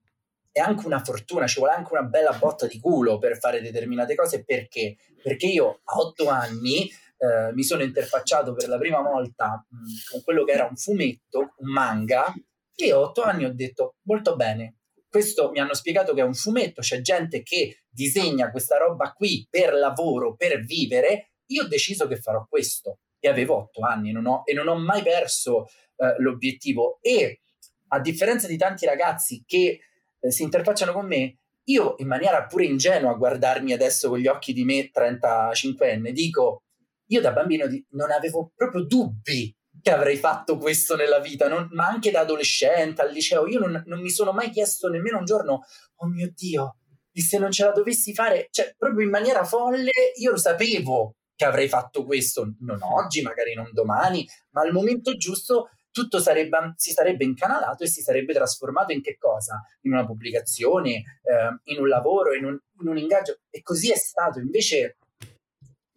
è 0.51 0.59
anche 0.59 0.85
una 0.85 1.03
fortuna, 1.03 1.47
ci 1.47 1.59
vuole 1.59 1.73
anche 1.73 1.93
una 1.93 2.03
bella 2.03 2.33
botta 2.33 2.67
di 2.67 2.79
culo 2.79 3.17
per 3.17 3.37
fare 3.37 3.61
determinate 3.61 4.15
cose, 4.15 4.43
perché? 4.43 4.97
Perché 5.21 5.47
io 5.47 5.81
a 5.83 5.97
otto 5.99 6.29
anni 6.29 6.89
eh, 7.17 7.53
mi 7.53 7.63
sono 7.63 7.83
interfacciato 7.83 8.53
per 8.53 8.67
la 8.67 8.77
prima 8.77 9.01
volta 9.01 9.65
mh, 9.67 10.11
con 10.11 10.23
quello 10.23 10.43
che 10.43 10.51
era 10.51 10.65
un 10.65 10.75
fumetto, 10.75 11.53
un 11.57 11.71
manga, 11.71 12.33
e 12.75 12.91
a 12.91 12.99
otto 12.99 13.23
anni 13.23 13.45
ho 13.45 13.53
detto 13.53 13.95
molto 14.03 14.35
bene, 14.35 14.76
questo 15.09 15.51
mi 15.51 15.59
hanno 15.59 15.73
spiegato 15.73 16.13
che 16.13 16.21
è 16.21 16.23
un 16.23 16.33
fumetto, 16.33 16.81
c'è 16.81 17.01
gente 17.01 17.41
che 17.43 17.83
disegna 17.89 18.51
questa 18.51 18.77
roba 18.77 19.11
qui 19.13 19.47
per 19.49 19.73
lavoro, 19.73 20.35
per 20.35 20.63
vivere, 20.63 21.31
io 21.47 21.63
ho 21.63 21.67
deciso 21.67 22.07
che 22.07 22.17
farò 22.17 22.45
questo. 22.47 22.99
E 23.19 23.29
avevo 23.29 23.57
otto 23.57 23.81
anni 23.81 24.11
non 24.11 24.27
ho, 24.27 24.43
e 24.45 24.53
non 24.53 24.67
ho 24.67 24.75
mai 24.75 25.01
perso 25.01 25.65
eh, 25.95 26.15
l'obiettivo. 26.19 26.99
E 27.01 27.41
a 27.89 27.99
differenza 27.99 28.47
di 28.47 28.57
tanti 28.57 28.85
ragazzi 28.85 29.43
che 29.45 29.79
eh, 30.19 30.31
si 30.31 30.43
interfacciano 30.43 30.93
con 30.93 31.07
me, 31.07 31.37
io 31.65 31.95
in 31.97 32.07
maniera 32.07 32.45
pure 32.45 32.65
ingenua 32.65 33.11
a 33.11 33.15
guardarmi 33.15 33.73
adesso 33.73 34.09
con 34.09 34.19
gli 34.19 34.27
occhi 34.27 34.53
di 34.53 34.63
me 34.63 34.89
35enne 34.93 36.11
dico 36.11 36.63
io 37.07 37.21
da 37.21 37.31
bambino 37.31 37.67
di, 37.67 37.85
non 37.91 38.11
avevo 38.11 38.51
proprio 38.55 38.83
dubbi 38.83 39.53
che 39.81 39.91
avrei 39.91 40.17
fatto 40.17 40.57
questo 40.57 40.95
nella 40.95 41.19
vita, 41.19 41.47
non, 41.47 41.69
ma 41.71 41.87
anche 41.87 42.11
da 42.11 42.21
adolescente, 42.21 43.01
al 43.01 43.11
liceo, 43.11 43.47
io 43.47 43.59
non, 43.59 43.83
non, 43.85 44.01
mi 44.01 44.09
sono 44.09 44.31
mai 44.31 44.49
chiesto 44.49 44.89
nemmeno 44.89 45.19
un 45.19 45.25
giorno, 45.25 45.63
oh 45.95 46.07
mio 46.07 46.31
Dio, 46.33 46.77
e 47.11 47.21
se 47.21 47.37
non 47.37 47.51
ce 47.51 47.65
la 47.65 47.71
dovessi 47.71 48.13
fare, 48.13 48.47
cioè 48.51 48.73
proprio 48.77 49.05
in 49.05 49.11
maniera 49.11 49.43
folle, 49.43 49.91
io 50.15 50.31
lo 50.31 50.37
sapevo 50.37 51.15
che 51.35 51.45
avrei 51.45 51.67
fatto 51.67 52.03
questo, 52.03 52.55
non 52.61 52.79
oggi, 52.81 53.21
magari 53.21 53.53
non 53.53 53.69
domani, 53.71 54.27
ma 54.51 54.61
al 54.61 54.71
momento 54.71 55.15
giusto 55.17 55.69
tutto 55.97 56.19
sarebbe, 56.19 56.73
si 56.75 56.91
sarebbe 56.91 57.23
incanalato 57.23 57.83
e 57.83 57.87
si 57.87 58.01
sarebbe 58.01 58.33
trasformato 58.33 58.91
in 58.91 59.01
che 59.01 59.17
cosa? 59.17 59.63
In 59.81 59.93
una 59.93 60.05
pubblicazione, 60.05 60.91
eh, 60.91 61.59
in 61.71 61.79
un 61.79 61.87
lavoro, 61.87 62.33
in 62.33 62.45
un, 62.45 62.59
in 62.81 62.87
un 62.87 62.97
ingaggio. 62.97 63.39
E 63.49 63.63
così 63.63 63.91
è 63.91 63.95
stato. 63.95 64.37
Invece 64.39 64.97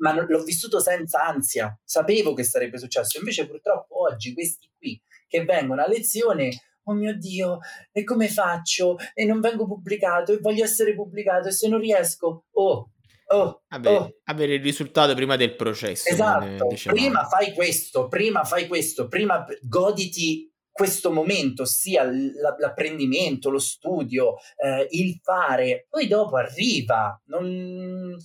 ma 0.01 0.12
non, 0.12 0.26
l'ho 0.28 0.42
vissuto 0.42 0.80
senza 0.80 1.24
ansia, 1.26 1.78
sapevo 1.84 2.34
che 2.34 2.44
sarebbe 2.44 2.78
successo. 2.78 3.18
Invece, 3.18 3.46
purtroppo, 3.46 4.03
oggi 4.03 4.34
questi 4.34 4.70
qui 4.76 5.01
che 5.26 5.44
vengono 5.44 5.82
a 5.82 5.88
lezione, 5.88 6.51
oh 6.84 6.92
mio 6.92 7.16
Dio, 7.16 7.59
e 7.92 8.05
come 8.05 8.28
faccio? 8.28 8.96
E 9.14 9.24
non 9.24 9.40
vengo 9.40 9.66
pubblicato, 9.66 10.32
e 10.32 10.38
voglio 10.40 10.64
essere 10.64 10.94
pubblicato, 10.94 11.48
e 11.48 11.53
se 11.53 11.68
non 11.68 11.80
riesco, 11.80 12.46
oh. 12.51 12.90
Oh, 13.32 13.62
Vabbè, 13.68 13.88
oh. 13.88 14.16
avere 14.24 14.55
il 14.55 14.62
risultato 14.62 15.14
prima 15.14 15.36
del 15.36 15.55
processo. 15.55 16.09
Esatto, 16.09 16.66
prima 16.86 17.24
fai 17.26 17.53
questo, 17.53 18.09
prima 18.09 18.42
fai 18.42 18.66
questo, 18.66 19.07
prima 19.07 19.46
goditi 19.62 20.53
questo 20.72 21.12
momento, 21.12 21.64
sia 21.64 22.11
l'apprendimento, 22.59 23.51
lo 23.51 23.61
studio, 23.61 24.34
eh, 24.57 24.88
il 24.90 25.20
fare, 25.22 25.86
poi 25.88 26.09
dopo 26.09 26.38
arriva. 26.38 27.22
Non 27.26 28.16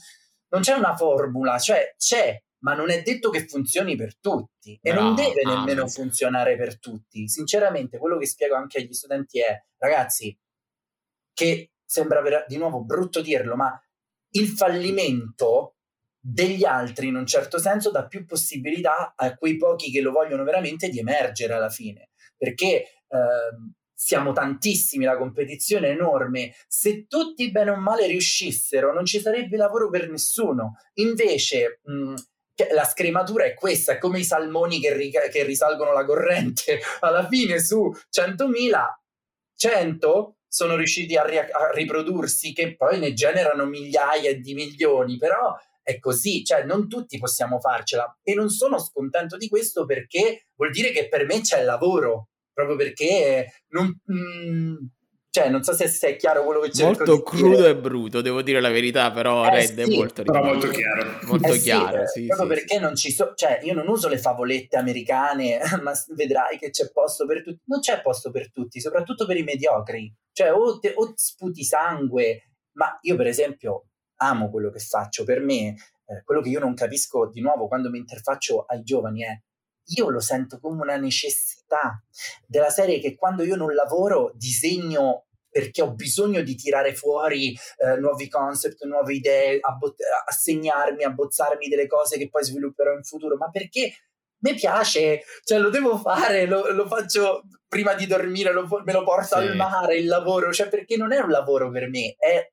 non 0.55 0.63
c'è 0.63 0.73
una 0.73 0.95
formula, 0.95 1.59
cioè 1.59 1.95
c'è, 1.97 2.41
ma 2.59 2.73
non 2.75 2.89
è 2.89 3.01
detto 3.01 3.29
che 3.29 3.45
funzioni 3.45 3.97
per 3.97 4.17
tutti 4.17 4.79
e 4.81 4.93
no, 4.93 5.01
non 5.01 5.15
deve 5.15 5.43
no, 5.43 5.57
nemmeno 5.57 5.81
no. 5.81 5.87
funzionare 5.89 6.55
per 6.55 6.79
tutti. 6.79 7.27
Sinceramente, 7.27 7.97
quello 7.97 8.17
che 8.17 8.25
spiego 8.25 8.55
anche 8.55 8.79
agli 8.79 8.93
studenti 8.93 9.41
è, 9.41 9.61
ragazzi, 9.77 10.37
che 11.33 11.71
sembra 11.83 12.21
vera- 12.21 12.45
di 12.47 12.55
nuovo 12.55 12.85
brutto 12.85 13.21
dirlo, 13.21 13.57
ma 13.57 13.77
il 14.31 14.47
fallimento 14.47 15.75
degli 16.17 16.63
altri 16.63 17.07
in 17.07 17.15
un 17.15 17.25
certo 17.27 17.59
senso 17.59 17.91
dà 17.91 18.07
più 18.07 18.25
possibilità 18.25 19.13
a 19.15 19.35
quei 19.35 19.57
pochi 19.57 19.91
che 19.91 20.01
lo 20.01 20.11
vogliono 20.11 20.45
veramente 20.45 20.87
di 20.87 20.99
emergere 20.99 21.53
alla 21.53 21.69
fine, 21.69 22.11
perché 22.37 23.01
ehm, 23.09 23.73
siamo 23.95 24.33
tantissimi, 24.33 25.05
la 25.05 25.17
competizione 25.17 25.87
è 25.87 25.91
enorme. 25.91 26.53
Se 26.67 27.07
tutti 27.07 27.49
bene 27.49 27.71
o 27.71 27.77
male 27.77 28.05
riuscissero, 28.07 28.93
non 28.93 29.05
ci 29.05 29.19
sarebbe 29.19 29.55
lavoro 29.57 29.89
per 29.89 30.09
nessuno. 30.09 30.77
Invece, 30.95 31.79
mh, 31.83 32.13
la 32.73 32.83
scrematura 32.83 33.45
è 33.45 33.53
questa, 33.53 33.93
è 33.93 33.97
come 33.97 34.19
i 34.19 34.23
salmoni 34.23 34.79
che, 34.79 34.93
ri- 34.93 35.11
che 35.11 35.43
risalgono 35.43 35.93
la 35.93 36.05
corrente. 36.05 36.79
Alla 36.99 37.27
fine 37.27 37.59
su 37.59 37.91
100.000, 38.11 38.85
100 39.55 40.37
sono 40.47 40.75
riusciti 40.75 41.15
a, 41.15 41.25
ri- 41.25 41.37
a 41.37 41.71
riprodursi, 41.73 42.53
che 42.53 42.75
poi 42.75 42.99
ne 42.99 43.13
generano 43.13 43.65
migliaia 43.65 44.37
di 44.39 44.53
milioni, 44.53 45.17
però 45.17 45.55
è 45.81 45.99
così, 45.99 46.43
cioè 46.43 46.63
non 46.63 46.89
tutti 46.89 47.19
possiamo 47.19 47.59
farcela 47.59 48.17
e 48.23 48.33
non 48.33 48.49
sono 48.49 48.79
scontento 48.79 49.37
di 49.37 49.47
questo 49.47 49.85
perché 49.85 50.47
vuol 50.55 50.71
dire 50.71 50.89
che 50.89 51.07
per 51.07 51.25
me 51.25 51.41
c'è 51.41 51.63
lavoro, 51.63 52.29
proprio 52.55 52.77
perché 52.77 53.63
non, 53.67 53.93
mm, 54.11 54.75
cioè, 55.35 55.49
non 55.49 55.63
so 55.63 55.73
se, 55.73 55.89
se, 55.89 56.07
è 56.07 56.15
chiaro 56.15 56.45
quello 56.45 56.61
che 56.61 56.69
c'è. 56.69 56.85
Molto 56.85 57.21
crudo 57.21 57.57
dire. 57.57 57.69
e 57.71 57.75
bruto, 57.75 58.21
devo 58.21 58.41
dire 58.41 58.61
la 58.61 58.69
verità, 58.69 59.11
però 59.11 59.45
eh, 59.45 59.49
Red 59.49 59.83
sì, 59.83 59.91
è 59.91 59.95
molto, 59.97 60.23
però 60.23 60.41
molto 60.41 60.69
chiaro. 60.69 61.19
Molto 61.23 61.51
eh, 61.51 61.57
chiaro, 61.59 62.07
sì, 62.07 62.21
sì, 62.21 62.27
proprio 62.27 62.47
perché 62.47 62.79
non 62.79 62.95
ci 62.95 63.11
sono, 63.11 63.33
cioè, 63.35 63.59
io 63.61 63.73
non 63.73 63.85
uso 63.89 64.07
le 64.07 64.17
favolette 64.17 64.77
americane, 64.77 65.59
ma 65.83 65.91
vedrai 66.15 66.57
che 66.57 66.69
c'è 66.69 66.89
posto 66.89 67.25
per 67.25 67.43
tutti. 67.43 67.59
Non 67.65 67.81
c'è 67.81 68.01
posto 68.01 68.31
per 68.31 68.49
tutti, 68.49 68.79
soprattutto 68.79 69.25
per 69.25 69.35
i 69.35 69.43
mediocri. 69.43 70.09
Cioè, 70.31 70.53
o, 70.53 70.79
te, 70.79 70.93
o 70.95 71.11
sputi 71.13 71.65
sangue, 71.65 72.51
ma 72.77 72.97
io, 73.01 73.17
per 73.17 73.27
esempio, 73.27 73.87
amo 74.21 74.49
quello 74.49 74.69
che 74.69 74.79
faccio. 74.79 75.25
Per 75.25 75.41
me, 75.41 75.75
eh, 76.05 76.23
quello 76.23 76.39
che 76.39 76.47
io 76.47 76.61
non 76.61 76.73
capisco 76.75 77.29
di 77.29 77.41
nuovo 77.41 77.67
quando 77.67 77.89
mi 77.89 77.97
interfaccio 77.97 78.63
ai 78.65 78.83
giovani 78.83 79.23
è 79.23 79.37
io 79.97 80.09
lo 80.09 80.19
sento 80.19 80.59
come 80.59 80.81
una 80.81 80.97
necessità 80.97 81.54
della 82.45 82.69
serie 82.69 82.99
che 82.99 83.15
quando 83.15 83.43
io 83.43 83.55
non 83.55 83.73
lavoro 83.73 84.31
disegno 84.35 85.25
perché 85.55 85.81
ho 85.81 85.93
bisogno 85.93 86.41
di 86.41 86.53
tirare 86.55 86.93
fuori 86.93 87.57
eh, 87.77 87.95
nuovi 87.97 88.27
concept, 88.27 88.83
nuove 88.83 89.13
idee, 89.13 89.57
abbot- 89.61 90.01
assegnarmi, 90.27 91.03
abbozzarmi 91.03 91.69
delle 91.69 91.87
cose 91.87 92.17
che 92.17 92.27
poi 92.29 92.43
svilupperò 92.43 92.93
in 92.93 93.03
futuro, 93.03 93.37
ma 93.37 93.49
perché 93.49 93.93
mi 94.39 94.53
piace, 94.53 95.23
cioè 95.45 95.59
lo 95.59 95.69
devo 95.69 95.97
fare, 95.97 96.45
lo, 96.45 96.71
lo 96.71 96.85
faccio 96.87 97.43
prima 97.69 97.93
di 97.93 98.05
dormire, 98.05 98.51
lo, 98.51 98.67
me 98.83 98.91
lo 98.91 99.03
porto 99.03 99.39
sì. 99.39 99.47
al 99.47 99.55
mare, 99.55 99.95
il 99.95 100.07
lavoro, 100.07 100.51
cioè 100.51 100.67
perché 100.67 100.97
non 100.97 101.13
è 101.13 101.19
un 101.19 101.29
lavoro 101.29 101.71
per 101.71 101.87
me, 101.87 102.15
è 102.17 102.51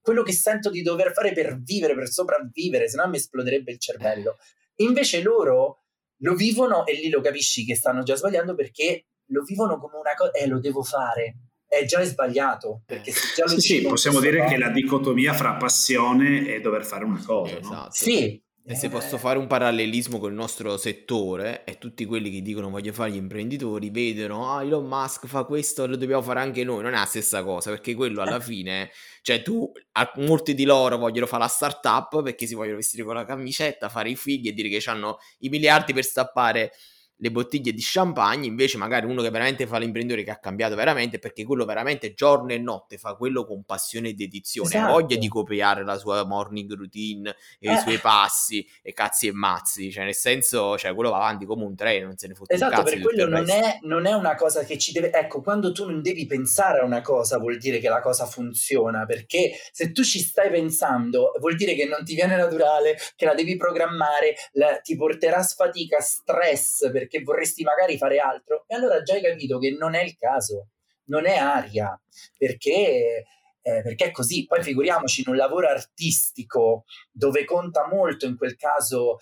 quello 0.00 0.22
che 0.22 0.32
sento 0.32 0.70
di 0.70 0.80
dover 0.80 1.12
fare 1.12 1.32
per 1.32 1.60
vivere, 1.60 1.94
per 1.94 2.08
sopravvivere, 2.08 2.88
se 2.88 2.96
no 2.96 3.06
mi 3.08 3.18
esploderebbe 3.18 3.72
il 3.72 3.78
cervello. 3.78 4.38
Invece 4.76 5.20
loro 5.20 5.82
lo 6.18 6.34
vivono 6.34 6.86
e 6.86 6.94
lì 6.94 7.10
lo 7.10 7.20
capisci 7.20 7.64
che 7.64 7.74
stanno 7.74 8.02
già 8.02 8.16
sbagliando 8.16 8.54
perché 8.54 9.06
lo 9.30 9.42
vivono 9.42 9.78
come 9.78 9.96
una 9.96 10.14
cosa, 10.14 10.32
eh 10.32 10.46
lo 10.46 10.58
devo 10.58 10.82
fare, 10.82 11.36
è 11.66 11.84
già 11.84 12.02
sbagliato. 12.02 12.82
Perché 12.86 13.12
se 13.12 13.34
già 13.36 13.44
lo 13.44 13.60
sì, 13.60 13.60
sì, 13.60 13.82
possiamo 13.82 14.20
dire 14.20 14.38
fare... 14.38 14.50
che 14.50 14.58
la 14.58 14.70
dicotomia 14.70 15.34
fra 15.34 15.54
passione 15.54 16.46
e 16.46 16.60
dover 16.60 16.84
fare 16.84 17.04
una 17.04 17.22
cosa. 17.24 17.58
Esatto. 17.58 17.74
No? 17.74 17.86
Sì, 17.90 18.42
E 18.70 18.74
se 18.74 18.90
posso 18.90 19.16
fare 19.16 19.38
un 19.38 19.46
parallelismo 19.46 20.18
con 20.18 20.28
il 20.28 20.36
nostro 20.36 20.76
settore 20.76 21.64
e 21.64 21.78
tutti 21.78 22.04
quelli 22.04 22.30
che 22.30 22.42
dicono 22.42 22.68
voglio 22.68 22.92
fare 22.92 23.12
gli 23.12 23.16
imprenditori 23.16 23.88
vedono 23.88 24.54
ah 24.54 24.62
Elon 24.62 24.86
Musk 24.86 25.26
fa 25.26 25.44
questo 25.44 25.86
lo 25.86 25.96
dobbiamo 25.96 26.20
fare 26.20 26.40
anche 26.40 26.64
noi 26.64 26.82
non 26.82 26.92
è 26.92 26.98
la 26.98 27.06
stessa 27.06 27.42
cosa 27.42 27.70
perché 27.70 27.94
quello 27.94 28.20
alla 28.20 28.38
fine 28.40 28.90
cioè 29.22 29.40
tu 29.40 29.72
molti 30.16 30.52
di 30.52 30.64
loro 30.64 30.98
vogliono 30.98 31.24
fare 31.24 31.44
la 31.44 31.48
startup 31.48 32.22
perché 32.22 32.44
si 32.44 32.54
vogliono 32.54 32.76
vestire 32.76 33.04
con 33.04 33.14
la 33.14 33.24
camicetta 33.24 33.88
fare 33.88 34.10
i 34.10 34.16
figli 34.16 34.48
e 34.48 34.52
dire 34.52 34.68
che 34.68 34.90
hanno 34.90 35.16
i 35.38 35.48
miliardi 35.48 35.94
per 35.94 36.04
stappare 36.04 36.72
le 37.18 37.30
bottiglie 37.30 37.72
di 37.72 37.80
champagne, 37.82 38.46
invece 38.46 38.78
magari 38.78 39.06
uno 39.06 39.22
che 39.22 39.30
veramente 39.30 39.66
fa 39.66 39.78
l'imprenditore 39.78 40.22
che 40.22 40.30
ha 40.30 40.38
cambiato 40.38 40.74
veramente 40.74 41.18
perché 41.18 41.44
quello 41.44 41.64
veramente 41.64 42.14
giorno 42.14 42.52
e 42.52 42.58
notte 42.58 42.96
fa 42.96 43.14
quello 43.14 43.44
con 43.44 43.64
passione 43.64 44.10
e 44.10 44.14
dedizione, 44.14 44.68
esatto. 44.68 44.86
ha 44.86 44.92
voglia 44.92 45.16
di 45.16 45.28
copiare 45.28 45.84
la 45.84 45.98
sua 45.98 46.24
morning 46.24 46.72
routine 46.74 47.34
e 47.58 47.68
eh. 47.68 47.74
i 47.74 47.78
suoi 47.78 47.98
passi 47.98 48.66
e 48.82 48.92
cazzi 48.92 49.26
e 49.26 49.32
mazzi, 49.32 49.90
cioè 49.90 50.04
nel 50.04 50.14
senso, 50.14 50.78
cioè 50.78 50.94
quello 50.94 51.10
va 51.10 51.16
avanti 51.16 51.44
come 51.44 51.64
un 51.64 51.74
treno, 51.74 52.06
non 52.06 52.16
se 52.16 52.28
ne 52.28 52.34
fotte 52.34 52.54
esatto, 52.54 52.82
per 52.82 53.00
quello 53.00 53.26
non 53.28 53.50
è, 53.50 53.78
non 53.82 54.06
è 54.06 54.12
una 54.12 54.34
cosa 54.36 54.64
che 54.64 54.78
ci 54.78 54.92
deve, 54.92 55.12
ecco, 55.12 55.42
quando 55.42 55.72
tu 55.72 55.84
non 55.84 56.00
devi 56.00 56.26
pensare 56.26 56.80
a 56.80 56.84
una 56.84 57.00
cosa 57.00 57.38
vuol 57.38 57.58
dire 57.58 57.78
che 57.78 57.88
la 57.88 58.00
cosa 58.00 58.26
funziona, 58.26 59.04
perché 59.06 59.52
se 59.72 59.90
tu 59.90 60.04
ci 60.04 60.20
stai 60.20 60.50
pensando 60.50 61.32
vuol 61.40 61.56
dire 61.56 61.74
che 61.74 61.84
non 61.86 62.04
ti 62.04 62.14
viene 62.14 62.36
naturale, 62.36 62.96
che 63.16 63.24
la 63.24 63.34
devi 63.34 63.56
programmare, 63.56 64.36
la, 64.52 64.78
ti 64.78 64.96
porterà 64.96 65.42
sfatica, 65.42 66.00
stress, 66.00 66.90
perché 66.92 67.07
perché 67.08 67.22
vorresti 67.22 67.64
magari 67.64 67.96
fare 67.96 68.18
altro, 68.18 68.64
e 68.66 68.74
allora 68.74 69.02
già 69.02 69.14
hai 69.14 69.22
capito 69.22 69.58
che 69.58 69.74
non 69.76 69.94
è 69.94 70.02
il 70.02 70.16
caso, 70.16 70.68
non 71.06 71.26
è 71.26 71.36
aria, 71.36 71.98
perché, 72.36 73.24
eh, 73.62 73.82
perché 73.82 74.06
è 74.06 74.10
così. 74.10 74.46
Poi 74.46 74.62
figuriamoci 74.62 75.22
in 75.22 75.30
un 75.30 75.36
lavoro 75.36 75.68
artistico 75.68 76.84
dove 77.10 77.44
conta 77.44 77.88
molto 77.88 78.26
in 78.26 78.36
quel 78.36 78.56
caso 78.56 79.18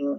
mm, 0.00 0.16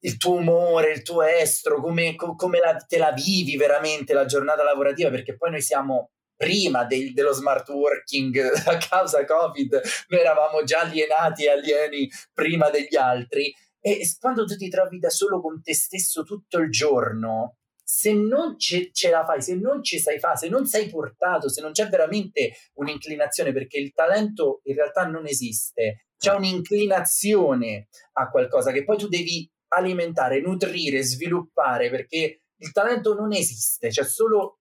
il 0.00 0.16
tuo 0.16 0.36
umore, 0.36 0.92
il 0.92 1.02
tuo 1.02 1.22
estro, 1.22 1.80
come, 1.80 2.14
come 2.16 2.58
la, 2.58 2.74
te 2.76 2.96
la 2.96 3.12
vivi 3.12 3.56
veramente 3.56 4.14
la 4.14 4.24
giornata 4.24 4.64
lavorativa, 4.64 5.10
perché 5.10 5.36
poi 5.36 5.50
noi 5.50 5.62
siamo 5.62 6.10
prima 6.34 6.84
del, 6.84 7.12
dello 7.12 7.32
smart 7.32 7.68
working 7.68 8.40
a 8.66 8.78
causa 8.78 9.24
Covid, 9.26 9.80
noi 10.08 10.20
eravamo 10.20 10.62
già 10.62 10.80
alienati 10.80 11.44
e 11.44 11.50
alieni 11.50 12.08
prima 12.32 12.70
degli 12.70 12.96
altri 12.96 13.52
e 13.80 14.00
quando 14.18 14.44
tu 14.44 14.56
ti 14.56 14.68
trovi 14.68 14.98
da 14.98 15.10
solo 15.10 15.40
con 15.40 15.62
te 15.62 15.74
stesso 15.74 16.22
tutto 16.22 16.58
il 16.58 16.70
giorno, 16.70 17.56
se 17.82 18.12
non 18.12 18.58
ce, 18.58 18.90
ce, 18.92 19.08
la 19.08 19.24
fai, 19.24 19.40
se 19.40 19.54
non 19.54 19.82
ci 19.82 19.98
sai 19.98 20.18
fare, 20.18 20.36
se 20.36 20.48
non 20.48 20.66
sei 20.66 20.90
portato, 20.90 21.48
se 21.48 21.62
non 21.62 21.72
c'è 21.72 21.88
veramente 21.88 22.52
un'inclinazione, 22.74 23.52
perché 23.52 23.78
il 23.78 23.94
talento 23.94 24.60
in 24.64 24.74
realtà 24.74 25.06
non 25.06 25.26
esiste, 25.26 26.08
c'è 26.18 26.34
un'inclinazione 26.34 27.88
a 28.14 28.28
qualcosa 28.28 28.72
che 28.72 28.84
poi 28.84 28.98
tu 28.98 29.08
devi 29.08 29.50
alimentare, 29.68 30.40
nutrire, 30.40 31.02
sviluppare, 31.02 31.88
perché 31.88 32.42
il 32.56 32.72
talento 32.72 33.14
non 33.14 33.32
esiste, 33.32 33.88
c'è 33.88 34.04
solo 34.04 34.58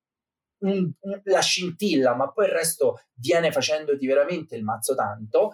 un, 0.59 0.89
un, 0.99 1.22
la 1.26 1.41
scintilla, 1.41 2.15
ma 2.15 2.32
poi 2.32 2.45
il 2.45 2.53
resto 2.53 3.01
viene 3.15 3.51
facendoti 3.51 4.05
veramente 4.07 4.55
il 4.55 4.63
mazzo 4.63 4.95
tanto. 4.95 5.53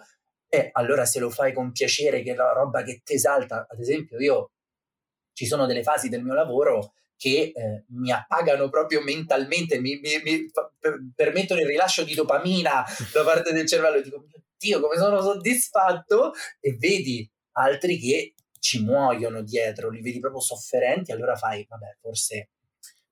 E 0.54 0.68
allora 0.72 1.04
se 1.04 1.18
lo 1.18 1.30
fai 1.30 1.52
con 1.52 1.72
piacere, 1.72 2.22
che 2.22 2.32
è 2.32 2.34
la 2.36 2.52
roba 2.52 2.82
che 2.82 3.00
ti 3.02 3.14
esalta, 3.14 3.66
ad 3.68 3.80
esempio 3.80 4.20
io 4.20 4.52
ci 5.32 5.46
sono 5.46 5.66
delle 5.66 5.82
fasi 5.82 6.08
del 6.08 6.22
mio 6.22 6.34
lavoro 6.34 6.94
che 7.16 7.52
eh, 7.54 7.84
mi 7.88 8.12
appagano 8.12 8.68
proprio 8.68 9.02
mentalmente, 9.02 9.80
mi, 9.80 9.98
mi, 9.98 10.20
mi 10.22 10.48
fa, 10.52 10.70
per, 10.78 11.00
permettono 11.12 11.60
il 11.60 11.66
rilascio 11.66 12.04
di 12.04 12.14
dopamina 12.14 12.84
da 13.12 13.24
parte 13.24 13.52
del 13.52 13.66
cervello. 13.66 14.00
Dico, 14.00 14.26
Dio, 14.56 14.80
come 14.80 14.96
sono 14.96 15.20
soddisfatto! 15.20 16.32
E 16.60 16.76
vedi 16.76 17.28
altri 17.52 17.98
che 17.98 18.34
ci 18.60 18.80
muoiono 18.80 19.42
dietro, 19.42 19.90
li 19.90 20.02
vedi 20.02 20.20
proprio 20.20 20.40
sofferenti, 20.40 21.10
allora 21.10 21.34
fai, 21.34 21.66
vabbè, 21.68 21.96
forse, 22.00 22.50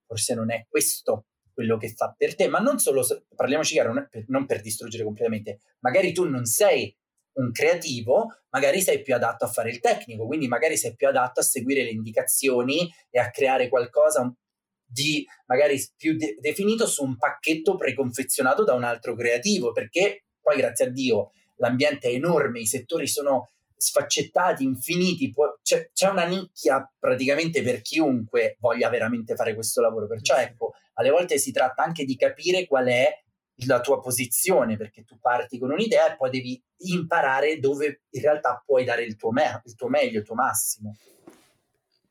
forse 0.07 0.35
non 0.35 0.53
è 0.53 0.65
questo 0.69 1.27
quello 1.53 1.77
che 1.77 1.93
fa 1.93 2.15
per 2.17 2.35
te, 2.35 2.49
ma 2.49 2.61
non 2.61 2.79
solo, 2.79 3.05
parliamoci 3.35 3.75
chiaro, 3.75 3.93
non 3.93 4.09
per, 4.09 4.25
non 4.29 4.47
per 4.47 4.61
distruggere 4.61 5.05
completamente, 5.05 5.61
magari 5.81 6.13
tu 6.13 6.25
non 6.29 6.45
sei 6.47 6.97
un 7.35 7.51
creativo, 7.51 8.43
magari 8.51 8.81
sei 8.81 9.03
più 9.03 9.15
adatto 9.15 9.45
a 9.45 9.49
fare 9.49 9.71
il 9.71 9.81
tecnico, 9.81 10.27
quindi 10.27 10.49
magari 10.49 10.77
sei 10.77 10.95
più 10.95 11.09
adatto 11.09 11.41
a 11.41 11.45
seguire 11.45 11.83
le 11.83 11.91
indicazioni 11.91 12.91
e 13.11 13.19
a 13.19 13.31
creare 13.31 13.69
qualcosa 13.69 14.33
di 14.85 15.27
magari 15.47 15.83
più 15.97 16.17
de- 16.17 16.37
definito 16.39 16.87
su 16.87 17.03
un 17.03 17.17
pacchetto 17.17 17.77
preconfezionato 17.77 18.65
da 18.65 18.75
un 18.75 18.85
altro 18.85 19.15
creativo, 19.15 19.73
perché 19.73 20.25
poi 20.41 20.57
grazie 20.57 20.87
a 20.87 20.91
Dio 20.91 21.31
l'ambiente 21.57 22.09
è 22.09 22.15
enorme, 22.15 22.61
i 22.61 22.67
settori 22.67 23.07
sono 23.07 23.49
sfaccettati, 23.77 24.63
infiniti, 24.63 25.31
può, 25.31 25.59
c'è, 25.63 25.91
c'è, 25.93 26.09
una 26.09 26.25
nicchia 26.25 26.89
praticamente 26.99 27.63
per 27.63 27.81
chiunque 27.81 28.57
voglia 28.61 28.89
veramente 28.89 29.35
fare 29.35 29.55
questo 29.55 29.81
lavoro, 29.81 30.07
perciò 30.07 30.37
ecco, 30.37 30.75
alle 30.95 31.11
volte 31.11 31.39
si 31.39 31.51
tratta 31.51 31.83
anche 31.83 32.05
di 32.05 32.17
capire 32.17 32.67
qual 32.67 32.87
è 32.87 33.22
la 33.67 33.81
tua 33.81 34.01
posizione, 34.01 34.77
perché 34.77 35.05
tu 35.05 35.19
parti 35.19 35.59
con 35.59 35.71
un'idea 35.71 36.13
e 36.13 36.17
poi 36.17 36.31
devi 36.31 36.63
imparare 36.79 37.59
dove 37.59 38.03
in 38.11 38.23
realtà 38.23 38.63
puoi 38.65 38.85
dare 38.85 39.05
il 39.05 39.17
tuo, 39.17 39.31
me- 39.31 39.63
il 39.65 39.75
tuo 39.75 39.89
meglio, 39.89 40.19
il 40.19 40.25
tuo 40.25 40.35
massimo. 40.35 40.97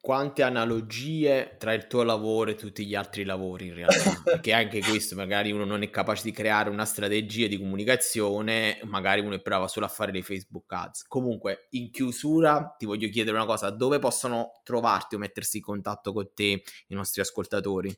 Quante 0.02 0.42
analogie 0.42 1.58
tra 1.60 1.74
il 1.74 1.86
tuo 1.86 2.02
lavoro 2.02 2.50
e 2.50 2.56
tutti 2.56 2.88
gli 2.88 2.96
altri 2.96 3.24
lavori 3.24 3.68
in 3.68 3.76
realtà, 3.76 4.20
perché 4.26 4.52
anche 4.52 4.82
questo 4.82 5.16
magari 5.16 5.52
uno 5.52 5.64
non 5.64 5.84
è 5.84 5.92
capace 5.92 6.24
di 6.24 6.32
creare 6.32 6.72
una 6.72 6.86
strategia 6.86 7.46
di 7.46 7.60
comunicazione, 7.60 8.80
magari 8.86 9.22
uno 9.22 9.36
è 9.36 9.40
bravo 9.40 9.68
solo 9.68 9.86
a 9.86 9.90
fare 9.90 10.12
le 10.12 10.24
Facebook 10.24 10.72
ads. 10.74 11.06
Comunque, 11.08 11.68
in 11.72 11.92
chiusura 11.92 12.76
ti 12.80 12.88
voglio 12.88 13.10
chiedere 13.10 13.36
una 13.36 13.46
cosa, 13.46 13.70
dove 13.70 14.00
possono 14.00 14.54
trovarti 14.64 15.14
o 15.14 15.20
mettersi 15.20 15.58
in 15.58 15.64
contatto 15.64 16.14
con 16.14 16.32
te 16.34 16.64
i 16.88 16.96
nostri 16.96 17.22
ascoltatori? 17.22 17.96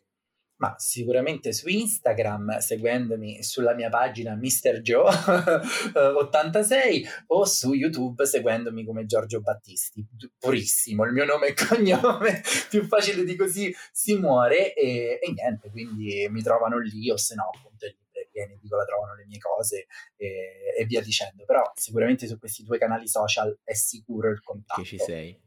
Ma 0.58 0.76
sicuramente 0.78 1.52
su 1.52 1.68
Instagram, 1.68 2.60
seguendomi 2.60 3.44
sulla 3.44 3.74
mia 3.74 3.90
pagina 3.90 4.36
Mr. 4.36 4.82
Joe 4.82 5.12
86 6.16 7.06
o 7.28 7.46
su 7.46 7.74
YouTube 7.74 8.26
seguendomi 8.26 8.86
come 8.86 9.06
Giorgio 9.06 9.42
Battisti. 9.42 10.06
Purissimo, 10.38 11.06
il 11.06 11.12
mio 11.12 11.26
nome 11.26 11.48
e 11.48 11.54
cognome, 11.68 12.44
più 12.70 12.86
facile 12.86 13.24
di 13.24 13.36
così 13.36 13.76
si 13.92 14.16
muore 14.16 14.74
e, 14.74 15.20
e 15.22 15.32
niente, 15.32 15.70
quindi 15.70 16.28
mi 16.30 16.42
trovano 16.42 16.78
lì 16.78 17.10
o 17.10 17.18
se 17.18 17.36
no 17.36 17.50
appunto 17.54 17.86
in 17.86 17.96
libreria, 17.98 18.46
in 18.46 18.52
edicola 18.52 18.86
trovano 18.86 19.16
le 19.16 19.26
mie 19.26 19.40
cose 19.40 19.88
e, 20.16 20.76
e, 20.78 20.86
via 20.86 21.02
dicendo. 21.02 21.44
Però 21.46 21.64
sicuramente 21.76 22.28
su 22.28 22.38
questi 22.38 22.64
due 22.64 22.78
canali 22.78 23.08
social 23.08 23.58
è 23.64 23.74
sicuro 23.74 24.30
il 24.30 24.42
contatto. 24.42 24.82
Che 24.82 24.88
ci 24.88 24.98
sei. 24.98 25.38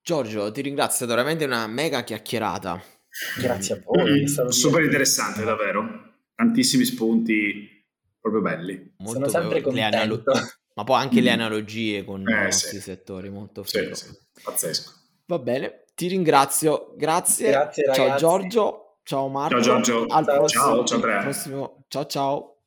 Giorgio, 0.00 0.52
ti 0.52 0.62
ringrazio, 0.62 1.04
è 1.04 1.08
veramente 1.08 1.44
una 1.44 1.66
mega 1.66 2.02
chiacchierata 2.02 2.96
Grazie 3.38 3.74
a 3.74 3.80
voi. 3.84 4.22
Mm, 4.22 4.46
super 4.48 4.82
interessante, 4.82 5.44
davvero. 5.44 6.16
Tantissimi 6.34 6.84
spunti 6.84 7.84
proprio 8.20 8.42
belli. 8.42 8.94
Molto 8.98 9.12
Sono 9.12 9.28
sempre 9.28 9.60
contento. 9.60 9.96
Analo- 9.96 10.22
ma 10.74 10.84
poi 10.84 11.00
anche 11.00 11.20
le 11.20 11.30
analogie 11.30 12.04
con 12.04 12.20
eh, 12.20 12.30
i 12.30 12.42
nostri 12.44 12.76
sì. 12.76 12.82
settori, 12.82 13.30
molto. 13.30 13.64
Sì, 13.64 13.88
sì. 13.92 14.06
Pazzesco. 14.42 14.92
Va 15.26 15.38
bene, 15.38 15.84
ti 15.94 16.06
ringrazio. 16.06 16.94
Grazie. 16.96 17.50
Grazie 17.50 17.92
ciao 17.92 18.16
Giorgio. 18.16 18.98
Ciao 19.02 19.28
Marco. 19.28 19.60
Ciao 19.60 19.80
Giorgio. 19.80 20.06
Al 20.06 20.24
ciao, 20.24 20.36
prossimo, 20.36 20.84
ciao, 20.84 21.00
ciao, 21.00 21.20
prossimo. 21.20 21.84
ciao 21.88 22.06
ciao. 22.06 22.57